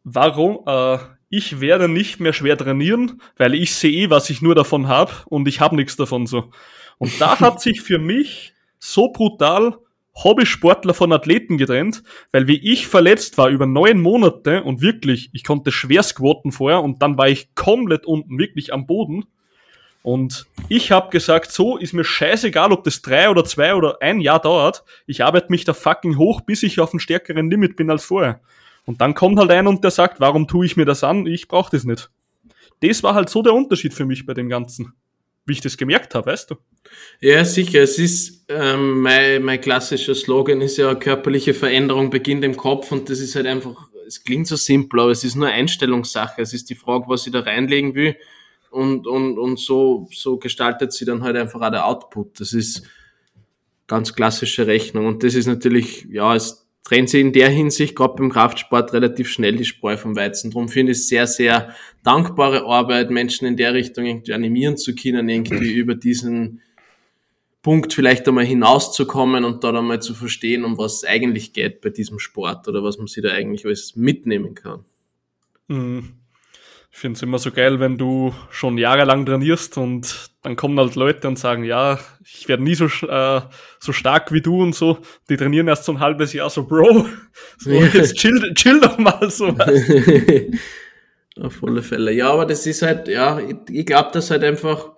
warum, 0.02 0.58
äh, 0.66 0.98
ich 1.36 1.60
werde 1.60 1.88
nicht 1.88 2.20
mehr 2.20 2.32
schwer 2.32 2.56
trainieren, 2.56 3.20
weil 3.36 3.54
ich 3.54 3.74
sehe, 3.74 4.10
was 4.10 4.30
ich 4.30 4.42
nur 4.42 4.54
davon 4.54 4.88
habe 4.88 5.12
und 5.26 5.48
ich 5.48 5.60
habe 5.60 5.76
nichts 5.76 5.96
davon 5.96 6.26
so. 6.26 6.50
Und 6.98 7.20
da 7.20 7.38
hat 7.40 7.60
sich 7.60 7.80
für 7.80 7.98
mich 7.98 8.54
so 8.78 9.08
brutal 9.08 9.78
Hobbysportler 10.14 10.94
von 10.94 11.12
Athleten 11.12 11.58
getrennt, 11.58 12.04
weil 12.30 12.46
wie 12.46 12.72
ich 12.72 12.86
verletzt 12.86 13.36
war 13.36 13.48
über 13.48 13.66
neun 13.66 14.00
Monate 14.00 14.62
und 14.62 14.80
wirklich, 14.80 15.30
ich 15.32 15.42
konnte 15.42 15.72
schwer 15.72 16.04
squatten 16.04 16.52
vorher 16.52 16.82
und 16.82 17.02
dann 17.02 17.18
war 17.18 17.28
ich 17.28 17.52
komplett 17.56 18.06
unten, 18.06 18.38
wirklich 18.38 18.72
am 18.72 18.86
Boden. 18.86 19.24
Und 20.02 20.46
ich 20.68 20.92
habe 20.92 21.10
gesagt, 21.10 21.50
so 21.50 21.78
ist 21.78 21.94
mir 21.94 22.04
scheißegal, 22.04 22.70
ob 22.72 22.84
das 22.84 23.02
drei 23.02 23.28
oder 23.30 23.44
zwei 23.44 23.74
oder 23.74 23.96
ein 24.02 24.20
Jahr 24.20 24.38
dauert. 24.38 24.84
Ich 25.06 25.24
arbeite 25.24 25.50
mich 25.50 25.64
da 25.64 25.72
fucking 25.72 26.18
hoch, 26.18 26.42
bis 26.42 26.62
ich 26.62 26.78
auf 26.78 26.92
einem 26.92 27.00
stärkeren 27.00 27.50
Limit 27.50 27.74
bin 27.74 27.90
als 27.90 28.04
vorher. 28.04 28.40
Und 28.86 29.00
dann 29.00 29.14
kommt 29.14 29.38
halt 29.38 29.50
einer 29.50 29.70
und 29.70 29.82
der 29.82 29.90
sagt, 29.90 30.20
warum 30.20 30.46
tue 30.46 30.66
ich 30.66 30.76
mir 30.76 30.84
das 30.84 31.04
an? 31.04 31.26
Ich 31.26 31.48
brauche 31.48 31.70
das 31.70 31.84
nicht. 31.84 32.10
Das 32.80 33.02
war 33.02 33.14
halt 33.14 33.28
so 33.28 33.42
der 33.42 33.54
Unterschied 33.54 33.94
für 33.94 34.04
mich 34.04 34.26
bei 34.26 34.34
dem 34.34 34.48
Ganzen. 34.48 34.92
Wie 35.46 35.52
ich 35.52 35.60
das 35.60 35.76
gemerkt 35.76 36.14
habe, 36.14 36.30
weißt 36.30 36.50
du? 36.50 36.56
Ja, 37.20 37.44
sicher. 37.44 37.82
Es 37.82 37.98
ist, 37.98 38.46
ähm, 38.48 39.00
mein, 39.00 39.42
mein 39.42 39.60
klassischer 39.60 40.14
Slogan 40.14 40.60
ist 40.60 40.78
ja, 40.78 40.94
körperliche 40.94 41.54
Veränderung 41.54 42.10
beginnt 42.10 42.44
im 42.44 42.56
Kopf 42.56 42.92
und 42.92 43.10
das 43.10 43.20
ist 43.20 43.34
halt 43.36 43.46
einfach, 43.46 43.88
es 44.06 44.24
klingt 44.24 44.46
so 44.46 44.56
simpel, 44.56 45.00
aber 45.00 45.10
es 45.10 45.24
ist 45.24 45.34
nur 45.34 45.48
Einstellungssache. 45.48 46.40
Es 46.40 46.54
ist 46.54 46.70
die 46.70 46.74
Frage, 46.74 47.04
was 47.08 47.26
ich 47.26 47.32
da 47.32 47.40
reinlegen 47.40 47.94
will 47.94 48.16
und, 48.70 49.06
und, 49.06 49.38
und 49.38 49.58
so, 49.58 50.08
so 50.12 50.36
gestaltet 50.38 50.92
sie 50.92 51.04
dann 51.04 51.22
halt 51.22 51.36
einfach 51.36 51.60
auch 51.60 51.70
der 51.70 51.86
Output. 51.86 52.40
Das 52.40 52.52
ist 52.52 52.82
ganz 53.86 54.14
klassische 54.14 54.66
Rechnung 54.66 55.06
und 55.06 55.22
das 55.22 55.34
ist 55.34 55.46
natürlich, 55.46 56.06
ja, 56.10 56.34
es 56.34 56.63
trennt 56.84 57.08
sich 57.08 57.22
in 57.22 57.32
der 57.32 57.48
Hinsicht 57.48 57.96
gerade 57.96 58.14
beim 58.14 58.30
Kraftsport 58.30 58.92
relativ 58.92 59.30
schnell 59.30 59.56
die 59.56 59.64
Spreu 59.64 59.96
vom 59.96 60.14
Weizen. 60.14 60.50
Darum 60.50 60.68
finde 60.68 60.92
ich 60.92 60.98
es 60.98 61.08
sehr, 61.08 61.26
sehr 61.26 61.74
dankbare 62.02 62.64
Arbeit, 62.64 63.10
Menschen 63.10 63.46
in 63.46 63.56
der 63.56 63.72
Richtung 63.72 64.04
irgendwie 64.04 64.34
animieren 64.34 64.76
zu 64.76 64.94
können, 64.94 65.28
irgendwie 65.28 65.72
über 65.74 65.94
diesen 65.94 66.60
Punkt 67.62 67.94
vielleicht 67.94 68.28
einmal 68.28 68.44
hinauszukommen 68.44 69.44
und 69.44 69.64
da 69.64 69.70
einmal 69.70 70.02
zu 70.02 70.14
verstehen, 70.14 70.64
um 70.64 70.76
was 70.76 70.96
es 70.96 71.04
eigentlich 71.04 71.54
geht 71.54 71.80
bei 71.80 71.88
diesem 71.88 72.18
Sport 72.18 72.68
oder 72.68 72.84
was 72.84 72.98
man 72.98 73.06
sich 73.06 73.22
da 73.22 73.30
eigentlich 73.30 73.64
alles 73.64 73.96
mitnehmen 73.96 74.54
kann. 74.54 74.84
Mhm. 75.68 76.12
Ich 76.94 77.00
finde 77.00 77.16
es 77.16 77.22
immer 77.22 77.40
so 77.40 77.50
geil, 77.50 77.80
wenn 77.80 77.98
du 77.98 78.32
schon 78.50 78.78
jahrelang 78.78 79.26
trainierst 79.26 79.78
und 79.78 80.30
dann 80.44 80.54
kommen 80.54 80.78
halt 80.78 80.94
Leute 80.94 81.26
und 81.26 81.36
sagen, 81.36 81.64
ja, 81.64 81.98
ich 82.24 82.46
werde 82.46 82.62
nie 82.62 82.76
so, 82.76 82.84
äh, 82.84 83.40
so 83.80 83.92
stark 83.92 84.30
wie 84.30 84.40
du 84.40 84.62
und 84.62 84.76
so. 84.76 84.98
Die 85.28 85.36
trainieren 85.36 85.66
erst 85.66 85.86
so 85.86 85.92
ein 85.92 85.98
halbes 85.98 86.32
Jahr 86.32 86.50
so, 86.50 86.64
Bro, 86.64 87.06
so, 87.58 87.70
jetzt 87.72 88.14
chill, 88.14 88.54
chill 88.54 88.80
doch 88.80 88.96
mal 88.96 89.28
so. 89.28 89.48
Auf 91.40 91.64
alle 91.64 91.82
Fälle. 91.82 92.12
Ja, 92.12 92.30
aber 92.30 92.46
das 92.46 92.64
ist 92.64 92.82
halt, 92.82 93.08
ja, 93.08 93.40
ich, 93.40 93.56
ich 93.70 93.86
glaube, 93.86 94.10
dass 94.12 94.30
halt 94.30 94.44
einfach 94.44 94.92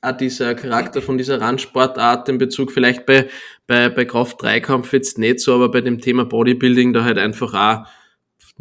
auch 0.00 0.16
dieser 0.16 0.54
Charakter 0.54 1.02
von 1.02 1.18
dieser 1.18 1.42
Randsportart 1.42 2.30
in 2.30 2.38
Bezug 2.38 2.72
vielleicht 2.72 3.04
bei, 3.04 3.28
bei, 3.66 3.90
bei 3.90 4.06
Kraft-3-Kampf 4.06 4.94
jetzt 4.94 5.18
nicht 5.18 5.40
so, 5.40 5.56
aber 5.56 5.70
bei 5.70 5.82
dem 5.82 6.00
Thema 6.00 6.24
Bodybuilding 6.24 6.94
da 6.94 7.04
halt 7.04 7.18
einfach 7.18 7.52
auch 7.52 7.86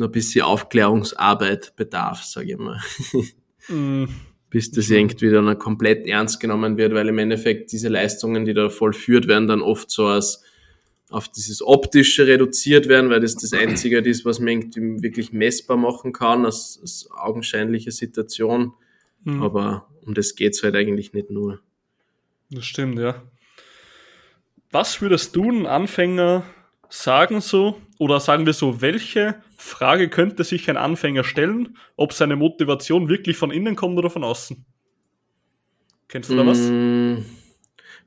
nur 0.02 0.10
ein 0.10 0.12
bisschen 0.12 0.42
Aufklärungsarbeit 0.42 1.76
bedarf, 1.76 2.24
sage 2.24 2.52
ich 2.52 2.58
mal. 2.58 2.82
Mm. 3.70 4.06
Bis 4.50 4.72
das 4.72 4.90
irgendwie 4.90 5.30
dann 5.30 5.58
komplett 5.60 6.08
ernst 6.08 6.40
genommen 6.40 6.76
wird, 6.76 6.94
weil 6.94 7.08
im 7.08 7.20
Endeffekt 7.20 7.72
diese 7.72 7.88
Leistungen, 7.88 8.44
die 8.44 8.54
da 8.54 8.70
vollführt 8.70 9.28
werden, 9.28 9.48
dann 9.48 9.62
oft 9.62 9.90
so 9.92 10.08
als 10.08 10.44
auf 11.12 11.30
dieses 11.30 11.62
Optische 11.62 12.26
reduziert 12.26 12.88
werden, 12.90 13.10
weil 13.10 13.20
das 13.20 13.36
das 13.36 13.54
Einzige 13.54 14.00
ist, 14.00 14.26
was 14.26 14.40
man 14.40 14.48
irgendwie 14.48 15.04
wirklich 15.04 15.32
messbar 15.32 15.78
machen 15.78 16.12
kann, 16.12 16.46
als, 16.46 16.80
als 16.82 17.10
augenscheinliche 17.12 17.92
Situation. 17.92 18.74
Mhm. 19.24 19.44
Aber 19.44 19.88
um 20.06 20.16
das 20.16 20.36
geht's 20.36 20.64
halt 20.64 20.76
eigentlich 20.76 21.14
nicht 21.14 21.30
nur. 21.30 21.60
Das 22.50 22.66
stimmt, 22.66 22.98
ja. 22.98 23.22
Was 24.72 25.02
würdest 25.02 25.36
du 25.36 25.44
einem 25.44 25.66
Anfänger 25.66 26.44
sagen 26.90 27.42
so, 27.42 27.80
oder 27.98 28.20
sagen 28.20 28.46
wir 28.46 28.54
so, 28.54 28.82
welche 28.82 29.36
Frage 29.62 30.10
könnte 30.10 30.44
sich 30.44 30.70
ein 30.70 30.78
Anfänger 30.78 31.24
stellen, 31.24 31.78
ob 31.96 32.14
seine 32.14 32.36
Motivation 32.36 33.10
wirklich 33.10 33.38
von 33.38 33.52
innen 33.52 33.76
kommt 33.76 33.98
oder 33.98 34.10
von 34.10 34.24
außen? 34.24 34.66
Kennst 36.08 36.32
du 36.32 36.36
da 36.36 36.46
was? 36.46 36.58
Mm, 36.60 37.18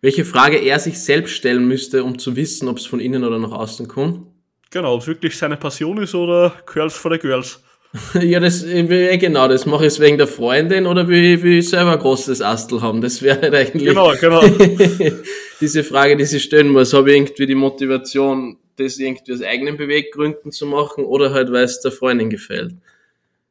welche 0.01 0.25
Frage 0.25 0.59
er 0.59 0.81
sich 0.81 0.99
selbst 0.99 1.33
stellen 1.33 1.67
müsste, 1.67 2.03
um 2.03 2.19
zu 2.19 2.35
wissen, 2.35 2.69
ob 2.69 2.79
es 2.79 2.87
von 2.87 2.99
innen 2.99 3.23
oder 3.23 3.39
nach 3.39 3.53
außen 3.53 3.87
kommt? 3.87 4.27
Genau, 4.71 4.95
ob 4.95 5.03
es 5.03 5.07
wirklich 5.07 5.39
seine 5.39 5.57
Passion 5.57 5.99
ist 5.99 6.15
oder 6.15 6.53
Girls 6.67 6.97
for 6.97 7.13
the 7.13 7.19
Girls. 7.19 7.63
ja, 8.21 8.41
das, 8.41 8.65
genau, 8.65 9.47
das 9.47 9.65
mache 9.65 9.87
ich 9.87 10.01
wegen 10.01 10.19
der 10.19 10.27
Freundin 10.27 10.87
oder 10.87 11.07
will, 11.07 11.41
will 11.45 11.59
ich 11.59 11.69
selber 11.69 11.93
ein 11.93 11.99
großes 12.01 12.43
Astel 12.43 12.83
haben? 12.83 13.01
Das 13.01 13.23
wäre 13.23 13.41
halt 13.41 13.55
eigentlich. 13.55 13.85
Genau, 13.85 14.13
genau. 14.21 14.43
diese 15.61 15.85
Frage, 15.85 16.17
die 16.17 16.25
sie 16.25 16.41
stellen 16.41 16.69
muss. 16.69 16.93
Habe 16.93 17.13
ich 17.13 17.17
irgendwie 17.17 17.47
die 17.47 17.55
Motivation, 17.55 18.59
das 18.77 18.99
irgendwie 18.99 19.33
aus 19.33 19.43
eigenen 19.43 19.77
Beweggründen 19.77 20.53
zu 20.53 20.66
machen 20.66 21.05
oder 21.05 21.33
halt, 21.33 21.53
weil 21.53 21.64
es 21.64 21.81
der 21.81 21.93
Freundin 21.93 22.31
gefällt. 22.31 22.75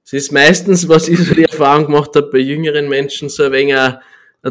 Es 0.05 0.13
ist 0.13 0.31
meistens, 0.31 0.87
was 0.89 1.07
ich 1.07 1.19
so 1.19 1.33
die 1.33 1.43
Erfahrung 1.43 1.85
gemacht 1.85 2.11
habe 2.15 2.29
bei 2.29 2.39
jüngeren 2.39 2.89
Menschen, 2.89 3.29
so 3.29 3.43
ein 3.43 3.51
wenig 3.51 3.75
ein, 3.75 3.99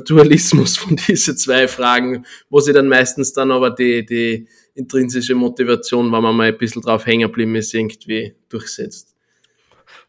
Dualismus 0.07 0.79
von 0.79 0.97
diesen 1.09 1.37
zwei 1.37 1.69
Fragen, 1.69 2.25
wo 2.49 2.61
sie 2.61 2.73
dann 2.73 2.89
meistens 2.89 3.35
dann 3.35 3.51
aber 3.51 3.71
die, 3.71 4.07
die 4.07 4.49
intrinsische 4.75 5.35
Motivation, 5.35 6.11
wenn 6.11 6.23
man 6.23 6.35
mal 6.35 6.49
ein 6.49 6.57
bisschen 6.57 6.81
drauf 6.81 7.05
hängen 7.05 7.29
geblieben 7.29 7.55
ist, 7.57 7.75
irgendwie 7.75 8.35
durchsetzt. 8.49 9.15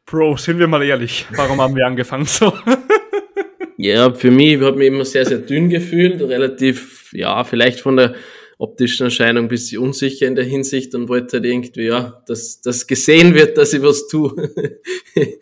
Bro, 0.05 0.38
sind 0.38 0.59
wir 0.59 0.68
mal 0.68 0.84
ehrlich, 0.84 1.26
warum 1.36 1.59
haben 1.59 1.76
wir 1.76 1.86
angefangen 1.86 2.26
so? 2.26 2.53
ja, 3.78 4.14
für 4.14 4.32
mich, 4.32 4.53
ich 4.53 4.61
habe 4.61 4.78
mich 4.78 4.88
immer 4.88 5.05
sehr, 5.05 5.26
sehr 5.26 5.39
dünn 5.39 5.70
gefühlt, 5.70 6.22
relativ, 6.22 7.11
ja, 7.14 7.43
vielleicht 7.43 7.82
von 7.82 7.97
der 7.97 8.16
optischen 8.64 9.05
Erscheinung 9.05 9.45
ein 9.45 9.49
bisschen 9.49 9.82
unsicher 9.82 10.26
in 10.26 10.36
der 10.36 10.45
Hinsicht 10.45 10.95
und 10.95 11.09
wollte 11.09 11.38
halt 11.38 11.45
irgendwie, 11.45 11.88
ja, 11.88 12.24
dass 12.28 12.61
das 12.61 12.88
gesehen 12.88 13.34
wird, 13.36 13.57
dass 13.57 13.74
ich 13.74 13.82
was 13.84 14.07
tue. 14.07 14.32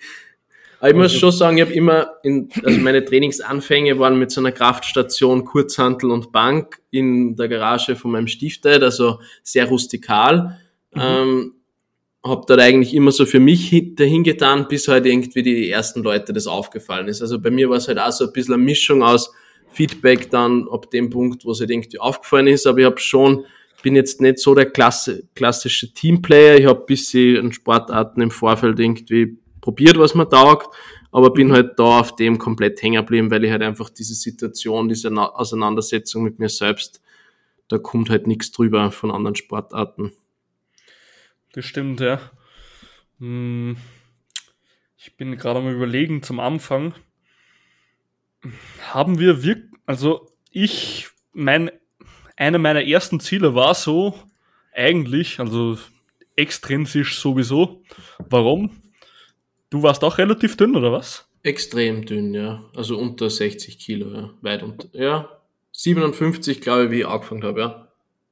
Aber 0.80 0.90
ich 0.90 0.96
muss 0.96 1.14
schon 1.14 1.32
sagen, 1.32 1.58
ich 1.58 1.64
habe 1.64 1.74
immer, 1.74 2.14
in, 2.24 2.50
also 2.64 2.80
meine 2.80 3.06
Trainingsanfänge 3.06 4.00
waren 4.00 4.18
mit 4.18 4.32
so 4.32 4.42
einer 4.42 4.52
Kraftstation, 4.52 5.46
Kurzhantel 5.46 6.10
und 6.10 6.32
Bank 6.32 6.82
in 6.90 7.36
der 7.36 7.48
Garage 7.48 7.96
von 7.96 8.10
meinem 8.10 8.28
Stiefdad, 8.28 8.82
also 8.82 9.20
sehr 9.44 9.68
rustikal. 9.68 10.60
Mhm. 10.92 11.02
Ähm, 11.02 11.54
habe 12.26 12.46
dort 12.48 12.60
eigentlich 12.60 12.96
immer 12.96 13.12
so 13.12 13.28
für 13.28 13.40
mich 13.40 13.96
dahin 13.96 14.24
getan, 14.24 14.68
bis 14.68 14.88
halt 14.88 15.06
irgendwie 15.06 15.44
die 15.44 15.70
ersten 15.70 16.02
Leute 16.02 16.34
das 16.34 16.48
aufgefallen 16.48 17.08
ist. 17.08 17.22
Also 17.22 17.40
bei 17.40 17.52
mir 17.52 17.70
war 17.70 17.78
es 17.78 17.88
halt 17.88 18.00
auch 18.00 18.12
so 18.12 18.26
ein 18.26 18.34
bisschen 18.34 18.56
eine 18.56 18.64
Mischung 18.64 19.04
aus 19.04 19.32
Feedback 19.72 20.30
dann 20.30 20.68
ab 20.70 20.90
dem 20.92 21.10
Punkt, 21.10 21.46
wo 21.46 21.52
es 21.52 21.60
halt 21.60 21.72
irgendwie 21.72 22.00
aufgefallen 22.00 22.48
ist, 22.48 22.68
aber 22.68 22.80
ich 22.80 22.86
habe 22.86 23.00
schon, 23.00 23.46
bin 23.82 23.96
jetzt 23.96 24.22
nicht 24.22 24.40
so 24.40 24.54
der 24.54 24.70
Klasse, 24.70 25.28
klassische 25.36 25.94
Teamplayer, 25.94 26.58
ich 26.58 26.66
habe 26.66 26.86
bisschen 26.86 27.38
an 27.46 27.54
Sportarten 27.54 28.22
im 28.22 28.32
Vorfeld 28.32 28.80
irgendwie 28.80 29.38
probiert, 29.62 29.98
was 29.98 30.16
mir 30.16 30.28
taugt, 30.28 30.76
aber 31.12 31.32
bin 31.32 31.48
mhm. 31.48 31.54
halt 31.54 31.80
da 31.80 32.00
auf 32.00 32.16
dem 32.16 32.38
komplett 32.38 32.82
hängen 32.82 33.02
geblieben, 33.02 33.32
weil 33.32 33.44
ich 33.44 33.52
halt 33.52 33.64
einfach 33.64 33.90
diese 33.90 34.16
Situation, 34.16 34.90
diese 34.90 35.12
Auseinandersetzung 35.12 36.24
mit 36.24 36.40
mir 36.40 36.50
selbst, 36.50 37.02
da 37.68 37.78
kommt 37.78 38.10
halt 38.10 38.28
nichts 38.28 38.52
drüber 38.52 38.92
von 38.92 39.12
anderen 39.12 39.36
Sportarten. 39.36 40.12
Das 41.54 41.66
stimmt, 41.66 42.00
ja. 42.00 42.20
Hm. 43.20 43.78
Ich 44.98 45.16
bin 45.18 45.36
gerade 45.36 45.60
am 45.60 45.70
überlegen 45.70 46.22
zum 46.22 46.40
Anfang 46.40 46.94
haben 48.92 49.20
wir 49.20 49.44
wirklich, 49.44 49.72
also 49.86 50.28
ich, 50.52 51.08
mein, 51.34 51.72
eine 52.36 52.60
meiner 52.60 52.84
ersten 52.84 53.20
Ziele 53.20 53.56
war 53.56 53.76
so, 53.76 54.16
eigentlich, 54.74 55.40
also 55.40 55.78
extrinsisch 56.36 57.20
sowieso. 57.20 57.84
Warum? 58.30 58.82
Du 59.70 59.84
warst 59.84 60.04
auch 60.04 60.18
relativ 60.18 60.58
dünn, 60.58 60.76
oder 60.76 60.92
was? 60.92 61.28
Extrem 61.44 62.06
dünn, 62.06 62.34
ja. 62.34 62.64
Also 62.76 62.98
unter 62.98 63.30
60 63.30 63.80
Kilo, 63.80 64.14
ja. 64.14 64.30
Weit 64.42 64.64
unter, 64.64 64.88
ja. 64.94 65.30
57, 65.72 66.62
glaube 66.62 66.86
ich, 66.86 66.92
wie 66.92 67.00
ich 67.00 67.08
angefangen 67.08 67.44
habe, 67.44 67.60
ja. 67.60 67.88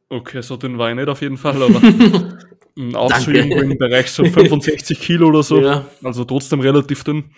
Okay, 0.10 0.42
so 0.42 0.58
dünn 0.58 0.78
war 0.78 0.90
ich 0.90 0.96
nicht 0.96 1.08
auf 1.08 1.22
jeden 1.22 1.38
Fall, 1.38 1.62
aber 1.62 1.82
auch 2.98 3.16
so 3.16 3.32
irgendwo 3.32 3.60
im 3.60 3.78
Bereich 3.78 4.12
so 4.12 4.26
65 4.26 5.00
Kilo 5.00 5.28
oder 5.28 5.44
so. 5.44 5.62
Ja. 5.62 5.86
Also 6.04 6.26
trotzdem 6.26 6.62
relativ 6.62 7.04
dünn. 7.04 7.32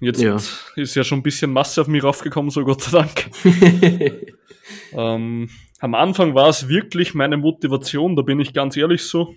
Jetzt 0.00 0.20
ja. 0.20 0.36
ist 0.76 0.94
ja 0.94 1.04
schon 1.04 1.20
ein 1.20 1.22
bisschen 1.22 1.52
Masse 1.52 1.80
auf 1.80 1.88
mich 1.88 2.04
raufgekommen, 2.04 2.50
so 2.50 2.64
Gott 2.64 2.82
sei 2.82 2.98
Dank. 2.98 3.30
ähm, 4.92 5.48
am 5.78 5.94
Anfang 5.94 6.34
war 6.34 6.48
es 6.48 6.68
wirklich 6.68 7.14
meine 7.14 7.36
Motivation, 7.36 8.16
da 8.16 8.22
bin 8.22 8.40
ich 8.40 8.52
ganz 8.52 8.76
ehrlich 8.76 9.02
so. 9.02 9.34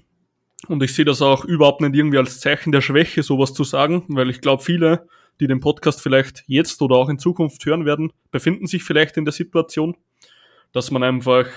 Und 0.68 0.84
ich 0.84 0.93
sehe 0.93 1.05
das 1.05 1.22
auch 1.22 1.45
überhaupt 1.45 1.82
nicht 1.82 1.95
irgendwie 1.95 2.18
als 2.18 2.39
Zeichen 2.39 2.72
der 2.72 2.82
Schwäche, 2.82 3.24
sowas 3.24 3.53
zu 3.53 3.64
sagen, 3.64 4.03
weil 4.10 4.30
ich 4.30 4.41
glaube, 4.41 4.64
viele, 4.64 5.07
die 5.39 5.47
den 5.47 5.62
Podcast 5.62 6.01
vielleicht 6.01 6.43
jetzt 6.47 6.82
oder 6.82 6.97
auch 6.97 7.10
in 7.10 7.18
Zukunft 7.18 7.66
hören 7.66 7.86
werden, 7.86 8.12
befinden 8.32 8.68
sich 8.68 8.84
vielleicht 8.84 9.16
in 9.16 9.26
der 9.26 9.32
Situation, 9.32 9.95
dass 10.74 10.91
man 10.91 11.03
einfach 11.03 11.47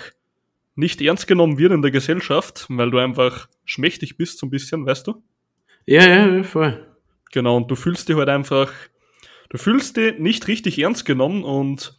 nicht 0.75 1.01
ernst 1.03 1.27
genommen 1.27 1.59
wird 1.59 1.73
in 1.73 1.83
der 1.83 1.91
Gesellschaft, 1.91 2.67
weil 2.69 2.91
du 2.91 2.99
einfach 2.99 3.49
schmächtig 3.65 4.17
bist, 4.17 4.39
so 4.39 4.47
ein 4.47 4.51
bisschen, 4.51 4.87
weißt 4.87 5.07
du? 5.09 5.23
Ja, 5.85 6.07
ja, 6.07 6.43
voll. 6.45 6.87
Genau, 7.33 7.57
und 7.57 7.71
du 7.71 7.75
fühlst 7.75 8.09
dich 8.09 8.17
halt 8.17 8.29
einfach, 8.29 8.73
du 9.53 9.59
fühlst 9.59 9.99
dich 9.99 10.19
nicht 10.19 10.49
richtig 10.49 10.79
ernst 10.79 11.05
genommen 11.05 11.45
und 11.45 11.95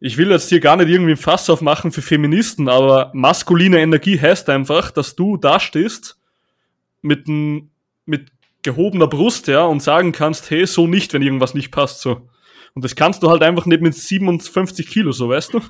ich 0.00 0.18
will 0.18 0.30
jetzt 0.30 0.48
hier 0.48 0.58
gar 0.58 0.76
nicht 0.76 0.88
irgendwie 0.88 1.12
ein 1.12 1.16
Fass 1.16 1.48
aufmachen 1.48 1.92
für 1.92 2.02
Feministen, 2.02 2.68
aber 2.68 3.12
maskuline 3.14 3.80
Energie 3.80 4.20
heißt 4.20 4.48
einfach, 4.50 4.90
dass 4.90 5.14
du 5.14 5.36
da 5.36 5.60
stehst 5.60 6.18
mit, 7.00 7.28
mit 7.28 8.32
gehobener 8.62 9.06
Brust, 9.06 9.46
ja, 9.46 9.64
und 9.64 9.84
sagen 9.84 10.10
kannst, 10.10 10.50
hey, 10.50 10.66
so 10.66 10.88
nicht, 10.88 11.12
wenn 11.12 11.22
irgendwas 11.22 11.54
nicht 11.54 11.70
passt, 11.70 12.00
so. 12.00 12.28
Und 12.74 12.84
das 12.84 12.96
kannst 12.96 13.22
du 13.22 13.30
halt 13.30 13.42
einfach 13.42 13.64
nicht 13.64 13.80
mit 13.80 13.94
57 13.94 14.88
Kilo, 14.88 15.12
so, 15.12 15.28
weißt 15.28 15.54
du? 15.54 15.60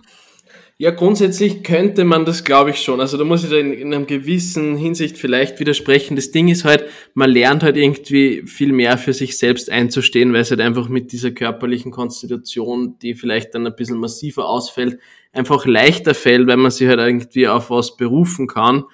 Ja, 0.79 0.91
grundsätzlich 0.91 1.63
könnte 1.63 2.05
man 2.05 2.27
das, 2.27 2.45
glaube 2.45 2.69
ich, 2.69 2.83
schon. 2.83 3.01
Also 3.01 3.17
da 3.17 3.25
muss 3.25 3.43
ich 3.43 3.49
da 3.49 3.57
in, 3.57 3.73
in 3.73 3.95
einem 3.95 4.07
gewissen 4.07 4.77
Hinsicht 4.77 5.17
vielleicht 5.17 5.59
widersprechen. 5.59 6.17
Das 6.17 6.33
Ding 6.33 6.49
ist 6.49 6.67
halt, 6.67 6.85
man 7.15 7.31
lernt 7.31 7.63
halt 7.63 7.79
irgendwie 7.79 8.43
viel 8.47 8.73
mehr 8.75 8.99
für 8.99 9.15
sich 9.15 9.39
selbst 9.39 9.71
einzustehen, 9.71 10.35
weil 10.35 10.43
es 10.43 10.51
halt 10.51 10.61
einfach 10.61 10.91
mit 10.91 11.13
dieser 11.13 11.31
körperlichen 11.31 11.93
Konstitution, 11.93 12.99
die 13.01 13.15
vielleicht 13.15 13.55
dann 13.55 13.67
ein 13.67 13.75
bisschen 13.75 13.97
massiver 13.97 14.47
ausfällt, 14.47 14.99
einfach 15.33 15.65
leichter 15.65 16.13
fällt, 16.13 16.47
weil 16.47 16.59
man 16.59 16.71
sich 16.71 16.89
halt 16.89 17.01
irgendwie 17.01 17.49
auf 17.49 17.71
was 17.71 17.97
berufen 17.97 18.47
kann. 18.47 18.85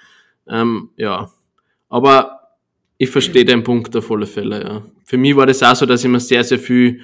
Ähm, 0.47 0.89
ja, 0.95 1.33
aber 1.89 2.47
ich 2.97 3.09
verstehe 3.09 3.43
den 3.43 3.63
Punkt 3.63 3.93
auf 3.97 4.09
alle 4.09 4.25
Fälle, 4.25 4.63
ja. 4.63 4.81
Für 5.03 5.17
mich 5.17 5.35
war 5.35 5.47
das 5.47 5.61
auch 5.61 5.75
so, 5.75 5.85
dass 5.85 6.05
ich 6.05 6.09
mir 6.09 6.21
sehr, 6.21 6.45
sehr 6.45 6.59
viel 6.59 7.01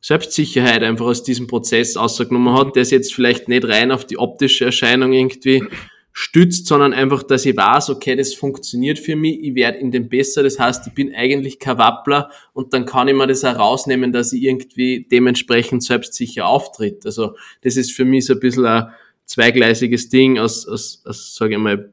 Selbstsicherheit 0.00 0.82
einfach 0.82 1.06
aus 1.06 1.22
diesem 1.22 1.46
Prozess 1.46 1.96
ausgenommen 1.96 2.54
hat, 2.56 2.76
der 2.76 2.82
es 2.82 2.90
jetzt 2.90 3.14
vielleicht 3.14 3.48
nicht 3.48 3.66
rein 3.66 3.90
auf 3.90 4.04
die 4.04 4.18
optische 4.18 4.66
Erscheinung 4.66 5.12
irgendwie 5.12 5.64
stützt, 6.12 6.66
sondern 6.66 6.92
einfach, 6.92 7.22
dass 7.22 7.46
ich 7.46 7.56
weiß, 7.56 7.90
okay, 7.90 8.16
das 8.16 8.34
funktioniert 8.34 8.98
für 8.98 9.14
mich, 9.14 9.40
ich 9.40 9.54
werde 9.54 9.78
in 9.78 9.92
dem 9.92 10.08
besser, 10.08 10.42
das 10.42 10.58
heißt, 10.58 10.88
ich 10.88 10.92
bin 10.92 11.14
eigentlich 11.14 11.60
kein 11.60 11.78
Wappler 11.78 12.30
und 12.52 12.72
dann 12.72 12.86
kann 12.86 13.06
ich 13.06 13.14
mir 13.14 13.28
das 13.28 13.44
auch 13.44 13.56
rausnehmen, 13.56 14.12
dass 14.12 14.32
ich 14.32 14.42
irgendwie 14.42 15.06
dementsprechend 15.10 15.84
selbstsicher 15.84 16.46
auftritt. 16.46 17.06
Also 17.06 17.36
das 17.62 17.76
ist 17.76 17.92
für 17.92 18.04
mich 18.04 18.26
so 18.26 18.34
ein 18.34 18.40
bisschen 18.40 18.66
ein 18.66 18.88
zweigleisiges 19.26 20.08
Ding 20.08 20.38
aus, 20.38 20.66
aus, 20.66 21.02
aus 21.04 21.36
sage 21.36 21.54
ich 21.54 21.60
mal, 21.60 21.92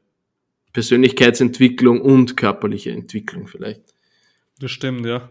Persönlichkeitsentwicklung 0.72 2.00
und 2.00 2.36
körperliche 2.36 2.90
Entwicklung 2.90 3.46
vielleicht. 3.46 3.82
Das 4.58 4.70
stimmt, 4.70 5.06
ja. 5.06 5.28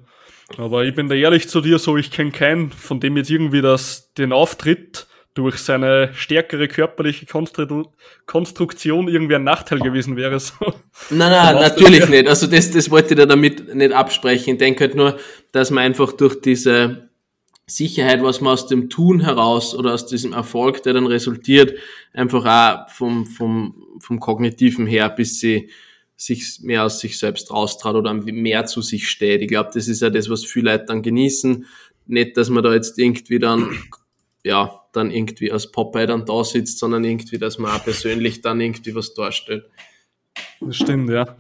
Aber 0.57 0.85
ich 0.85 0.93
bin 0.93 1.09
da 1.09 1.15
ehrlich 1.15 1.49
zu 1.49 1.61
dir, 1.61 1.79
so 1.79 1.97
ich 1.97 2.11
kenne 2.11 2.31
keinen, 2.31 2.71
von 2.71 2.99
dem 2.99 3.17
jetzt 3.17 3.29
irgendwie 3.29 3.61
das, 3.61 4.13
den 4.13 4.31
Auftritt 4.31 5.07
durch 5.33 5.57
seine 5.57 6.11
stärkere 6.13 6.67
körperliche 6.67 7.25
Konstru 7.25 7.83
Konstruktion 8.25 9.09
irgendwie 9.09 9.35
ein 9.35 9.43
Nachteil 9.43 9.79
gewesen 9.79 10.15
wäre. 10.15 10.39
So. 10.39 10.53
Nein, 11.09 11.31
nein, 11.31 11.55
natürlich 11.55 12.07
nicht. 12.07 12.27
Also 12.27 12.47
das, 12.47 12.71
das 12.71 12.89
wollte 12.89 13.13
ich 13.13 13.19
da 13.19 13.25
damit 13.25 13.75
nicht 13.75 13.91
absprechen. 13.91 14.53
Ich 14.53 14.59
denke 14.59 14.85
halt 14.85 14.95
nur, 14.95 15.17
dass 15.51 15.71
man 15.71 15.83
einfach 15.83 16.13
durch 16.13 16.39
diese 16.39 17.09
Sicherheit, 17.67 18.23
was 18.23 18.39
man 18.39 18.53
aus 18.53 18.67
dem 18.67 18.89
Tun 18.89 19.19
heraus 19.21 19.75
oder 19.75 19.93
aus 19.93 20.05
diesem 20.05 20.31
Erfolg, 20.31 20.83
der 20.83 20.93
dann 20.93 21.07
resultiert, 21.07 21.77
einfach 22.13 22.45
auch 22.45 22.89
vom, 22.89 23.25
vom, 23.25 23.83
vom 23.99 24.19
Kognitiven 24.21 24.87
her 24.87 25.09
bis 25.09 25.39
sie 25.39 25.69
sich 26.18 26.59
mehr 26.61 26.86
aus 26.86 26.99
sich 26.99 27.18
selbst 27.18 27.51
raustraut 27.51 27.95
oder 27.95 28.13
mehr 28.13 28.66
zu 28.66 28.82
sich 28.82 29.09
steht. 29.09 29.41
Ich 29.41 29.47
glaube, 29.47 29.72
das 29.74 29.88
ist 29.88 30.01
ja 30.01 30.09
das, 30.09 30.30
was 30.30 30.45
viele 30.45 30.72
Leute 30.72 30.86
dann 30.86 31.01
genießen. 31.01 31.66
Nicht, 32.07 32.38
dass 32.38 32.49
man 32.49 32.63
da 32.63 32.74
jetzt 32.74 32.97
irgendwie 32.97 33.39
dann, 33.39 33.78
ja, 34.43 34.82
dann 34.93 35.11
irgendwie 35.11 35.51
als 35.51 35.72
Popeye 35.72 36.07
dann 36.07 36.26
da 36.26 36.43
sitzt, 36.43 36.80
sondern 36.80 37.03
irgendwie, 37.03 37.38
dass 37.38 37.57
man 37.57 37.72
auch 37.72 37.84
persönlich 37.84 38.41
dann 38.41 38.61
irgendwie 38.61 38.95
was 38.95 39.13
darstellt. 39.13 39.66
Das 40.61 40.78
stimmt, 40.78 41.09
ja. 41.09 41.36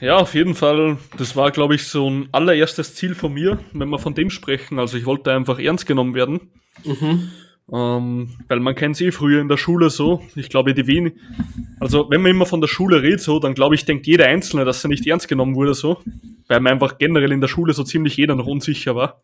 Ja, 0.00 0.16
auf 0.16 0.34
jeden 0.34 0.54
Fall. 0.54 0.96
Das 1.18 1.36
war, 1.36 1.50
glaube 1.50 1.74
ich, 1.74 1.84
so 1.84 2.08
ein 2.08 2.28
allererstes 2.32 2.94
Ziel 2.94 3.14
von 3.14 3.34
mir, 3.34 3.58
wenn 3.72 3.90
wir 3.90 3.98
von 3.98 4.14
dem 4.14 4.30
sprechen. 4.30 4.78
Also 4.78 4.96
ich 4.96 5.04
wollte 5.04 5.32
einfach 5.32 5.58
ernst 5.58 5.86
genommen 5.86 6.14
werden. 6.14 6.50
Mhm. 6.84 7.30
Ähm, 7.72 8.30
weil 8.48 8.60
man 8.60 8.74
kennt 8.74 8.96
es 8.96 9.00
eh 9.00 9.12
früher 9.12 9.40
in 9.40 9.48
der 9.48 9.56
Schule 9.56 9.90
so. 9.90 10.22
Ich 10.34 10.48
glaube, 10.48 10.74
die 10.74 10.86
wenig, 10.86 11.14
also 11.78 12.10
wenn 12.10 12.20
man 12.20 12.32
immer 12.32 12.46
von 12.46 12.60
der 12.60 12.68
Schule 12.68 13.02
redet 13.02 13.20
so, 13.20 13.38
dann 13.38 13.54
glaube 13.54 13.76
ich, 13.76 13.84
denkt 13.84 14.06
jeder 14.06 14.26
Einzelne, 14.26 14.64
dass 14.64 14.84
er 14.84 14.88
nicht 14.88 15.06
ernst 15.06 15.28
genommen 15.28 15.54
wurde 15.54 15.74
so. 15.74 15.98
Weil 16.48 16.60
man 16.60 16.72
einfach 16.72 16.98
generell 16.98 17.30
in 17.30 17.40
der 17.40 17.48
Schule 17.48 17.72
so 17.72 17.84
ziemlich 17.84 18.16
jeder 18.16 18.34
noch 18.34 18.46
unsicher 18.46 18.96
war. 18.96 19.22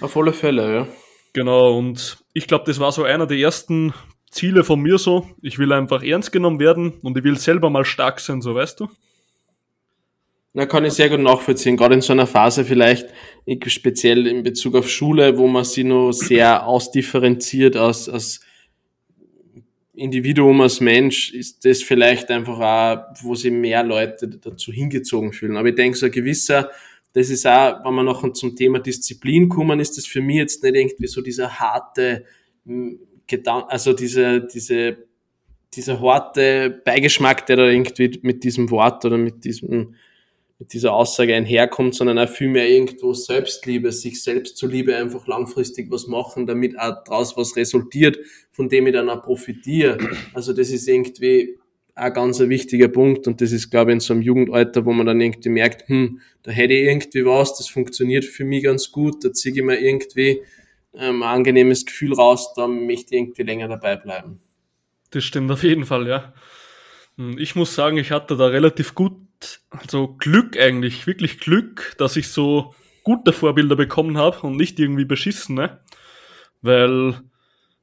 Auf 0.00 0.16
alle 0.16 0.32
Fälle, 0.32 0.74
ja. 0.74 0.86
Genau, 1.34 1.76
und 1.76 2.18
ich 2.32 2.46
glaube, 2.46 2.64
das 2.66 2.80
war 2.80 2.92
so 2.92 3.02
einer 3.02 3.26
der 3.26 3.38
ersten 3.38 3.92
Ziele 4.30 4.64
von 4.64 4.80
mir 4.80 4.98
so. 4.98 5.28
Ich 5.42 5.58
will 5.58 5.72
einfach 5.72 6.02
ernst 6.02 6.32
genommen 6.32 6.60
werden 6.60 6.94
und 7.02 7.18
ich 7.18 7.24
will 7.24 7.38
selber 7.38 7.70
mal 7.70 7.84
stark 7.84 8.20
sein, 8.20 8.40
so 8.40 8.54
weißt 8.54 8.80
du. 8.80 8.88
Na, 10.56 10.66
kann 10.66 10.84
ich 10.84 10.92
sehr 10.92 11.08
gut 11.10 11.18
nachvollziehen. 11.18 11.76
Gerade 11.76 11.96
in 11.96 12.00
so 12.00 12.12
einer 12.12 12.28
Phase 12.28 12.64
vielleicht, 12.64 13.08
speziell 13.66 14.28
in 14.28 14.44
Bezug 14.44 14.76
auf 14.76 14.88
Schule, 14.88 15.36
wo 15.36 15.48
man 15.48 15.64
sie 15.64 15.82
nur 15.82 16.12
sehr 16.12 16.64
ausdifferenziert 16.64 17.74
als, 17.74 18.08
als 18.08 18.40
Individuum, 19.94 20.60
als 20.60 20.78
Mensch, 20.78 21.34
ist 21.34 21.64
das 21.64 21.82
vielleicht 21.82 22.30
einfach 22.30 22.60
auch, 22.60 23.04
wo 23.24 23.34
sich 23.34 23.50
mehr 23.50 23.82
Leute 23.82 24.28
dazu 24.28 24.70
hingezogen 24.70 25.32
fühlen. 25.32 25.56
Aber 25.56 25.70
ich 25.70 25.74
denke, 25.74 25.98
so 25.98 26.06
ein 26.06 26.12
gewisser, 26.12 26.70
das 27.14 27.30
ist 27.30 27.48
auch, 27.48 27.84
wenn 27.84 27.94
wir 27.94 28.04
noch 28.04 28.32
zum 28.32 28.54
Thema 28.54 28.78
Disziplin 28.78 29.48
kommen, 29.48 29.80
ist 29.80 29.98
das 29.98 30.06
für 30.06 30.20
mich 30.20 30.36
jetzt 30.36 30.62
nicht 30.62 30.76
irgendwie 30.76 31.08
so 31.08 31.20
dieser 31.20 31.58
harte 31.58 32.26
hm, 32.64 33.00
Gedanke, 33.26 33.70
also 33.70 33.92
diese, 33.92 34.46
diese, 34.46 34.98
dieser 35.74 36.00
harte 36.00 36.80
Beigeschmack, 36.84 37.44
der 37.46 37.56
da 37.56 37.66
irgendwie 37.66 38.20
mit 38.22 38.44
diesem 38.44 38.70
Wort 38.70 39.04
oder 39.04 39.18
mit 39.18 39.44
diesem 39.44 39.96
mit 40.58 40.72
dieser 40.72 40.92
Aussage 40.92 41.34
einherkommt, 41.34 41.94
sondern 41.94 42.18
auch 42.18 42.28
vielmehr 42.28 42.68
irgendwo 42.68 43.12
Selbstliebe, 43.12 43.90
sich 43.90 44.22
selbst 44.22 44.56
zuliebe 44.56 44.96
einfach 44.96 45.26
langfristig 45.26 45.90
was 45.90 46.06
machen, 46.06 46.46
damit 46.46 46.78
auch 46.78 47.02
daraus 47.04 47.36
was 47.36 47.56
resultiert, 47.56 48.18
von 48.52 48.68
dem 48.68 48.86
ich 48.86 48.92
dann 48.92 49.10
auch 49.10 49.22
profitiere. 49.22 49.98
Also 50.32 50.52
das 50.52 50.70
ist 50.70 50.88
irgendwie 50.88 51.58
ein 51.96 52.12
ganz 52.12 52.40
ein 52.40 52.48
wichtiger 52.48 52.88
Punkt 52.88 53.26
und 53.26 53.40
das 53.40 53.52
ist, 53.52 53.70
glaube 53.70 53.90
ich, 53.90 53.94
in 53.94 54.00
so 54.00 54.14
einem 54.14 54.22
Jugendalter, 54.22 54.84
wo 54.84 54.92
man 54.92 55.06
dann 55.06 55.20
irgendwie 55.20 55.48
merkt, 55.48 55.88
hm, 55.88 56.20
da 56.42 56.50
hätte 56.50 56.74
ich 56.74 56.86
irgendwie 56.88 57.24
was, 57.24 57.56
das 57.56 57.68
funktioniert 57.68 58.24
für 58.24 58.44
mich 58.44 58.64
ganz 58.64 58.90
gut, 58.90 59.24
da 59.24 59.32
ziehe 59.32 59.54
ich 59.54 59.62
mir 59.62 59.80
irgendwie 59.80 60.42
ähm, 60.94 61.22
ein 61.22 61.28
angenehmes 61.28 61.84
Gefühl 61.84 62.14
raus, 62.14 62.52
da 62.54 62.66
möchte 62.66 63.14
ich 63.14 63.20
irgendwie 63.20 63.42
länger 63.42 63.68
dabei 63.68 63.96
bleiben. 63.96 64.40
Das 65.10 65.24
stimmt 65.24 65.50
auf 65.52 65.62
jeden 65.62 65.84
Fall, 65.84 66.08
ja. 66.08 66.34
Hm, 67.16 67.38
ich 67.38 67.54
muss 67.54 67.74
sagen, 67.74 67.96
ich 67.96 68.10
hatte 68.10 68.36
da 68.36 68.46
relativ 68.46 68.94
gut 68.94 69.12
also 69.70 70.14
Glück 70.18 70.58
eigentlich, 70.58 71.06
wirklich 71.06 71.38
Glück, 71.38 71.94
dass 71.98 72.16
ich 72.16 72.28
so 72.28 72.74
gute 73.02 73.32
Vorbilder 73.32 73.76
bekommen 73.76 74.16
habe 74.16 74.46
und 74.46 74.56
nicht 74.56 74.78
irgendwie 74.80 75.04
beschissen, 75.04 75.54
ne? 75.54 75.80
Weil 76.62 77.20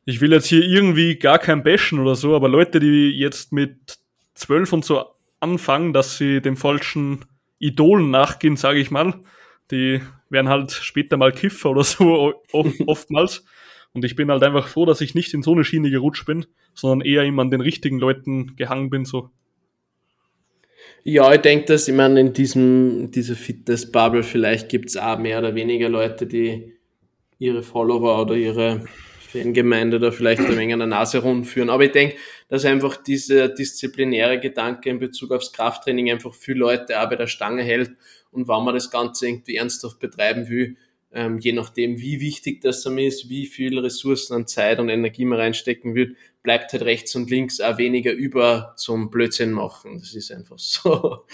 ich 0.05 0.21
will 0.21 0.31
jetzt 0.31 0.47
hier 0.47 0.63
irgendwie 0.63 1.15
gar 1.15 1.39
kein 1.39 1.63
Bashen 1.63 1.99
oder 1.99 2.15
so, 2.15 2.35
aber 2.35 2.49
Leute, 2.49 2.79
die 2.79 3.11
jetzt 3.11 3.51
mit 3.53 3.99
zwölf 4.33 4.73
und 4.73 4.83
so 4.83 5.05
anfangen, 5.39 5.93
dass 5.93 6.17
sie 6.17 6.41
dem 6.41 6.57
falschen 6.57 7.25
Idolen 7.59 8.09
nachgehen, 8.09 8.57
sage 8.57 8.79
ich 8.79 8.89
mal, 8.89 9.21
die 9.69 10.01
werden 10.29 10.49
halt 10.49 10.71
später 10.71 11.17
mal 11.17 11.31
Kiffer 11.31 11.69
oder 11.69 11.83
so 11.83 12.33
oftmals. 12.51 13.45
Und 13.93 14.05
ich 14.05 14.15
bin 14.15 14.31
halt 14.31 14.43
einfach 14.43 14.67
froh, 14.67 14.85
dass 14.85 15.01
ich 15.01 15.15
nicht 15.15 15.33
in 15.33 15.43
so 15.43 15.51
eine 15.51 15.65
Schiene 15.65 15.91
gerutscht 15.91 16.25
bin, 16.25 16.45
sondern 16.73 17.05
eher 17.05 17.23
immer 17.23 17.41
an 17.41 17.51
den 17.51 17.61
richtigen 17.61 17.99
Leuten 17.99 18.55
gehangen 18.55 18.89
bin, 18.89 19.05
so. 19.05 19.29
Ja, 21.03 21.33
ich 21.33 21.41
denke, 21.41 21.65
dass, 21.65 21.87
ich 21.87 21.95
meine, 21.95 22.19
in 22.19 22.33
diesem, 22.33 23.09
dieser 23.09 23.35
Fitness-Bubble 23.35 24.21
vielleicht 24.21 24.69
gibt 24.69 24.89
es 24.89 24.97
auch 24.97 25.17
mehr 25.17 25.39
oder 25.39 25.55
weniger 25.55 25.89
Leute, 25.89 26.27
die 26.27 26.73
ihre 27.39 27.63
Follower 27.63 28.21
oder 28.21 28.35
ihre 28.35 28.85
Fangemeinde 29.31 29.99
da 29.99 30.11
vielleicht 30.11 30.41
ein 30.41 30.55
wenig 30.57 30.73
an 30.73 30.79
der 30.79 30.87
Nase 30.87 31.19
rundführen. 31.19 31.71
Aber 31.71 31.85
ich 31.85 31.91
denke, 31.91 32.17
dass 32.49 32.65
einfach 32.65 32.97
dieser 32.97 33.49
disziplinäre 33.49 34.39
Gedanke 34.39 34.91
in 34.91 34.99
Bezug 34.99 35.31
aufs 35.31 35.51
Krafttraining 35.53 36.11
einfach 36.11 36.35
viele 36.35 36.59
Leute 36.59 37.01
auch 37.01 37.09
bei 37.09 37.15
der 37.15 37.27
Stange 37.27 37.63
hält. 37.63 37.91
Und 38.31 38.47
wenn 38.47 38.63
man 38.63 38.75
das 38.75 38.91
Ganze 38.91 39.27
irgendwie 39.27 39.55
ernsthaft 39.55 39.99
betreiben 39.99 40.49
will, 40.49 40.75
ähm, 41.13 41.39
je 41.39 41.51
nachdem, 41.51 41.99
wie 41.99 42.21
wichtig 42.21 42.61
das 42.61 42.83
dann 42.83 42.97
ist, 42.97 43.27
wie 43.27 43.45
viel 43.45 43.79
Ressourcen 43.79 44.33
an 44.33 44.47
Zeit 44.47 44.79
und 44.79 44.89
Energie 44.89 45.25
man 45.25 45.39
reinstecken 45.39 45.95
will, 45.95 46.15
bleibt 46.43 46.73
halt 46.73 46.83
rechts 46.83 47.15
und 47.15 47.29
links 47.29 47.61
auch 47.61 47.77
weniger 47.77 48.11
über 48.11 48.73
zum 48.77 49.09
Blödsinn 49.09 49.51
machen. 49.51 49.99
Das 49.99 50.13
ist 50.13 50.31
einfach 50.31 50.57
so. 50.57 51.25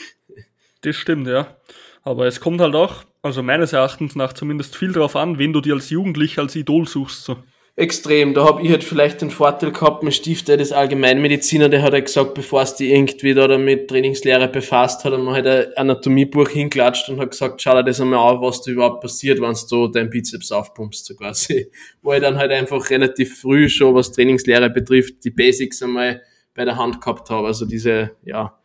Das 0.81 0.95
stimmt, 0.95 1.27
ja. 1.27 1.57
Aber 2.03 2.27
es 2.27 2.39
kommt 2.39 2.61
halt 2.61 2.75
auch, 2.75 3.03
also 3.21 3.43
meines 3.43 3.73
Erachtens 3.73 4.15
nach 4.15 4.33
zumindest 4.33 4.75
viel 4.75 4.93
darauf 4.93 5.15
an, 5.15 5.39
wen 5.39 5.53
du 5.53 5.61
dir 5.61 5.73
als 5.73 5.89
Jugendlicher 5.89 6.41
als 6.43 6.55
Idol 6.55 6.87
suchst. 6.87 7.23
So. 7.23 7.37
Extrem. 7.79 8.33
Da 8.33 8.43
habe 8.43 8.63
ich 8.63 8.71
halt 8.71 8.83
vielleicht 8.83 9.21
den 9.21 9.29
Vorteil 9.29 9.71
gehabt, 9.71 10.01
mein 10.01 10.11
Stifter, 10.11 10.57
das 10.57 10.71
Allgemeinmediziner, 10.71 11.69
der 11.69 11.83
hat 11.83 11.93
halt 11.93 12.05
gesagt, 12.05 12.33
bevor 12.33 12.63
es 12.63 12.73
die 12.73 12.91
irgendwie 12.91 13.35
da 13.35 13.55
mit 13.59 13.87
Trainingslehre 13.87 14.47
befasst 14.47 15.05
hat, 15.05 15.13
hat 15.13 15.19
man 15.19 15.35
halt 15.35 15.45
ein 15.45 15.77
Anatomiebuch 15.77 16.49
hinklatscht 16.49 17.07
und 17.07 17.19
hat 17.19 17.29
gesagt, 17.29 17.61
schau 17.61 17.75
dir 17.75 17.83
das 17.83 18.01
einmal 18.01 18.33
an, 18.33 18.41
was 18.41 18.63
da 18.63 18.71
überhaupt 18.71 19.01
passiert, 19.01 19.39
wenn 19.39 19.53
du 19.69 19.87
deinen 19.89 20.09
Bizeps 20.09 20.51
aufpumpst, 20.51 21.05
so 21.05 21.13
quasi. 21.13 21.69
Wo 22.01 22.13
ich 22.13 22.21
dann 22.21 22.37
halt 22.37 22.51
einfach 22.51 22.89
relativ 22.89 23.41
früh 23.41 23.69
schon, 23.69 23.93
was 23.93 24.11
Trainingslehre 24.11 24.71
betrifft, 24.71 25.23
die 25.23 25.29
Basics 25.29 25.83
einmal 25.83 26.23
bei 26.55 26.65
der 26.65 26.77
Hand 26.77 26.99
gehabt 26.99 27.29
habe. 27.29 27.45
Also 27.45 27.67
diese, 27.67 28.09
ja, 28.25 28.57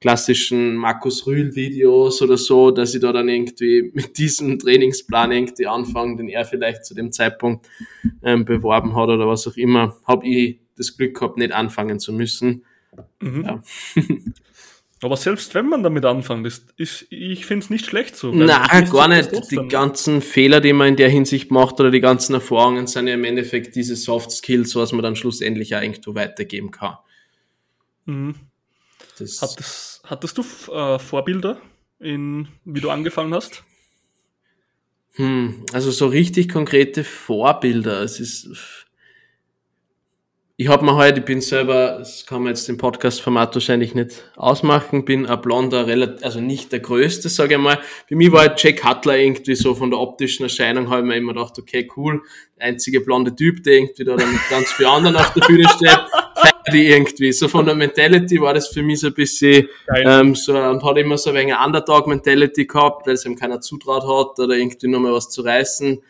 klassischen 0.00 0.76
Markus 0.76 1.26
Rühl 1.26 1.54
Videos 1.54 2.22
oder 2.22 2.38
so, 2.38 2.70
dass 2.70 2.94
ich 2.94 3.00
da 3.00 3.12
dann 3.12 3.28
irgendwie 3.28 3.90
mit 3.94 4.16
diesem 4.18 4.58
Trainingsplan 4.58 5.32
irgendwie 5.32 5.66
anfange, 5.66 6.16
den 6.16 6.28
er 6.28 6.44
vielleicht 6.44 6.84
zu 6.84 6.94
dem 6.94 7.12
Zeitpunkt 7.12 7.68
ähm, 8.22 8.44
beworben 8.44 8.96
hat 8.96 9.08
oder 9.08 9.28
was 9.28 9.46
auch 9.46 9.56
immer, 9.56 9.96
habe 10.06 10.26
ich 10.26 10.60
das 10.76 10.96
Glück 10.96 11.14
gehabt, 11.18 11.36
nicht 11.36 11.52
anfangen 11.52 12.00
zu 12.00 12.12
müssen. 12.12 12.64
Mhm. 13.20 13.44
Ja. 13.44 13.62
Aber 15.02 15.16
selbst 15.16 15.54
wenn 15.54 15.66
man 15.66 15.82
damit 15.82 16.04
anfängt, 16.04 16.46
ist, 16.46 16.74
ist 16.76 17.06
ich 17.08 17.46
finde 17.46 17.64
es 17.64 17.70
nicht 17.70 17.86
schlecht 17.86 18.16
so. 18.16 18.32
Nein, 18.32 18.90
gar 18.90 19.08
nicht. 19.08 19.30
Die 19.50 19.68
ganzen 19.68 20.20
Fehler, 20.20 20.60
die 20.60 20.74
man 20.74 20.88
in 20.88 20.96
der 20.96 21.08
Hinsicht 21.08 21.50
macht 21.50 21.80
oder 21.80 21.90
die 21.90 22.02
ganzen 22.02 22.34
Erfahrungen 22.34 22.86
sind 22.86 23.06
ja 23.06 23.14
im 23.14 23.24
Endeffekt 23.24 23.74
diese 23.76 23.96
Soft 23.96 24.30
Skills, 24.30 24.76
was 24.76 24.92
man 24.92 25.02
dann 25.02 25.16
schlussendlich 25.16 25.74
auch 25.74 25.80
irgendwo 25.80 26.14
weitergeben 26.14 26.70
kann. 26.70 26.96
Mhm. 28.04 28.34
Das 29.20 29.42
hattest, 29.42 30.02
hattest 30.04 30.38
du 30.38 30.42
äh, 30.72 30.98
Vorbilder, 30.98 31.60
in, 31.98 32.48
wie 32.64 32.80
du 32.80 32.90
angefangen 32.90 33.34
hast? 33.34 33.62
Hm, 35.14 35.66
also 35.72 35.90
so 35.90 36.06
richtig 36.06 36.48
konkrete 36.48 37.04
Vorbilder. 37.04 38.02
Es 38.02 38.20
ist. 38.20 38.86
Ich 40.56 40.68
habe 40.68 40.84
mir 40.84 40.94
heute, 40.94 41.20
ich 41.20 41.24
bin 41.24 41.40
selber, 41.40 41.96
das 41.98 42.26
kann 42.26 42.42
man 42.42 42.50
jetzt 42.50 42.68
im 42.68 42.76
Podcast-Format 42.76 43.54
wahrscheinlich 43.54 43.94
nicht 43.94 44.30
ausmachen, 44.36 45.06
bin 45.06 45.24
ein 45.24 45.40
blonder, 45.40 45.86
also 46.20 46.40
nicht 46.42 46.70
der 46.70 46.80
größte, 46.80 47.30
sage 47.30 47.54
ich 47.54 47.60
mal. 47.60 47.78
Für 48.06 48.14
mich 48.14 48.30
war 48.30 48.40
halt 48.40 48.62
Jack 48.62 48.82
Cutler 48.82 49.16
irgendwie 49.16 49.54
so 49.54 49.74
von 49.74 49.90
der 49.90 49.98
optischen 49.98 50.42
Erscheinung, 50.42 50.90
habe 50.90 51.00
ich 51.00 51.06
mir 51.06 51.16
immer 51.16 51.32
gedacht, 51.32 51.58
okay, 51.58 51.88
cool, 51.96 52.22
der 52.58 52.66
einzige 52.66 53.00
blonde 53.00 53.34
Typ, 53.34 53.62
der 53.62 53.72
irgendwie 53.72 54.04
da 54.04 54.16
dann 54.16 54.30
mit 54.30 54.40
ganz 54.50 54.70
vielen 54.72 54.90
anderen 54.90 55.16
auf 55.16 55.32
der 55.32 55.46
Bühne 55.46 55.66
steht 55.66 55.98
die 56.72 56.88
irgendwie. 56.88 57.32
So 57.32 57.48
von 57.48 57.66
der 57.66 57.74
Mentality 57.74 58.40
war 58.40 58.54
das 58.54 58.68
für 58.68 58.82
mich 58.82 59.00
so 59.00 59.08
ein 59.08 59.14
bisschen, 59.14 59.68
ähm, 59.94 60.34
so, 60.34 60.56
und 60.56 60.82
hat 60.84 60.98
immer 60.98 61.18
so 61.18 61.30
ein 61.30 61.36
wenig 61.36 61.54
Underdog-Mentality 61.54 62.66
gehabt, 62.66 63.06
weil 63.06 63.14
es 63.14 63.24
ihm 63.24 63.36
keiner 63.36 63.60
zutraut 63.60 64.02
hat 64.02 64.38
oder 64.38 64.54
irgendwie 64.54 64.88
nochmal 64.88 65.12
was 65.12 65.30
zu 65.30 65.42
reißen. 65.42 66.02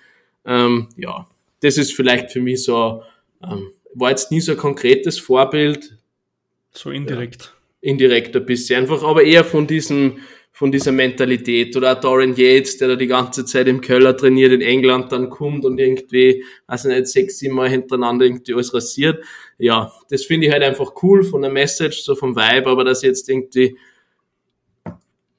Ähm, 0.45 0.89
ja, 0.97 1.27
das 1.61 1.77
ist 1.77 1.95
vielleicht 1.95 2.31
für 2.31 2.41
mich 2.41 2.65
so, 2.65 3.03
ähm, 3.43 3.73
war 3.95 4.11
jetzt 4.11 4.31
nie 4.31 4.41
so 4.41 4.53
ein 4.53 4.59
konkretes 4.59 5.19
Vorbild. 5.19 5.97
So 6.73 6.91
indirekt. 6.91 7.55
Ja, 7.83 7.91
indirekt 7.91 8.37
ein 8.37 8.47
bisschen, 8.47 8.83
einfach, 8.83 9.03
aber 9.03 9.25
eher 9.25 9.45
von 9.45 9.67
diesem, 9.67 10.19
von 10.53 10.73
dieser 10.73 10.93
Mentalität. 10.93 11.77
Oder 11.77 11.93
auch 11.93 12.01
Dorian 12.01 12.35
Yates, 12.35 12.79
der 12.79 12.89
da 12.89 12.97
die 12.97 13.07
ganze 13.07 13.45
Zeit 13.45 13.69
im 13.69 13.81
Keller 13.81 14.17
trainiert, 14.17 14.53
in 14.53 14.61
England 14.61 15.13
dann 15.13 15.31
kommt 15.31 15.65
und 15.65 15.79
irgendwie, 15.79 16.45
also 16.67 16.89
nicht 16.89 17.07
sechs, 17.07 17.39
sieben 17.39 17.55
Mal 17.55 17.69
hintereinander 17.69 18.27
irgendwie 18.27 18.55
alles 18.55 18.75
rasiert. 18.75 19.25
Ja, 19.59 19.93
das 20.11 20.25
finde 20.25 20.47
ich 20.47 20.53
halt 20.53 20.63
einfach 20.63 20.93
cool 21.03 21.23
von 21.23 21.43
der 21.43 21.51
Message, 21.51 22.03
so 22.03 22.15
vom 22.15 22.37
Vibe, 22.37 22.69
aber 22.69 22.85
dass 22.85 23.03
jetzt 23.03 23.29
irgendwie 23.29 23.77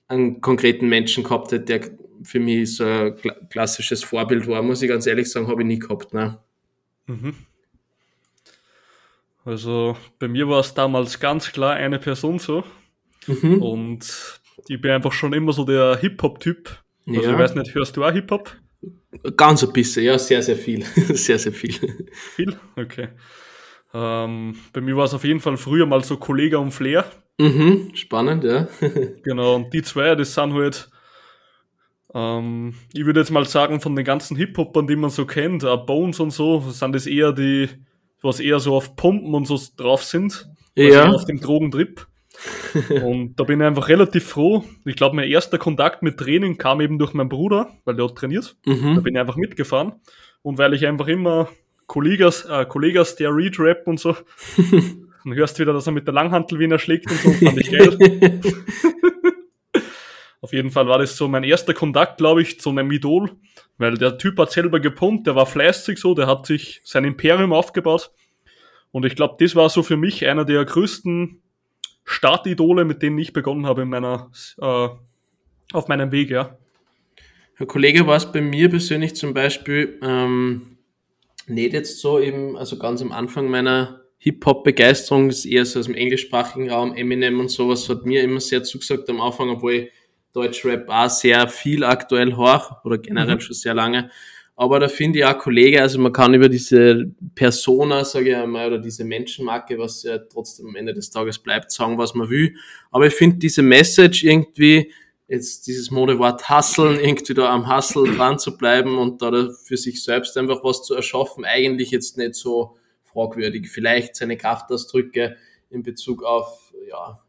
einen 0.07 0.41
konkreten 0.41 0.89
Menschen 0.89 1.23
gehabt 1.23 1.51
hätte, 1.51 1.65
der 1.65 1.81
für 2.23 2.39
mich 2.39 2.75
so 2.75 2.83
ein 2.83 3.15
klassisches 3.49 4.03
Vorbild 4.03 4.47
war, 4.47 4.61
muss 4.61 4.81
ich 4.81 4.89
ganz 4.89 5.07
ehrlich 5.07 5.29
sagen, 5.31 5.47
habe 5.47 5.61
ich 5.61 5.67
nie 5.67 5.79
gehabt. 5.79 6.13
Ne? 6.13 6.37
Mhm. 7.07 7.33
Also 9.43 9.97
bei 10.19 10.27
mir 10.27 10.47
war 10.47 10.59
es 10.59 10.73
damals 10.73 11.19
ganz 11.19 11.51
klar 11.51 11.73
eine 11.73 11.97
Person 11.97 12.39
so. 12.39 12.63
Mhm. 13.27 13.61
Und 13.61 14.40
ich 14.67 14.81
bin 14.81 14.91
einfach 14.91 15.11
schon 15.11 15.33
immer 15.33 15.53
so 15.53 15.63
der 15.63 15.97
Hip-Hop-Typ. 15.97 16.83
Also 17.07 17.21
ja. 17.21 17.31
ich 17.31 17.37
weiß 17.37 17.55
nicht, 17.55 17.73
hörst 17.73 17.97
du 17.97 18.03
auch 18.03 18.11
Hip-Hop? 18.11 18.55
Ganz 19.35 19.63
ein 19.63 19.73
bisschen, 19.73 20.03
ja, 20.03 20.17
sehr, 20.17 20.41
sehr 20.41 20.55
viel. 20.55 20.83
sehr, 20.95 21.37
sehr 21.37 21.51
viel. 21.51 21.75
Viel? 22.11 22.57
Okay. 22.75 23.09
Ähm, 23.93 24.55
bei 24.73 24.81
mir 24.81 24.95
war 24.95 25.05
es 25.05 25.13
auf 25.13 25.23
jeden 25.23 25.39
Fall 25.39 25.57
früher 25.57 25.85
mal 25.85 26.03
so 26.03 26.17
Kollege 26.17 26.59
und 26.59 26.71
Flair. 26.71 27.05
Mhm, 27.39 27.91
spannend, 27.93 28.43
ja. 28.43 28.67
genau, 29.23 29.55
und 29.55 29.73
die 29.73 29.81
zwei, 29.81 30.15
das 30.15 30.33
sind 30.33 30.53
halt, 30.53 30.89
ähm, 32.13 32.75
ich 32.93 33.05
würde 33.05 33.19
jetzt 33.19 33.31
mal 33.31 33.45
sagen, 33.45 33.81
von 33.81 33.95
den 33.95 34.05
ganzen 34.05 34.37
Hip-Hopern, 34.37 34.87
die 34.87 34.95
man 34.95 35.09
so 35.09 35.25
kennt, 35.25 35.63
uh, 35.63 35.77
Bones 35.77 36.19
und 36.19 36.31
so, 36.31 36.59
sind 36.59 36.93
das 36.93 37.07
eher 37.07 37.33
die, 37.33 37.69
was 38.21 38.39
eher 38.39 38.59
so 38.59 38.75
auf 38.75 38.95
Pumpen 38.95 39.33
und 39.33 39.45
so 39.45 39.59
drauf 39.75 40.03
sind. 40.03 40.47
Ja. 40.75 41.09
Auf 41.09 41.25
dem 41.25 41.41
Drogentrip. 41.41 42.07
und 43.03 43.35
da 43.35 43.43
bin 43.43 43.59
ich 43.59 43.65
einfach 43.65 43.87
relativ 43.89 44.27
froh. 44.27 44.63
Ich 44.85 44.95
glaube, 44.95 45.15
mein 45.15 45.29
erster 45.29 45.57
Kontakt 45.57 46.03
mit 46.03 46.17
Training 46.17 46.57
kam 46.57 46.81
eben 46.81 46.97
durch 46.97 47.13
meinen 47.13 47.29
Bruder, 47.29 47.69
weil 47.85 47.95
der 47.95 48.05
hat 48.05 48.15
trainiert. 48.15 48.55
Mhm. 48.65 48.95
Da 48.95 49.01
bin 49.01 49.15
ich 49.15 49.19
einfach 49.19 49.35
mitgefahren. 49.35 49.93
Und 50.41 50.57
weil 50.57 50.73
ich 50.73 50.85
einfach 50.87 51.07
immer 51.07 51.49
Kollegas, 51.87 52.45
äh, 52.45 52.65
Kollegas 52.65 53.15
der 53.15 53.35
Read-Rap 53.35 53.85
und 53.85 53.99
so, 53.99 54.15
dann 55.23 55.35
hörst 55.35 55.57
du 55.57 55.63
wieder, 55.63 55.73
dass 55.73 55.87
er 55.87 55.93
mit 55.93 56.07
der 56.07 56.13
Langhantel 56.13 56.59
Wiener 56.59 56.79
schlägt 56.79 57.11
und 57.11 57.17
so, 57.19 57.31
fand 57.33 57.59
ich 57.59 57.71
geil. 57.71 57.97
Auf 60.41 60.53
jeden 60.53 60.71
Fall 60.71 60.87
war 60.87 60.97
das 60.97 61.15
so 61.17 61.27
mein 61.27 61.43
erster 61.43 61.75
Kontakt, 61.75 62.17
glaube 62.17 62.41
ich, 62.41 62.59
zu 62.59 62.71
einem 62.71 62.91
Idol, 62.91 63.31
weil 63.77 63.95
der 63.95 64.17
Typ 64.17 64.39
hat 64.39 64.51
selber 64.51 64.79
gepumpt, 64.79 65.27
der 65.27 65.35
war 65.35 65.45
fleißig 65.45 65.99
so, 65.99 66.15
der 66.15 66.25
hat 66.25 66.47
sich 66.47 66.81
sein 66.83 67.03
Imperium 67.03 67.53
aufgebaut. 67.53 68.11
Und 68.91 69.05
ich 69.05 69.15
glaube, 69.15 69.35
das 69.39 69.55
war 69.55 69.69
so 69.69 69.83
für 69.83 69.97
mich 69.97 70.25
einer 70.25 70.43
der 70.43 70.65
größten 70.65 71.41
Startidole, 72.03 72.85
mit 72.85 73.01
denen 73.01 73.17
ich 73.17 73.33
begonnen 73.33 73.65
habe 73.65 73.83
in 73.83 73.89
meiner, 73.89 74.31
äh, 74.57 74.89
auf 75.73 75.87
meinem 75.87 76.11
Weg, 76.11 76.29
ja. 76.29 76.57
Herr 77.55 77.67
Kollege, 77.67 78.07
war 78.07 78.17
es 78.17 78.31
bei 78.31 78.41
mir 78.41 78.69
persönlich 78.69 79.15
zum 79.15 79.33
Beispiel 79.33 79.99
ähm, 80.01 80.77
nicht 81.47 81.73
jetzt 81.73 81.99
so 81.99 82.19
eben, 82.19 82.57
also 82.57 82.77
ganz 82.77 83.01
am 83.01 83.11
Anfang 83.11 83.49
meiner 83.49 84.01
Hip-Hop-Begeisterung, 84.17 85.29
ist 85.29 85.45
eher 85.45 85.65
so 85.65 85.79
aus 85.79 85.85
dem 85.85 85.95
englischsprachigen 85.95 86.69
Raum, 86.69 86.95
Eminem 86.95 87.39
und 87.39 87.49
sowas 87.49 87.87
hat 87.89 88.05
mir 88.05 88.23
immer 88.23 88.39
sehr 88.39 88.63
zugesagt 88.63 89.09
am 89.09 89.21
Anfang, 89.21 89.49
obwohl 89.49 89.73
ich 89.73 89.91
Deutschrap 90.33 90.87
auch 90.87 91.09
sehr 91.09 91.47
viel 91.47 91.83
aktuell 91.83 92.35
hoch 92.35 92.83
oder 92.83 92.97
generell 92.97 93.35
mhm. 93.35 93.41
schon 93.41 93.55
sehr 93.55 93.73
lange. 93.73 94.09
Aber 94.61 94.79
da 94.79 94.87
finde 94.87 95.17
ich 95.17 95.25
auch 95.25 95.39
Kollege, 95.39 95.81
also 95.81 95.97
man 95.97 96.13
kann 96.13 96.35
über 96.35 96.47
diese 96.47 97.11
Persona, 97.33 98.05
sage 98.05 98.29
ich 98.29 98.35
einmal, 98.35 98.67
oder 98.67 98.77
diese 98.77 99.03
Menschenmarke, 99.03 99.79
was 99.79 100.03
ja 100.03 100.19
trotzdem 100.19 100.67
am 100.67 100.75
Ende 100.75 100.93
des 100.93 101.09
Tages 101.09 101.39
bleibt, 101.39 101.71
sagen, 101.71 101.97
was 101.97 102.13
man 102.13 102.29
will. 102.29 102.53
Aber 102.91 103.07
ich 103.07 103.13
finde 103.15 103.37
diese 103.37 103.63
Message 103.63 104.23
irgendwie, 104.23 104.93
jetzt 105.27 105.65
dieses 105.65 105.89
Modewort 105.89 106.47
Hustle, 106.47 107.01
irgendwie 107.01 107.33
da 107.33 107.51
am 107.51 107.75
Hustle 107.75 108.15
dran 108.15 108.37
zu 108.37 108.55
bleiben 108.55 108.99
und 108.99 109.23
da 109.23 109.49
für 109.63 109.77
sich 109.77 110.03
selbst 110.03 110.37
einfach 110.37 110.63
was 110.63 110.83
zu 110.83 110.93
erschaffen, 110.93 111.43
eigentlich 111.43 111.89
jetzt 111.89 112.19
nicht 112.19 112.35
so 112.35 112.77
fragwürdig. 113.01 113.67
Vielleicht 113.67 114.15
seine 114.15 114.37
Kraftausdrücke 114.37 115.37
in 115.71 115.81
Bezug 115.81 116.23
auf, 116.23 116.71
ja, 116.87 117.19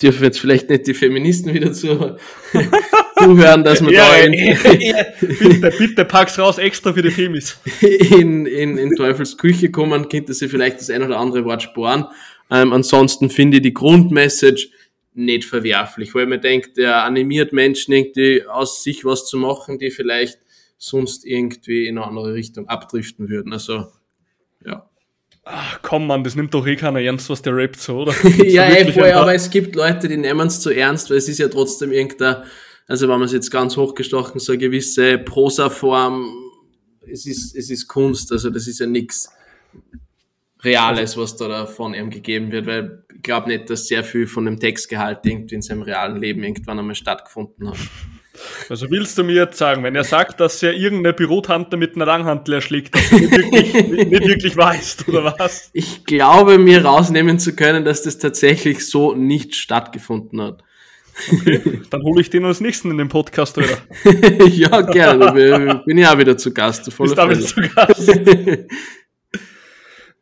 dürfen 0.00 0.22
jetzt 0.22 0.38
vielleicht 0.38 0.70
nicht 0.70 0.86
die 0.86 0.94
Feministen 0.94 1.52
wieder 1.52 1.72
zu, 1.72 2.18
zuhören, 3.18 3.64
dass 3.64 3.80
man 3.80 3.92
ja, 3.94 4.08
da 4.08 4.16
in, 4.16 4.32
bitte, 5.20 5.72
bitte 5.78 6.04
pack's 6.04 6.38
raus 6.38 6.58
extra 6.58 6.92
für 6.92 7.02
die 7.02 7.10
Femis. 7.10 7.58
In, 7.80 8.46
in, 8.46 8.78
in 8.78 8.94
Teufels 8.96 9.36
Küche 9.36 9.70
kommen, 9.70 10.08
könnte 10.08 10.34
sie 10.34 10.48
vielleicht 10.48 10.80
das 10.80 10.90
ein 10.90 11.02
oder 11.02 11.18
andere 11.18 11.44
Wort 11.44 11.62
sparen. 11.62 12.06
Ähm, 12.50 12.72
ansonsten 12.72 13.30
finde 13.30 13.56
ich 13.58 13.62
die 13.62 13.74
Grundmessage 13.74 14.68
nicht 15.14 15.44
verwerflich, 15.44 16.14
weil 16.14 16.26
man 16.26 16.40
denkt, 16.40 16.78
er 16.78 17.04
animiert 17.04 17.52
Menschen 17.52 17.92
irgendwie 17.92 18.44
aus 18.46 18.82
sich 18.82 19.04
was 19.04 19.26
zu 19.26 19.38
machen, 19.38 19.78
die 19.78 19.90
vielleicht 19.90 20.38
sonst 20.78 21.24
irgendwie 21.24 21.86
in 21.86 21.96
eine 21.96 22.06
andere 22.06 22.34
Richtung 22.34 22.68
abdriften 22.68 23.28
würden. 23.28 23.52
Also, 23.52 23.86
ja. 24.64 24.88
Ach, 25.44 25.78
komm 25.80 26.06
man, 26.06 26.22
das 26.22 26.36
nimmt 26.36 26.52
doch 26.52 26.66
eh 26.66 26.76
keiner 26.76 27.00
ernst, 27.00 27.30
was 27.30 27.40
der 27.40 27.56
rappt 27.56 27.80
so, 27.80 28.00
oder? 28.00 28.14
ja, 28.44 28.64
ey, 28.64 28.92
voll, 28.92 29.12
aber 29.12 29.34
es 29.34 29.48
gibt 29.48 29.74
Leute, 29.74 30.08
die 30.08 30.16
nehmen 30.16 30.48
es 30.48 30.60
zu 30.60 30.70
ernst, 30.70 31.08
weil 31.08 31.16
es 31.16 31.28
ist 31.28 31.38
ja 31.38 31.48
trotzdem 31.48 31.92
irgendein, 31.92 32.42
also 32.86 33.08
wenn 33.08 33.18
man 33.18 33.26
es 33.26 33.32
jetzt 33.32 33.50
ganz 33.50 33.76
hochgestochen, 33.76 34.40
so 34.40 34.52
eine 34.52 34.58
gewisse 34.58 35.18
Prosa-Form, 35.18 36.32
es 37.10 37.26
ist, 37.26 37.54
es 37.54 37.70
ist 37.70 37.88
Kunst, 37.88 38.32
also 38.32 38.50
das 38.50 38.66
ist 38.66 38.80
ja 38.80 38.86
nichts 38.86 39.30
Reales, 40.62 41.16
was 41.16 41.36
da 41.36 41.66
von 41.66 41.94
ihm 41.94 42.10
gegeben 42.10 42.50
wird, 42.50 42.66
weil 42.66 43.04
ich 43.14 43.22
glaube 43.22 43.48
nicht, 43.48 43.70
dass 43.70 43.86
sehr 43.86 44.04
viel 44.04 44.26
von 44.26 44.44
dem 44.44 44.58
Textgehalt 44.58 45.20
irgendwie 45.24 45.56
in 45.56 45.62
seinem 45.62 45.82
realen 45.82 46.20
Leben 46.20 46.42
irgendwann 46.42 46.78
einmal 46.78 46.94
stattgefunden 46.94 47.68
hat. 47.68 47.78
Also 48.68 48.90
willst 48.90 49.16
du 49.16 49.24
mir 49.24 49.34
jetzt 49.34 49.58
sagen, 49.58 49.82
wenn 49.82 49.94
er 49.94 50.04
sagt, 50.04 50.40
dass 50.40 50.62
er 50.62 50.74
irgendeine 50.74 51.14
Bürotante 51.14 51.76
mit 51.76 51.94
einer 51.96 52.06
Langhantel 52.06 52.54
erschlägt, 52.54 52.94
dass 52.94 53.08
du 53.08 53.16
nicht 53.16 53.32
wirklich, 53.32 53.72
nicht 54.10 54.28
wirklich 54.28 54.56
weißt, 54.56 55.08
oder 55.08 55.36
was? 55.38 55.70
Ich 55.72 56.04
glaube, 56.04 56.58
mir 56.58 56.84
rausnehmen 56.84 57.38
zu 57.38 57.56
können, 57.56 57.84
dass 57.84 58.02
das 58.02 58.18
tatsächlich 58.18 58.86
so 58.86 59.14
nicht 59.14 59.54
stattgefunden 59.54 60.40
hat. 60.42 60.62
Okay, 61.32 61.80
dann 61.90 62.02
hole 62.02 62.20
ich 62.20 62.30
den 62.30 62.44
als 62.44 62.60
nächsten 62.60 62.90
in 62.90 62.98
den 62.98 63.08
Podcast, 63.08 63.56
oder? 63.58 63.78
ja, 64.48 64.80
gerne. 64.82 65.82
Bin 65.86 65.98
ich 65.98 66.06
auch 66.06 66.18
wieder 66.18 66.36
zu 66.36 66.52
Gast. 66.52 66.92
Voll 66.92 67.08
Bist 67.08 67.18
auch 67.18 67.28
wieder 67.28 67.40
zu 67.40 67.60
Gast. 67.62 68.20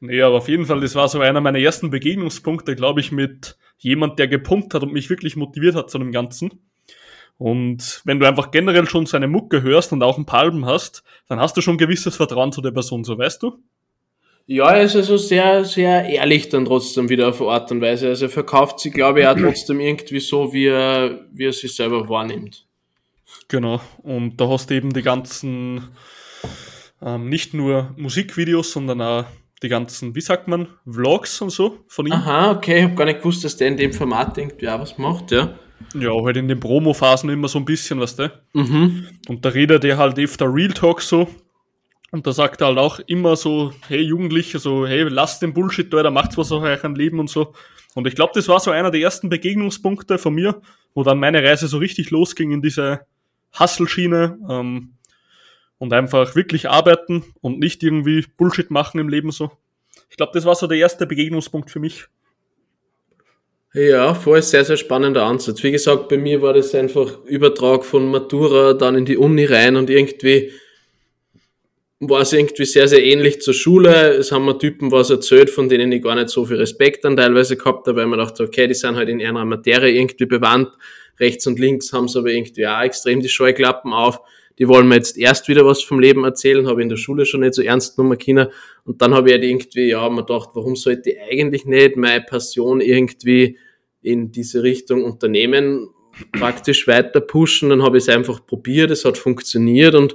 nee, 0.00 0.22
aber 0.22 0.36
auf 0.36 0.48
jeden 0.48 0.66
Fall, 0.66 0.80
das 0.80 0.94
war 0.94 1.08
so 1.08 1.20
einer 1.20 1.40
meiner 1.40 1.58
ersten 1.58 1.90
Begegnungspunkte, 1.90 2.76
glaube 2.76 3.00
ich, 3.00 3.12
mit 3.12 3.56
jemand, 3.78 4.18
der 4.18 4.28
gepumpt 4.28 4.74
hat 4.74 4.82
und 4.82 4.92
mich 4.92 5.10
wirklich 5.10 5.36
motiviert 5.36 5.74
hat 5.74 5.90
zu 5.90 5.98
dem 5.98 6.12
Ganzen. 6.12 6.70
Und 7.36 8.00
wenn 8.04 8.20
du 8.20 8.28
einfach 8.28 8.52
generell 8.52 8.86
schon 8.86 9.06
seine 9.06 9.26
Mucke 9.26 9.62
hörst 9.62 9.92
und 9.92 10.02
auch 10.04 10.18
ein 10.18 10.26
paar 10.26 10.40
Alben 10.40 10.66
hast, 10.66 11.02
dann 11.28 11.40
hast 11.40 11.56
du 11.56 11.60
schon 11.60 11.78
gewisses 11.78 12.14
Vertrauen 12.16 12.52
zu 12.52 12.62
der 12.62 12.70
Person, 12.70 13.02
so 13.02 13.18
weißt 13.18 13.42
du? 13.42 13.58
Ja, 14.46 14.74
er 14.74 14.82
ist 14.82 14.94
also 14.94 15.16
sehr, 15.16 15.64
sehr 15.64 16.04
ehrlich 16.04 16.50
dann 16.50 16.66
trotzdem 16.66 17.08
wieder 17.08 17.28
auf 17.28 17.40
Art 17.40 17.70
und 17.72 17.80
Weise. 17.80 18.08
Also 18.08 18.26
er 18.26 18.30
verkauft 18.30 18.78
sie, 18.80 18.90
glaube 18.90 19.20
ich, 19.20 19.26
auch 19.26 19.36
trotzdem 19.40 19.80
irgendwie 19.80 20.20
so, 20.20 20.52
wie 20.52 20.66
er, 20.66 21.26
wie 21.32 21.46
er 21.46 21.52
sich 21.52 21.74
selber 21.74 22.08
wahrnimmt. 22.08 22.66
Genau. 23.48 23.80
Und 24.02 24.36
da 24.36 24.48
hast 24.48 24.70
du 24.70 24.74
eben 24.74 24.92
die 24.92 25.02
ganzen, 25.02 25.88
ähm, 27.02 27.28
nicht 27.28 27.54
nur 27.54 27.94
Musikvideos, 27.96 28.72
sondern 28.72 29.00
auch 29.00 29.24
die 29.62 29.68
ganzen, 29.68 30.14
wie 30.14 30.20
sagt 30.20 30.46
man, 30.46 30.68
Vlogs 30.86 31.40
und 31.40 31.50
so 31.50 31.78
von 31.88 32.06
ihm. 32.06 32.12
Aha, 32.12 32.52
okay. 32.52 32.78
Ich 32.78 32.84
habe 32.84 32.94
gar 32.94 33.06
nicht 33.06 33.20
gewusst, 33.20 33.44
dass 33.44 33.56
der 33.56 33.68
in 33.68 33.78
dem 33.78 33.94
Format 33.94 34.36
irgendwie 34.36 34.68
auch 34.68 34.80
was 34.80 34.98
macht, 34.98 35.30
ja. 35.30 35.54
Ja, 35.94 36.10
halt 36.22 36.36
in 36.36 36.48
den 36.48 36.60
Promo-Phasen 36.60 37.30
immer 37.30 37.48
so 37.48 37.58
ein 37.58 37.64
bisschen, 37.64 38.00
weißt 38.00 38.18
du? 38.18 38.32
Mhm. 38.52 39.06
Und 39.28 39.44
da 39.44 39.48
redet 39.48 39.84
er 39.84 39.96
halt 39.96 40.18
öfter 40.18 40.52
Real 40.52 40.72
Talk 40.72 41.00
so 41.00 41.28
und 42.14 42.28
da 42.28 42.32
sagt 42.32 42.60
er 42.60 42.68
halt 42.68 42.78
auch 42.78 43.00
immer 43.08 43.34
so, 43.34 43.72
hey 43.88 44.00
Jugendliche, 44.00 44.60
so, 44.60 44.86
hey, 44.86 45.02
lasst 45.02 45.42
den 45.42 45.52
Bullshit 45.52 45.92
da, 45.92 46.00
da 46.00 46.12
macht's 46.12 46.38
was 46.38 46.52
aus 46.52 46.62
eurem 46.62 46.94
Leben 46.94 47.18
und 47.18 47.28
so. 47.28 47.54
Und 47.94 48.06
ich 48.06 48.14
glaube, 48.14 48.30
das 48.36 48.46
war 48.46 48.60
so 48.60 48.70
einer 48.70 48.92
der 48.92 49.00
ersten 49.00 49.28
Begegnungspunkte 49.28 50.16
von 50.16 50.32
mir, 50.32 50.62
wo 50.94 51.02
dann 51.02 51.18
meine 51.18 51.42
Reise 51.42 51.66
so 51.66 51.78
richtig 51.78 52.12
losging 52.12 52.52
in 52.52 52.62
diese 52.62 53.00
Hustle-Schiene 53.58 54.38
ähm, 54.48 54.92
und 55.78 55.92
einfach 55.92 56.36
wirklich 56.36 56.70
arbeiten 56.70 57.24
und 57.40 57.58
nicht 57.58 57.82
irgendwie 57.82 58.24
Bullshit 58.36 58.70
machen 58.70 59.00
im 59.00 59.08
Leben 59.08 59.32
so. 59.32 59.50
Ich 60.08 60.16
glaube, 60.16 60.30
das 60.34 60.44
war 60.44 60.54
so 60.54 60.68
der 60.68 60.78
erste 60.78 61.08
Begegnungspunkt 61.08 61.72
für 61.72 61.80
mich. 61.80 62.06
Ja, 63.72 64.14
voll 64.14 64.40
sehr, 64.40 64.64
sehr 64.64 64.76
spannender 64.76 65.24
Ansatz. 65.24 65.64
Wie 65.64 65.72
gesagt, 65.72 66.08
bei 66.08 66.18
mir 66.18 66.40
war 66.42 66.52
das 66.52 66.76
einfach 66.76 67.24
Übertrag 67.24 67.84
von 67.84 68.08
Matura 68.08 68.74
dann 68.74 68.94
in 68.94 69.04
die 69.04 69.16
Uni 69.16 69.46
rein 69.46 69.74
und 69.74 69.90
irgendwie 69.90 70.52
war 72.00 72.22
es 72.22 72.32
irgendwie 72.32 72.64
sehr, 72.64 72.88
sehr 72.88 73.04
ähnlich 73.04 73.40
zur 73.40 73.54
Schule. 73.54 74.14
Es 74.14 74.32
haben 74.32 74.44
mir 74.44 74.58
Typen 74.58 74.90
was 74.90 75.10
erzählt, 75.10 75.50
von 75.50 75.68
denen 75.68 75.92
ich 75.92 76.02
gar 76.02 76.14
nicht 76.14 76.28
so 76.28 76.44
viel 76.44 76.56
Respekt 76.56 77.04
dann 77.04 77.16
teilweise 77.16 77.56
gehabt 77.56 77.86
habe, 77.86 78.00
weil 78.00 78.06
man 78.06 78.18
dachte, 78.18 78.42
okay, 78.42 78.66
die 78.66 78.74
sind 78.74 78.96
halt 78.96 79.08
in 79.08 79.20
ihrer 79.20 79.44
Materie 79.44 79.92
irgendwie 79.92 80.26
bewandt. 80.26 80.70
Rechts 81.20 81.46
und 81.46 81.58
links 81.58 81.92
haben 81.92 82.08
sie 82.08 82.18
aber 82.18 82.30
irgendwie 82.30 82.66
auch 82.66 82.82
extrem 82.82 83.20
die 83.20 83.28
Scheuklappen 83.28 83.92
auf. 83.92 84.20
Die 84.58 84.68
wollen 84.68 84.86
mir 84.86 84.96
jetzt 84.96 85.16
erst 85.16 85.48
wieder 85.48 85.66
was 85.66 85.82
vom 85.82 85.98
Leben 85.98 86.24
erzählen, 86.24 86.66
habe 86.68 86.82
in 86.82 86.88
der 86.88 86.96
Schule 86.96 87.26
schon 87.26 87.40
nicht 87.40 87.54
so 87.54 87.62
ernst 87.62 87.96
genommen 87.96 88.18
können. 88.18 88.48
Und 88.84 89.02
dann 89.02 89.14
habe 89.14 89.28
ich 89.28 89.34
halt 89.34 89.44
irgendwie, 89.44 89.88
ja, 89.88 90.08
mir 90.08 90.24
gedacht, 90.24 90.50
warum 90.54 90.76
sollte 90.76 91.10
ich 91.10 91.16
eigentlich 91.20 91.64
nicht 91.64 91.96
meine 91.96 92.24
Passion 92.24 92.80
irgendwie 92.80 93.58
in 94.02 94.30
diese 94.30 94.62
Richtung 94.62 95.02
Unternehmen 95.02 95.88
praktisch 96.32 96.86
weiter 96.86 97.20
pushen? 97.20 97.70
Dann 97.70 97.82
habe 97.82 97.98
ich 97.98 98.04
es 98.04 98.08
einfach 98.08 98.46
probiert, 98.46 98.90
es 98.90 99.04
hat 99.04 99.18
funktioniert 99.18 99.94
und 99.94 100.14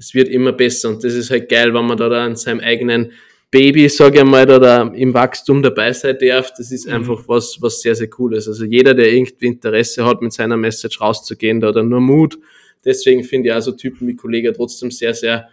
es 0.00 0.14
wird 0.14 0.28
immer 0.28 0.52
besser 0.52 0.88
und 0.88 1.04
das 1.04 1.12
ist 1.12 1.30
halt 1.30 1.48
geil, 1.48 1.72
wenn 1.74 1.84
man 1.84 1.98
da, 1.98 2.08
da 2.08 2.24
an 2.24 2.34
seinem 2.34 2.60
eigenen 2.60 3.12
Baby, 3.50 3.88
sage 3.88 4.20
ich 4.20 4.24
mal, 4.24 4.46
da, 4.46 4.58
da 4.58 4.82
im 4.82 5.12
Wachstum 5.12 5.62
dabei 5.62 5.92
sein 5.92 6.16
darf. 6.18 6.52
Das 6.56 6.72
ist 6.72 6.86
mhm. 6.86 6.94
einfach 6.94 7.22
was, 7.26 7.58
was 7.60 7.82
sehr, 7.82 7.94
sehr 7.94 8.08
cool 8.18 8.34
ist. 8.34 8.48
Also 8.48 8.64
jeder, 8.64 8.94
der 8.94 9.12
irgendwie 9.12 9.46
Interesse 9.46 10.06
hat, 10.06 10.22
mit 10.22 10.32
seiner 10.32 10.56
Message 10.56 11.00
rauszugehen, 11.00 11.60
da 11.60 11.68
hat 11.68 11.84
nur 11.84 12.00
Mut. 12.00 12.38
Deswegen 12.84 13.24
finde 13.24 13.48
ich 13.48 13.54
also 13.54 13.72
Typen 13.72 14.08
wie 14.08 14.16
Kollege 14.16 14.52
trotzdem 14.54 14.90
sehr, 14.90 15.12
sehr 15.12 15.48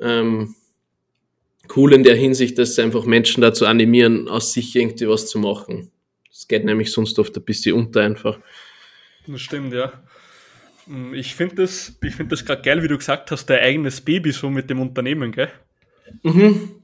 ähm, 0.00 0.54
cool 1.76 1.92
in 1.92 2.02
der 2.02 2.16
Hinsicht, 2.16 2.58
dass 2.58 2.74
sie 2.74 2.82
einfach 2.82 3.04
Menschen 3.04 3.40
dazu 3.40 3.66
animieren, 3.66 4.28
aus 4.28 4.52
sich 4.52 4.74
irgendwie 4.74 5.06
was 5.06 5.28
zu 5.28 5.38
machen. 5.38 5.92
Das 6.28 6.48
geht 6.48 6.64
nämlich 6.64 6.90
sonst 6.90 7.18
oft 7.20 7.36
ein 7.36 7.44
bisschen 7.44 7.74
unter 7.74 8.00
einfach. 8.00 8.40
Das 9.28 9.40
stimmt, 9.40 9.72
ja. 9.72 9.92
Hm, 10.86 11.14
ich 11.14 11.34
finde 11.34 11.56
das, 11.56 11.98
ich 12.02 12.14
find 12.14 12.30
das 12.32 12.44
gerade 12.44 12.62
geil, 12.62 12.82
wie 12.82 12.88
du 12.88 12.96
gesagt 12.96 13.30
hast, 13.30 13.46
dein 13.46 13.60
eigenes 13.60 14.00
Baby 14.00 14.32
so 14.32 14.50
mit 14.50 14.70
dem 14.70 14.80
Unternehmen, 14.80 15.32
gell? 15.32 15.50
Mhm. 16.22 16.82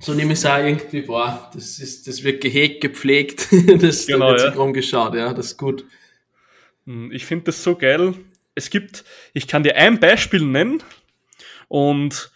So 0.00 0.12
nehme 0.12 0.32
ich 0.32 0.38
es 0.38 0.46
auch 0.46 0.58
irgendwie 0.58 1.06
wahr. 1.08 1.50
Das, 1.54 1.78
ist, 1.78 2.06
das 2.06 2.22
wird 2.24 2.42
gehegt, 2.42 2.80
gepflegt, 2.80 3.48
das 3.80 4.06
genau, 4.06 4.30
wird 4.30 4.40
ja. 4.40 4.50
sich 4.50 4.58
umgeschaut, 4.58 5.14
ja, 5.14 5.32
das 5.32 5.46
ist 5.46 5.58
gut. 5.58 5.84
Hm, 6.86 7.10
ich 7.12 7.24
finde 7.26 7.46
das 7.46 7.62
so 7.62 7.74
geil. 7.74 8.14
Es 8.54 8.70
gibt, 8.70 9.04
ich 9.32 9.48
kann 9.48 9.62
dir 9.62 9.76
ein 9.76 9.98
Beispiel 9.98 10.44
nennen 10.44 10.82
und 11.68 12.30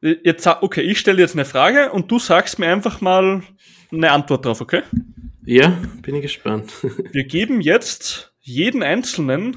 jetzt, 0.00 0.46
okay, 0.46 0.82
ich 0.82 0.98
stelle 0.98 1.20
jetzt 1.20 1.34
eine 1.34 1.44
Frage 1.44 1.92
und 1.92 2.10
du 2.10 2.18
sagst 2.18 2.58
mir 2.58 2.68
einfach 2.68 3.00
mal 3.00 3.42
eine 3.92 4.10
Antwort 4.10 4.44
drauf, 4.44 4.60
okay? 4.60 4.82
Ja, 5.44 5.78
bin 6.02 6.14
ich 6.14 6.22
gespannt. 6.22 6.72
Wir 7.12 7.24
geben 7.24 7.60
jetzt 7.60 8.32
jeden 8.40 8.82
Einzelnen 8.82 9.56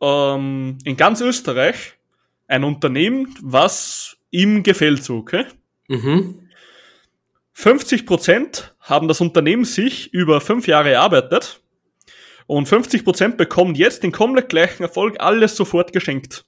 ähm, 0.00 0.78
in 0.84 0.96
ganz 0.96 1.20
Österreich 1.20 1.94
ein 2.48 2.64
Unternehmen, 2.64 3.34
was 3.40 4.16
ihm 4.30 4.62
gefällt 4.62 5.02
so, 5.02 5.18
okay? 5.18 5.46
Mhm. 5.88 6.48
50% 7.56 8.72
haben 8.80 9.08
das 9.08 9.20
Unternehmen 9.20 9.64
sich 9.64 10.12
über 10.12 10.40
fünf 10.40 10.66
Jahre 10.66 10.92
erarbeitet 10.92 11.62
und 12.46 12.68
50% 12.68 13.36
bekommen 13.36 13.74
jetzt 13.74 14.02
den 14.02 14.12
komplett 14.12 14.50
gleichen 14.50 14.82
Erfolg 14.82 15.16
alles 15.18 15.56
sofort 15.56 15.92
geschenkt. 15.92 16.44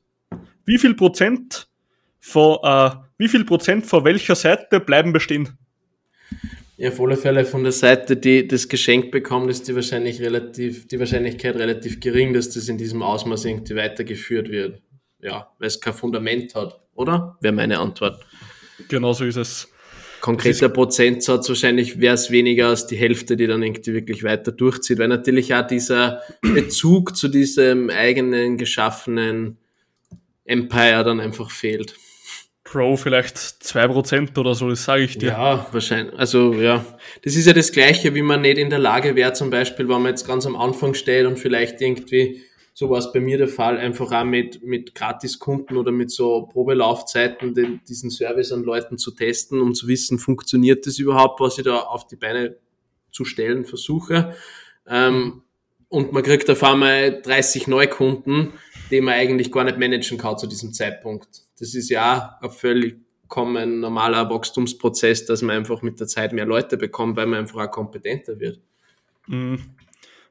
Wie 0.64 0.78
viel 0.78 0.94
Prozent 0.94 1.68
von, 2.20 2.59
äh, 2.62 2.90
wie 3.16 3.28
viel 3.28 3.44
Prozent 3.44 3.86
von 3.86 4.05
welcher 4.05 4.34
Seite 4.34 4.80
bleiben 4.80 5.12
bestehen? 5.12 5.57
Ja, 6.79 6.91
auf 6.91 7.01
alle 7.01 7.16
Fälle 7.16 7.45
von 7.45 7.64
der 7.64 7.72
Seite, 7.72 8.16
die 8.16 8.47
das 8.47 8.68
Geschenk 8.68 9.11
bekommt, 9.11 9.51
ist 9.51 9.66
die 9.66 9.74
wahrscheinlich 9.74 10.20
relativ, 10.20 10.87
die 10.87 11.01
Wahrscheinlichkeit 11.01 11.57
relativ 11.57 11.99
gering, 11.99 12.33
dass 12.33 12.51
das 12.51 12.68
in 12.68 12.79
diesem 12.79 13.03
Ausmaß 13.03 13.47
irgendwie 13.47 13.74
weitergeführt 13.74 14.49
wird. 14.49 14.81
Ja, 15.20 15.53
weil 15.59 15.66
es 15.66 15.81
kein 15.81 15.93
Fundament 15.93 16.55
hat, 16.55 16.81
oder? 16.95 17.37
Wäre 17.41 17.53
meine 17.53 17.81
Antwort. 17.81 18.24
Genau 18.87 19.12
so 19.12 19.24
ist 19.24 19.35
es. 19.35 19.68
Konkreter 20.20 20.66
ist 20.66 20.72
Prozentsatz 20.72 21.49
wahrscheinlich 21.49 21.99
wäre 21.99 22.14
es 22.14 22.31
weniger 22.31 22.68
als 22.68 22.87
die 22.87 22.97
Hälfte, 22.97 23.37
die 23.37 23.49
dann 23.49 23.64
irgendwie 23.64 23.95
wirklich 23.95 24.22
weiter 24.22 24.53
durchzieht, 24.53 25.01
weil 25.01 25.09
natürlich 25.09 25.53
auch 25.55 25.66
dieser 25.66 26.22
Bezug 26.43 27.16
zu 27.16 27.26
diesem 27.26 27.91
eigenen 27.91 28.57
geschaffenen 28.57 29.59
Empire 30.45 31.03
dann 31.03 31.18
einfach 31.18 31.51
fehlt. 31.51 31.97
Pro 32.71 32.97
vielleicht 32.97 33.37
2% 33.37 34.39
oder 34.39 34.55
so, 34.55 34.69
das 34.69 34.85
sage 34.85 35.05
ich 35.05 35.16
dir. 35.16 35.29
Ja, 35.29 35.66
wahrscheinlich. 35.73 36.19
Also 36.19 36.53
ja, 36.53 36.85
das 37.23 37.35
ist 37.35 37.47
ja 37.47 37.55
das 37.55 37.73
Gleiche, 37.73 38.14
wie 38.14 38.21
man 38.21 38.43
nicht 38.43 38.59
in 38.59 38.69
der 38.69 38.79
Lage 38.79 39.16
wäre, 39.16 39.33
zum 39.33 39.49
Beispiel, 39.49 39.89
wenn 39.89 40.03
man 40.03 40.11
jetzt 40.11 40.27
ganz 40.27 40.45
am 40.45 40.55
Anfang 40.55 40.93
steht 40.93 41.25
und 41.25 41.39
vielleicht 41.39 41.81
irgendwie, 41.81 42.43
so 42.75 42.91
war 42.91 42.99
es 42.99 43.11
bei 43.11 43.21
mir 43.21 43.39
der 43.39 43.49
Fall, 43.49 43.79
einfach 43.79 44.12
auch 44.12 44.25
mit, 44.25 44.62
mit 44.62 44.95
Gratiskunden 44.95 45.79
oder 45.79 45.93
mit 45.93 46.11
so 46.11 46.43
Probelaufzeiten 46.53 47.55
den, 47.55 47.81
diesen 47.89 48.11
Service 48.11 48.53
an 48.53 48.64
Leuten 48.64 48.99
zu 48.99 49.12
testen, 49.12 49.62
um 49.62 49.73
zu 49.75 49.89
wissen, 49.89 50.19
funktioniert 50.19 50.87
das 50.87 50.99
überhaupt, 50.99 51.41
was 51.41 51.57
ich 51.57 51.64
da 51.64 51.79
auf 51.79 52.07
die 52.07 52.16
Beine 52.16 52.57
zu 53.11 53.25
stellen 53.25 53.64
versuche. 53.64 54.35
Ähm, 54.87 55.41
und 55.89 56.12
man 56.12 56.23
kriegt 56.23 56.51
auf 56.51 56.62
einmal 56.62 57.23
30 57.23 57.66
Neukunden, 57.66 58.53
die 58.91 59.01
man 59.01 59.14
eigentlich 59.14 59.51
gar 59.51 59.64
nicht 59.64 59.79
managen 59.79 60.19
kann 60.19 60.37
zu 60.37 60.47
diesem 60.47 60.75
Zeitpunkt 60.75 61.47
das 61.59 61.74
ist 61.74 61.88
ja 61.90 62.38
ein 62.40 62.50
völlig 62.50 62.96
kommen 63.28 63.80
normaler 63.80 64.28
Wachstumsprozess, 64.30 65.26
dass 65.26 65.42
man 65.42 65.56
einfach 65.56 65.82
mit 65.82 66.00
der 66.00 66.06
Zeit 66.06 66.32
mehr 66.32 66.46
Leute 66.46 66.76
bekommt, 66.76 67.16
weil 67.16 67.26
man 67.26 67.40
einfach 67.40 67.66
auch 67.66 67.70
kompetenter 67.70 68.40
wird. 68.40 68.61
Mhm. 69.26 69.61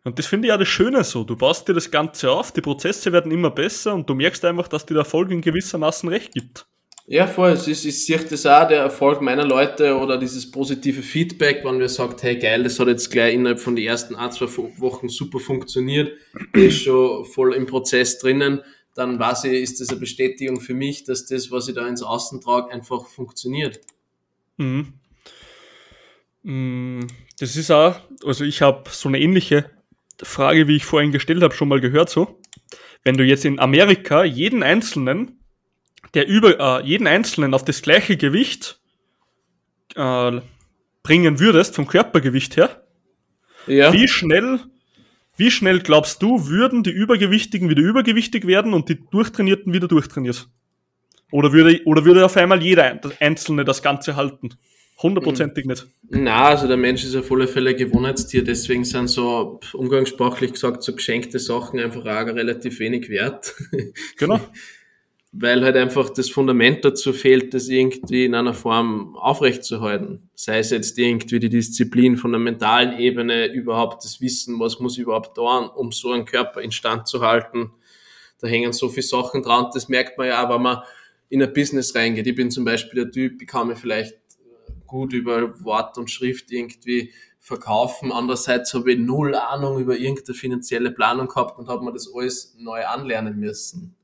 Und 0.03 0.17
das 0.17 0.25
finde 0.25 0.47
ich 0.47 0.49
ja 0.49 0.57
das 0.57 0.67
Schöne 0.67 1.03
so. 1.03 1.23
Du 1.23 1.35
baust 1.35 1.67
dir 1.67 1.73
das 1.73 1.91
Ganze 1.91 2.31
auf, 2.31 2.51
die 2.51 2.61
Prozesse 2.61 3.11
werden 3.11 3.31
immer 3.31 3.51
besser 3.51 3.93
und 3.93 4.09
du 4.09 4.15
merkst 4.15 4.43
einfach, 4.45 4.67
dass 4.67 4.85
dir 4.85 4.93
der 4.93 5.01
Erfolg 5.01 5.29
in 5.31 5.41
gewissermaßen 5.41 6.09
recht 6.09 6.33
gibt. 6.33 6.65
Ja, 7.09 7.25
voll. 7.25 7.51
Es 7.51 7.67
ist, 7.67 7.85
ich 7.85 8.05
sehe 8.05 8.19
das 8.19 8.45
auch, 8.45 8.67
der 8.67 8.81
Erfolg 8.81 9.21
meiner 9.21 9.45
Leute 9.45 9.97
oder 9.97 10.17
dieses 10.17 10.49
positive 10.49 11.01
Feedback, 11.01 11.63
wenn 11.63 11.79
wir 11.79 11.87
sagt, 11.87 12.21
hey 12.23 12.37
geil, 12.37 12.63
das 12.63 12.79
hat 12.79 12.87
jetzt 12.89 13.09
gleich 13.09 13.33
innerhalb 13.33 13.59
von 13.59 13.77
den 13.77 13.85
ersten 13.85 14.15
ein, 14.15 14.31
zwei 14.31 14.47
Wochen 14.79 15.07
super 15.07 15.39
funktioniert, 15.39 16.11
ist 16.53 16.83
schon 16.83 17.23
voll 17.23 17.53
im 17.53 17.65
Prozess 17.65 18.19
drinnen 18.19 18.61
dann 18.97 19.19
weiß 19.19 19.43
ich, 19.45 19.61
ist 19.61 19.79
das 19.79 19.89
eine 19.89 19.99
Bestätigung 19.99 20.59
für 20.59 20.73
mich, 20.73 21.03
dass 21.03 21.27
das, 21.27 21.51
was 21.51 21.67
ich 21.67 21.75
da 21.75 21.87
ins 21.87 22.01
Außen 22.01 22.41
trage, 22.41 22.71
einfach 22.71 23.05
funktioniert. 23.05 23.79
Mhm. 24.57 24.93
Mm, 26.41 27.01
das 27.39 27.55
ist 27.55 27.69
auch, 27.69 27.99
also 28.25 28.43
ich 28.43 28.61
habe 28.63 28.89
so 28.89 29.07
eine 29.07 29.19
ähnliche 29.19 29.69
Frage, 30.23 30.67
wie 30.67 30.77
ich 30.77 30.85
vorhin 30.85 31.11
gestellt 31.11 31.43
habe, 31.43 31.53
schon 31.53 31.67
mal 31.67 31.79
gehört 31.79 32.09
so. 32.09 32.39
Wenn 33.03 33.17
du 33.17 33.23
jetzt 33.23 33.45
in 33.45 33.59
Amerika 33.59 34.23
jeden 34.23 34.63
Einzelnen, 34.63 35.39
der 36.15 36.27
über 36.27 36.81
äh, 36.81 36.85
jeden 36.85 37.05
Einzelnen 37.05 37.53
auf 37.53 37.63
das 37.63 37.83
gleiche 37.83 38.17
Gewicht 38.17 38.79
äh, 39.95 40.41
bringen 41.03 41.39
würdest, 41.39 41.75
vom 41.75 41.87
Körpergewicht 41.87 42.57
her, 42.57 42.83
ja. 43.67 43.93
wie 43.93 44.07
schnell 44.07 44.59
Wie 45.37 45.51
schnell 45.51 45.79
glaubst 45.79 46.21
du, 46.23 46.47
würden 46.47 46.83
die 46.83 46.89
Übergewichtigen 46.89 47.69
wieder 47.69 47.81
übergewichtig 47.81 48.47
werden 48.47 48.73
und 48.73 48.89
die 48.89 48.99
Durchtrainierten 49.11 49.71
wieder 49.71 49.87
durchtrainiert? 49.87 50.49
Oder 51.31 51.53
würde, 51.53 51.81
oder 51.85 52.05
würde 52.05 52.25
auf 52.25 52.35
einmal 52.37 52.63
jeder 52.63 52.99
Einzelne 53.19 53.63
das 53.63 53.83
Ganze 53.83 54.15
halten? 54.15 54.55
Hundertprozentig 55.01 55.65
nicht. 55.65 55.85
Na, 56.09 56.45
also 56.45 56.67
der 56.67 56.77
Mensch 56.77 57.03
ist 57.03 57.15
auf 57.15 57.31
alle 57.31 57.47
Fälle 57.47 57.75
Gewohnheitstier, 57.75 58.43
deswegen 58.43 58.83
sind 58.83 59.07
so 59.09 59.59
umgangssprachlich 59.73 60.53
gesagt 60.53 60.81
so 60.81 60.95
geschenkte 60.95 61.37
Sachen 61.37 61.79
einfach 61.79 62.01
auch 62.01 62.25
relativ 62.35 62.79
wenig 62.79 63.07
wert. 63.09 63.53
Genau. 64.17 64.39
Weil 65.33 65.63
halt 65.63 65.75
einfach 65.75 66.09
das 66.09 66.29
Fundament 66.29 66.85
dazu 66.85 67.13
fehlt, 67.13 67.53
das 67.53 67.67
irgendwie 67.67 68.25
in 68.25 68.33
einer 68.33 68.53
Form 68.53 69.15
aufrechtzuerhalten. 69.17 70.29
Sei 70.33 70.59
es 70.59 70.71
jetzt 70.71 70.97
irgendwie 70.97 71.39
die 71.39 71.49
Disziplin 71.49 72.17
von 72.17 72.31
der 72.31 72.39
mentalen 72.39 72.97
Ebene, 72.97 73.47
überhaupt 73.47 74.03
das 74.03 74.21
Wissen, 74.21 74.59
was 74.59 74.79
muss 74.79 74.93
ich 74.93 75.03
überhaupt 75.03 75.35
tun, 75.35 75.69
um 75.75 75.91
so 75.91 76.11
einen 76.11 76.25
Körper 76.25 76.61
instand 76.61 77.07
zu 77.07 77.21
halten. 77.21 77.71
Da 78.39 78.47
hängen 78.47 78.71
so 78.71 78.89
viele 78.89 79.03
Sachen 79.03 79.43
dran, 79.43 79.67
das 79.73 79.89
merkt 79.89 80.17
man 80.17 80.27
ja 80.27 80.45
auch, 80.45 80.53
wenn 80.53 80.61
man 80.61 80.81
in 81.29 81.43
ein 81.43 81.53
Business 81.53 81.93
reingeht. 81.93 82.25
Ich 82.25 82.35
bin 82.35 82.49
zum 82.49 82.65
Beispiel 82.65 83.03
der 83.03 83.11
Typ, 83.11 83.41
ich 83.41 83.47
kann 83.47 83.67
mir 83.67 83.75
vielleicht 83.75 84.15
gut 84.85 85.13
über 85.13 85.63
Wort 85.63 85.97
und 85.97 86.09
Schrift 86.09 86.51
irgendwie 86.51 87.11
verkaufen. 87.39 88.11
Andererseits 88.11 88.73
habe 88.73 88.93
ich 88.93 88.99
null 88.99 89.35
Ahnung 89.35 89.79
über 89.79 89.97
irgendeine 89.97 90.35
finanzielle 90.35 90.91
Planung 90.91 91.27
gehabt 91.27 91.59
und 91.59 91.67
habe 91.67 91.83
mir 91.83 91.93
das 91.93 92.09
alles 92.13 92.55
neu 92.57 92.85
anlernen 92.85 93.37
müssen. 93.37 93.95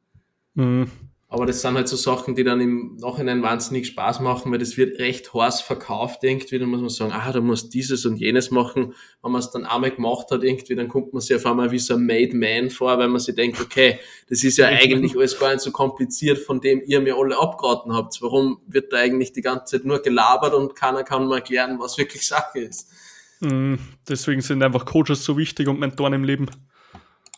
Mhm. 0.55 0.91
Aber 1.33 1.47
das 1.47 1.61
sind 1.61 1.73
halt 1.73 1.87
so 1.87 1.95
Sachen, 1.95 2.35
die 2.35 2.43
dann 2.43 2.61
im 2.61 2.95
Nachhinein 2.97 3.41
wahnsinnig 3.41 3.87
Spaß 3.87 4.19
machen, 4.19 4.51
weil 4.51 4.59
das 4.59 4.77
wird 4.77 4.99
recht 4.99 5.33
heiß 5.33 5.61
verkauft 5.61 6.23
irgendwie. 6.23 6.59
Dann 6.59 6.69
muss 6.69 6.81
man 6.81 6.89
sagen, 6.91 7.11
ah, 7.11 7.31
da 7.31 7.41
muss 7.41 7.71
dieses 7.71 8.05
und 8.05 8.17
jenes 8.17 8.51
machen. 8.51 8.93
Wenn 9.23 9.31
man 9.31 9.39
es 9.39 9.49
dann 9.49 9.65
einmal 9.65 9.89
gemacht 9.89 10.27
hat 10.29 10.43
irgendwie, 10.43 10.75
dann 10.75 10.89
kommt 10.89 11.11
man 11.11 11.21
sich 11.21 11.35
auf 11.35 11.43
einmal 11.47 11.71
wie 11.71 11.79
so 11.79 11.95
ein 11.95 12.05
Made 12.05 12.37
Man 12.37 12.69
vor, 12.69 12.99
weil 12.99 13.07
man 13.07 13.19
sich 13.19 13.33
denkt, 13.33 13.59
okay, 13.59 13.97
das 14.29 14.43
ist 14.43 14.57
ja 14.57 14.67
eigentlich 14.67 15.17
alles 15.17 15.39
gar 15.39 15.49
nicht 15.49 15.61
so 15.61 15.71
kompliziert, 15.71 16.37
von 16.37 16.61
dem 16.61 16.83
ihr 16.85 17.01
mir 17.01 17.17
alle 17.17 17.35
abgeraten 17.39 17.95
habt. 17.95 18.21
Warum 18.21 18.59
wird 18.67 18.93
da 18.93 18.97
eigentlich 18.97 19.33
die 19.33 19.41
ganze 19.41 19.77
Zeit 19.77 19.85
nur 19.85 20.03
gelabert 20.03 20.53
und 20.53 20.75
keiner 20.75 21.01
kann 21.01 21.25
mal 21.25 21.37
erklären, 21.37 21.79
was 21.79 21.97
wirklich 21.97 22.27
Sache 22.27 22.59
ist? 22.59 22.91
Mhm. 23.39 23.79
Deswegen 24.07 24.41
sind 24.41 24.61
einfach 24.61 24.85
Coaches 24.85 25.23
so 25.23 25.35
wichtig 25.35 25.67
und 25.67 25.79
Mentoren 25.79 26.13
im 26.13 26.25
Leben. 26.25 26.45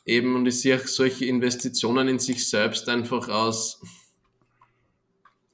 Eben, 0.06 0.36
und 0.36 0.46
ich 0.46 0.62
sehe 0.62 0.80
auch 0.80 0.86
solche 0.86 1.26
Investitionen 1.26 2.08
in 2.08 2.20
sich 2.20 2.48
selbst 2.48 2.88
einfach 2.90 3.28
aus. 3.28 3.82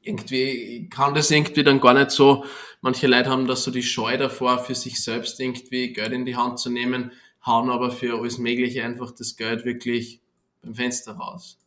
Irgendwie 0.02 0.89
kann 0.89 1.14
das 1.14 1.32
irgendwie 1.32 1.64
dann 1.64 1.80
gar 1.80 1.93
nicht 1.93 2.12
so. 2.12 2.43
Manche 2.82 3.08
Leute 3.08 3.30
haben 3.30 3.47
da 3.47 3.56
so 3.56 3.72
die 3.72 3.84
Scheu 3.84 4.18
davor, 4.18 4.60
für 4.60 4.76
sich 4.76 5.02
selbst 5.02 5.39
irgendwie 5.39 5.93
Geld 5.93 6.12
in 6.12 6.26
die 6.26 6.36
Hand 6.36 6.60
zu 6.60 6.70
nehmen, 6.70 7.12
hauen 7.45 7.70
aber 7.70 7.91
für 7.91 8.20
alles 8.20 8.39
Mögliche 8.39 8.84
einfach 8.84 9.12
das 9.12 9.38
Geld 9.38 9.64
wirklich 9.64 10.20
beim 10.62 10.76
Fenster 10.76 11.14
raus. 11.14 11.58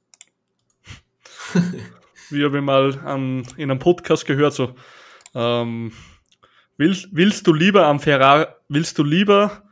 Wie 2.31 2.45
habe 2.45 2.59
ich 2.59 2.65
mal 2.65 2.99
an, 3.01 3.47
in 3.57 3.71
einem 3.71 3.79
Podcast 3.79 4.27
gehört, 4.27 4.55
so, 4.55 4.75
ähm, 5.35 5.93
willst, 6.77 7.09
willst 7.13 7.47
du 7.47 7.53
lieber 7.53 7.87
am 7.87 8.01
Ferrari, 8.01 8.47
willst 8.69 8.99
du 8.99 9.05
lieber 9.05 9.64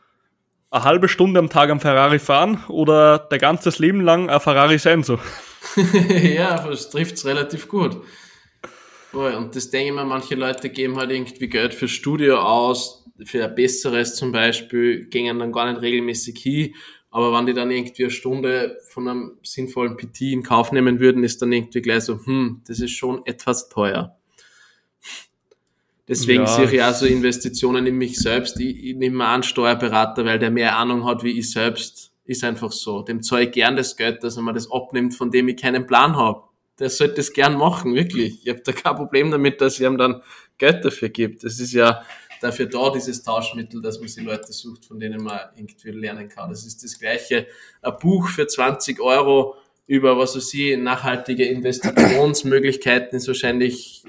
eine 0.73 0.85
halbe 0.85 1.09
Stunde 1.09 1.39
am 1.39 1.51
Tag 1.51 1.70
am 1.70 1.81
Ferrari 1.81 2.18
fahren 2.18 2.64
oder 2.68 3.18
der 3.18 3.39
ganzes 3.39 3.79
Leben 3.79 4.01
lang 4.01 4.31
ein 4.31 4.41
Ferrari 4.41 4.79
sein 4.79 5.03
so. 5.03 5.18
ja, 6.07 6.66
das 6.66 6.91
trifft's 6.91 7.25
relativ 7.27 7.68
gut. 7.68 7.99
Und 9.12 9.55
das 9.55 9.68
denke 9.68 9.89
ich 9.89 9.95
mir, 9.95 10.07
manche 10.07 10.35
Leute 10.35 10.70
geben 10.70 10.97
halt 10.97 11.11
irgendwie 11.11 11.49
Geld 11.49 11.75
für 11.75 11.89
Studio 11.89 12.39
aus, 12.39 13.05
für 13.25 13.45
ein 13.45 13.55
besseres 13.55 14.14
zum 14.14 14.33
Beispiel, 14.33 15.05
gehen 15.11 15.39
dann 15.39 15.53
gar 15.53 15.70
nicht 15.70 15.83
regelmäßig 15.83 16.39
hin. 16.39 16.75
Aber 17.11 17.37
wenn 17.37 17.45
die 17.45 17.53
dann 17.53 17.70
irgendwie 17.70 18.05
eine 18.05 18.11
Stunde 18.11 18.79
von 18.89 19.07
einem 19.07 19.39
sinnvollen 19.43 19.99
PT 19.99 20.23
in 20.33 20.43
Kauf 20.43 20.73
nehmen 20.73 20.99
würden, 20.99 21.23
ist 21.23 21.43
dann 21.43 21.53
irgendwie 21.53 21.83
gleich 21.83 22.05
so, 22.05 22.18
hm, 22.25 22.62
das 22.66 22.81
ist 22.81 22.93
schon 22.93 23.20
etwas 23.27 23.68
teuer. 23.68 24.16
Deswegen 26.13 26.43
ja. 26.43 26.47
sehe 26.47 26.71
ich 26.71 26.83
auch 26.83 26.93
so 26.93 27.07
Investitionen 27.07 27.87
in 27.87 27.97
mich 27.97 28.19
selbst. 28.19 28.61
Ich, 28.61 28.85
ich 28.85 28.97
nehme 28.97 29.25
an 29.25 29.43
Steuerberater, 29.43 30.27
weil 30.27 30.39
der 30.39 30.51
mehr 30.51 30.77
Ahnung 30.77 31.07
hat 31.07 31.25
wie 31.25 31.39
ich 31.39 31.51
selbst. 31.51 32.13
Ist 32.27 32.45
einfach 32.45 32.71
so. 32.71 33.01
Dem 33.01 33.23
zahle 33.23 33.45
ich 33.45 33.53
gern 33.53 33.77
das 33.77 33.97
Geld, 33.97 34.23
dass 34.23 34.37
er 34.37 34.43
mir 34.43 34.53
das 34.53 34.71
abnimmt, 34.71 35.15
von 35.15 35.31
dem 35.31 35.49
ich 35.49 35.57
keinen 35.57 35.87
Plan 35.87 36.15
habe. 36.15 36.43
Der 36.79 36.91
sollte 36.91 37.15
das 37.15 37.33
gern 37.33 37.57
machen, 37.57 37.95
wirklich. 37.95 38.43
Ich 38.43 38.49
habe 38.51 38.61
da 38.61 38.73
kein 38.73 38.97
Problem 38.97 39.31
damit, 39.31 39.63
dass 39.63 39.81
ich 39.81 39.87
ihm 39.87 39.97
dann 39.97 40.21
Geld 40.59 40.85
dafür 40.85 41.09
gibt. 41.09 41.45
Das 41.45 41.59
ist 41.59 41.73
ja 41.73 42.03
dafür 42.43 42.67
da, 42.67 42.91
dieses 42.91 43.23
Tauschmittel, 43.23 43.81
dass 43.81 43.99
man 43.99 44.09
sich 44.09 44.23
Leute 44.23 44.53
sucht, 44.53 44.85
von 44.85 45.01
denen 45.01 45.25
man 45.25 45.41
irgendwie 45.57 45.93
lernen 45.93 46.29
kann. 46.29 46.51
Das 46.51 46.67
ist 46.67 46.85
das 46.85 46.99
Gleiche. 46.99 47.47
Ein 47.81 47.95
Buch 47.99 48.29
für 48.29 48.47
20 48.47 49.01
Euro 49.01 49.55
über, 49.87 50.19
was 50.19 50.37
weiß 50.37 50.53
ich, 50.53 50.77
nachhaltige 50.77 51.47
Investitionsmöglichkeiten 51.47 53.17
ist 53.17 53.29
wahrscheinlich 53.29 54.05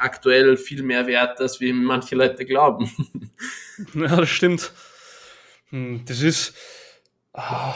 aktuell 0.00 0.56
viel 0.56 0.82
mehr 0.82 1.06
wert, 1.06 1.40
als 1.40 1.60
wie 1.60 1.72
manche 1.72 2.16
Leute 2.16 2.44
glauben. 2.44 2.90
Ja, 3.94 4.14
das 4.14 4.28
stimmt. 4.28 4.72
Hm, 5.70 6.02
das 6.04 6.20
ist. 6.20 6.54
Ah. 7.32 7.74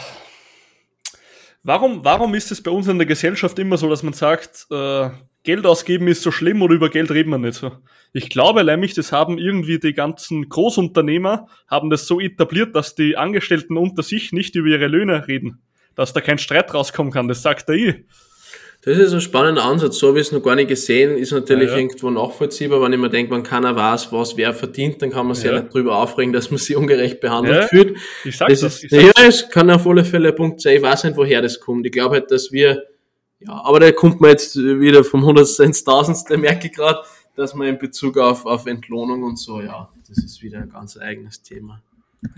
Warum, 1.62 2.04
warum 2.04 2.34
ist 2.34 2.52
es 2.52 2.62
bei 2.62 2.70
uns 2.70 2.88
in 2.88 2.98
der 2.98 3.06
Gesellschaft 3.06 3.58
immer 3.58 3.78
so, 3.78 3.88
dass 3.88 4.02
man 4.02 4.12
sagt, 4.12 4.66
äh, 4.70 5.08
Geld 5.44 5.64
ausgeben 5.64 6.08
ist 6.08 6.22
so 6.22 6.30
schlimm 6.30 6.60
oder 6.60 6.74
über 6.74 6.90
Geld 6.90 7.10
reden 7.10 7.30
wir 7.30 7.38
nicht 7.38 7.54
so? 7.54 7.72
Ich 8.12 8.28
glaube 8.28 8.64
nämlich, 8.64 8.92
das 8.92 9.12
haben 9.12 9.38
irgendwie 9.38 9.78
die 9.78 9.94
ganzen 9.94 10.48
Großunternehmer, 10.48 11.48
haben 11.68 11.88
das 11.88 12.06
so 12.06 12.20
etabliert, 12.20 12.76
dass 12.76 12.94
die 12.94 13.16
Angestellten 13.16 13.78
unter 13.78 14.02
sich 14.02 14.32
nicht 14.32 14.54
über 14.56 14.68
ihre 14.68 14.88
Löhne 14.88 15.26
reden. 15.26 15.62
Dass 15.94 16.12
da 16.12 16.20
kein 16.20 16.38
Streit 16.38 16.74
rauskommen 16.74 17.12
kann, 17.12 17.28
das 17.28 17.40
sagt 17.40 17.70
er 17.70 17.76
eh. 17.76 18.04
Das 18.84 18.98
ist 18.98 19.14
ein 19.14 19.20
spannender 19.22 19.64
Ansatz. 19.64 19.98
So 19.98 20.08
habe 20.08 20.20
ich 20.20 20.26
es 20.26 20.32
noch 20.32 20.42
gar 20.42 20.56
nicht 20.56 20.68
gesehen. 20.68 21.16
Ist 21.16 21.32
natürlich 21.32 21.68
ja, 21.68 21.76
ja. 21.76 21.80
irgendwo 21.80 22.10
nachvollziehbar. 22.10 22.82
Wenn 22.82 22.92
ich 22.92 22.98
mir 22.98 23.08
denke, 23.08 23.32
wenn 23.34 23.42
keiner 23.42 23.74
weiß, 23.74 24.12
was 24.12 24.36
wer 24.36 24.52
verdient, 24.52 25.00
dann 25.00 25.10
kann 25.10 25.26
man 25.26 25.34
sich 25.34 25.46
ja, 25.46 25.54
ja 25.54 25.60
nicht 25.62 25.72
drüber 25.72 25.96
aufregen, 25.96 26.34
dass 26.34 26.50
man 26.50 26.58
sie 26.58 26.76
ungerecht 26.76 27.20
behandelt 27.20 27.64
fühlt. 27.70 27.96
Ich 28.24 28.36
sag 28.36 28.48
das. 28.48 28.60
das 28.60 28.84
ist, 28.84 28.92
ja, 28.92 29.10
es 29.26 29.48
kann 29.48 29.70
auf 29.70 29.86
alle 29.86 30.04
Fälle 30.04 30.28
ein 30.28 30.34
Punkt 30.34 30.60
sein. 30.60 30.76
Ich 30.76 30.82
weiß 30.82 31.04
nicht, 31.04 31.16
woher 31.16 31.40
das 31.40 31.60
kommt. 31.60 31.86
Ich 31.86 31.92
glaube 31.92 32.16
halt, 32.16 32.30
dass 32.30 32.52
wir, 32.52 32.84
ja, 33.40 33.52
aber 33.64 33.80
da 33.80 33.90
kommt 33.90 34.20
man 34.20 34.30
jetzt 34.30 34.56
wieder 34.56 35.02
vom 35.02 35.24
Hundertste 35.24 35.64
ins 35.64 35.82
Tausendste, 35.82 36.36
merke 36.38 36.66
ich 36.66 36.74
gerade, 36.74 37.00
dass 37.36 37.54
man 37.54 37.68
in 37.68 37.78
Bezug 37.78 38.18
auf, 38.18 38.44
auf 38.44 38.66
Entlohnung 38.66 39.22
und 39.22 39.38
so, 39.38 39.62
ja, 39.62 39.88
das 40.08 40.18
ist 40.18 40.42
wieder 40.42 40.58
ein 40.58 40.68
ganz 40.68 40.98
eigenes 40.98 41.40
Thema. 41.40 41.80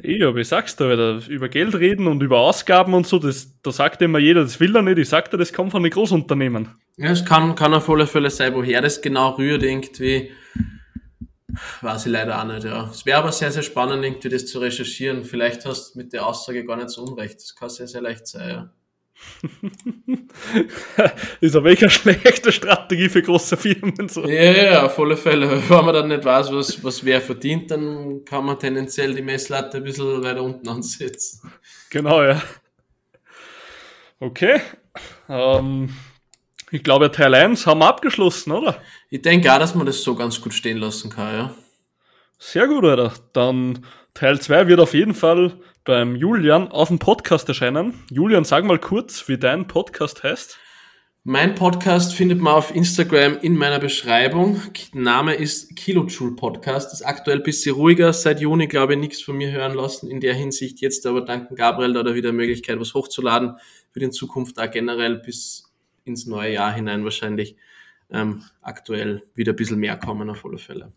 Ich, 0.02 0.22
aber 0.22 0.38
ich 0.38 0.48
sag's 0.48 0.76
dir, 0.76 1.20
über 1.28 1.48
Geld 1.48 1.74
reden 1.74 2.06
und 2.06 2.22
über 2.22 2.38
Ausgaben 2.38 2.94
und 2.94 3.06
so, 3.06 3.18
das, 3.18 3.60
da 3.62 3.70
sagt 3.70 4.02
immer 4.02 4.18
jeder, 4.18 4.42
das 4.42 4.60
will 4.60 4.74
er 4.74 4.82
nicht. 4.82 4.98
Ich 4.98 5.08
sag 5.08 5.30
dir, 5.30 5.36
das 5.36 5.52
kommt 5.52 5.72
von 5.72 5.82
den 5.82 5.92
Großunternehmen. 5.92 6.68
Ja, 6.96 7.10
es 7.10 7.24
kann, 7.24 7.54
kann 7.54 7.74
auf 7.74 7.88
alle 7.88 8.06
Fälle 8.06 8.30
sein, 8.30 8.54
woher 8.54 8.80
das 8.80 9.00
genau 9.00 9.30
rührt, 9.30 9.62
irgendwie. 9.62 10.30
Weiß 11.80 12.06
ich 12.06 12.12
leider 12.12 12.40
auch 12.40 12.46
nicht, 12.46 12.64
ja. 12.64 12.88
Es 12.90 13.06
wäre 13.06 13.18
aber 13.18 13.32
sehr, 13.32 13.50
sehr 13.50 13.62
spannend, 13.62 14.04
irgendwie 14.04 14.28
das 14.28 14.46
zu 14.46 14.58
recherchieren. 14.58 15.24
Vielleicht 15.24 15.64
hast 15.64 15.94
du 15.94 15.98
mit 15.98 16.12
der 16.12 16.26
Aussage 16.26 16.64
gar 16.64 16.76
nicht 16.76 16.90
so 16.90 17.02
unrecht. 17.02 17.36
Das 17.36 17.54
kann 17.54 17.70
sehr, 17.70 17.86
sehr 17.86 18.02
leicht 18.02 18.26
sein, 18.26 18.48
ja. 18.48 18.70
ist 21.40 21.56
aber 21.56 21.68
eine 21.68 21.90
schlechte 21.90 22.52
Strategie 22.52 23.08
für 23.08 23.22
große 23.22 23.56
Firmen. 23.56 24.08
So. 24.08 24.26
Ja, 24.28 24.52
ja, 24.52 24.86
auf 24.86 24.98
alle 24.98 25.16
Fälle. 25.16 25.62
Wenn 25.68 25.84
man 25.84 25.94
dann 25.94 26.08
nicht 26.08 26.24
weiß, 26.24 26.52
was, 26.52 26.82
was 26.82 27.04
wer 27.04 27.20
verdient, 27.20 27.70
dann 27.70 28.24
kann 28.24 28.44
man 28.44 28.58
tendenziell 28.58 29.14
die 29.14 29.22
Messlatte 29.22 29.78
ein 29.78 29.84
bisschen 29.84 30.22
weiter 30.22 30.42
unten 30.42 30.68
ansetzen. 30.68 31.52
Genau, 31.90 32.22
ja. 32.22 32.42
Okay. 34.20 34.60
Ähm, 35.28 35.90
ich 36.70 36.82
glaube, 36.82 37.10
Teil 37.10 37.34
1 37.34 37.66
haben 37.66 37.80
wir 37.80 37.88
abgeschlossen, 37.88 38.52
oder? 38.52 38.80
Ich 39.10 39.22
denke 39.22 39.52
auch, 39.52 39.58
dass 39.58 39.74
man 39.74 39.86
das 39.86 40.02
so 40.02 40.14
ganz 40.14 40.40
gut 40.40 40.54
stehen 40.54 40.78
lassen 40.78 41.10
kann, 41.10 41.34
ja. 41.34 41.54
Sehr 42.38 42.66
gut, 42.66 42.84
Alter. 42.84 43.12
Dann 43.32 43.84
Teil 44.16 44.40
2 44.40 44.66
wird 44.66 44.80
auf 44.80 44.94
jeden 44.94 45.12
Fall 45.12 45.52
beim 45.84 46.16
Julian 46.16 46.68
auf 46.68 46.88
dem 46.88 46.98
Podcast 46.98 47.46
erscheinen. 47.48 47.92
Julian, 48.10 48.44
sag 48.44 48.64
mal 48.64 48.78
kurz, 48.78 49.28
wie 49.28 49.36
dein 49.36 49.66
Podcast 49.66 50.22
heißt. 50.22 50.56
Mein 51.22 51.54
Podcast 51.54 52.14
findet 52.14 52.40
man 52.40 52.54
auf 52.54 52.74
Instagram 52.74 53.36
in 53.42 53.58
meiner 53.58 53.78
Beschreibung. 53.78 54.62
Name 54.94 55.34
ist 55.34 55.76
Kilojoule 55.76 56.34
Podcast. 56.34 56.94
Ist 56.94 57.02
aktuell 57.02 57.40
ein 57.40 57.42
bisschen 57.42 57.74
ruhiger. 57.74 58.14
Seit 58.14 58.40
Juni, 58.40 58.68
glaube 58.68 58.94
ich, 58.94 59.00
nichts 59.00 59.20
von 59.20 59.36
mir 59.36 59.52
hören 59.52 59.74
lassen 59.74 60.10
in 60.10 60.20
der 60.20 60.32
Hinsicht. 60.32 60.80
Jetzt 60.80 61.04
aber 61.04 61.20
dank 61.20 61.54
Gabriel 61.54 61.92
da 61.92 62.14
wieder 62.14 62.32
Möglichkeit, 62.32 62.80
was 62.80 62.94
hochzuladen. 62.94 63.58
Wird 63.92 64.02
in 64.02 64.12
Zukunft 64.12 64.58
auch 64.58 64.70
generell 64.70 65.16
bis 65.16 65.70
ins 66.06 66.24
neue 66.24 66.54
Jahr 66.54 66.72
hinein 66.72 67.04
wahrscheinlich 67.04 67.56
ähm, 68.08 68.44
aktuell 68.62 69.24
wieder 69.34 69.52
ein 69.52 69.56
bisschen 69.56 69.78
mehr 69.78 69.98
kommen 69.98 70.30
auf 70.30 70.42
alle 70.46 70.56
Fälle. 70.56 70.90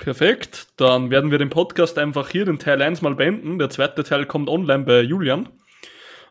Perfekt, 0.00 0.68
dann 0.78 1.10
werden 1.10 1.30
wir 1.30 1.36
den 1.36 1.50
Podcast 1.50 1.98
einfach 1.98 2.30
hier 2.30 2.46
den 2.46 2.58
Teil 2.58 2.80
1 2.80 3.02
mal 3.02 3.14
beenden. 3.14 3.58
Der 3.58 3.68
zweite 3.68 4.02
Teil 4.02 4.24
kommt 4.24 4.48
online 4.48 4.84
bei 4.84 5.02
Julian. 5.02 5.50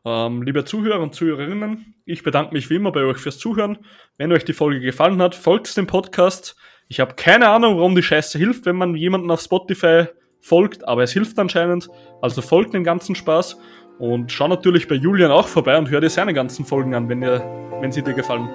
Ähm, 0.04 0.42
liebe 0.42 0.66
Zuhörer 0.66 1.00
und 1.00 1.14
Zuhörerinnen, 1.14 1.94
ich 2.04 2.24
bedanke 2.24 2.56
mich 2.56 2.72
wie 2.72 2.78
immer 2.78 2.92
bei 2.92 3.04
euch 3.04 3.18
fürs 3.18 3.38
Zuhören. 3.38 3.78
Wenn 4.18 4.32
euch 4.32 4.44
die 4.44 4.54
Folge 4.54 4.80
gefallen 4.80 5.22
hat, 5.22 5.36
folgt 5.36 5.78
dem 5.78 5.86
Podcast. 5.86 6.56
Ich 6.88 7.00
habe 7.00 7.14
keine 7.14 7.50
Ahnung, 7.50 7.78
warum 7.78 7.94
die 7.94 8.02
Scheiße 8.02 8.40
hilft, 8.40 8.66
wenn 8.66 8.76
man 8.76 8.96
jemanden 8.96 9.30
auf 9.30 9.42
Spotify 9.42 10.06
folgt, 10.42 10.88
aber 10.88 11.04
es 11.04 11.12
hilft 11.12 11.38
anscheinend. 11.38 11.90
Also 12.24 12.42
folgt 12.42 12.74
dem 12.74 12.84
ganzen 12.84 13.14
Spaß. 13.14 13.56
Und 14.00 14.32
schau 14.32 14.48
natürlich 14.48 14.88
bei 14.88 14.96
Julian 14.96 15.30
auch 15.30 15.48
vorbei 15.48 15.78
und 15.78 15.92
hör 15.92 16.02
dir 16.02 16.10
seine 16.10 16.34
ganzen 16.34 16.66
Folgen 16.66 16.96
an, 16.96 17.08
wenn, 17.08 17.22
ihr, 17.22 17.44
wenn 17.82 17.92
sie 17.92 18.02
dir 18.02 18.14
gefallen. 18.14 18.50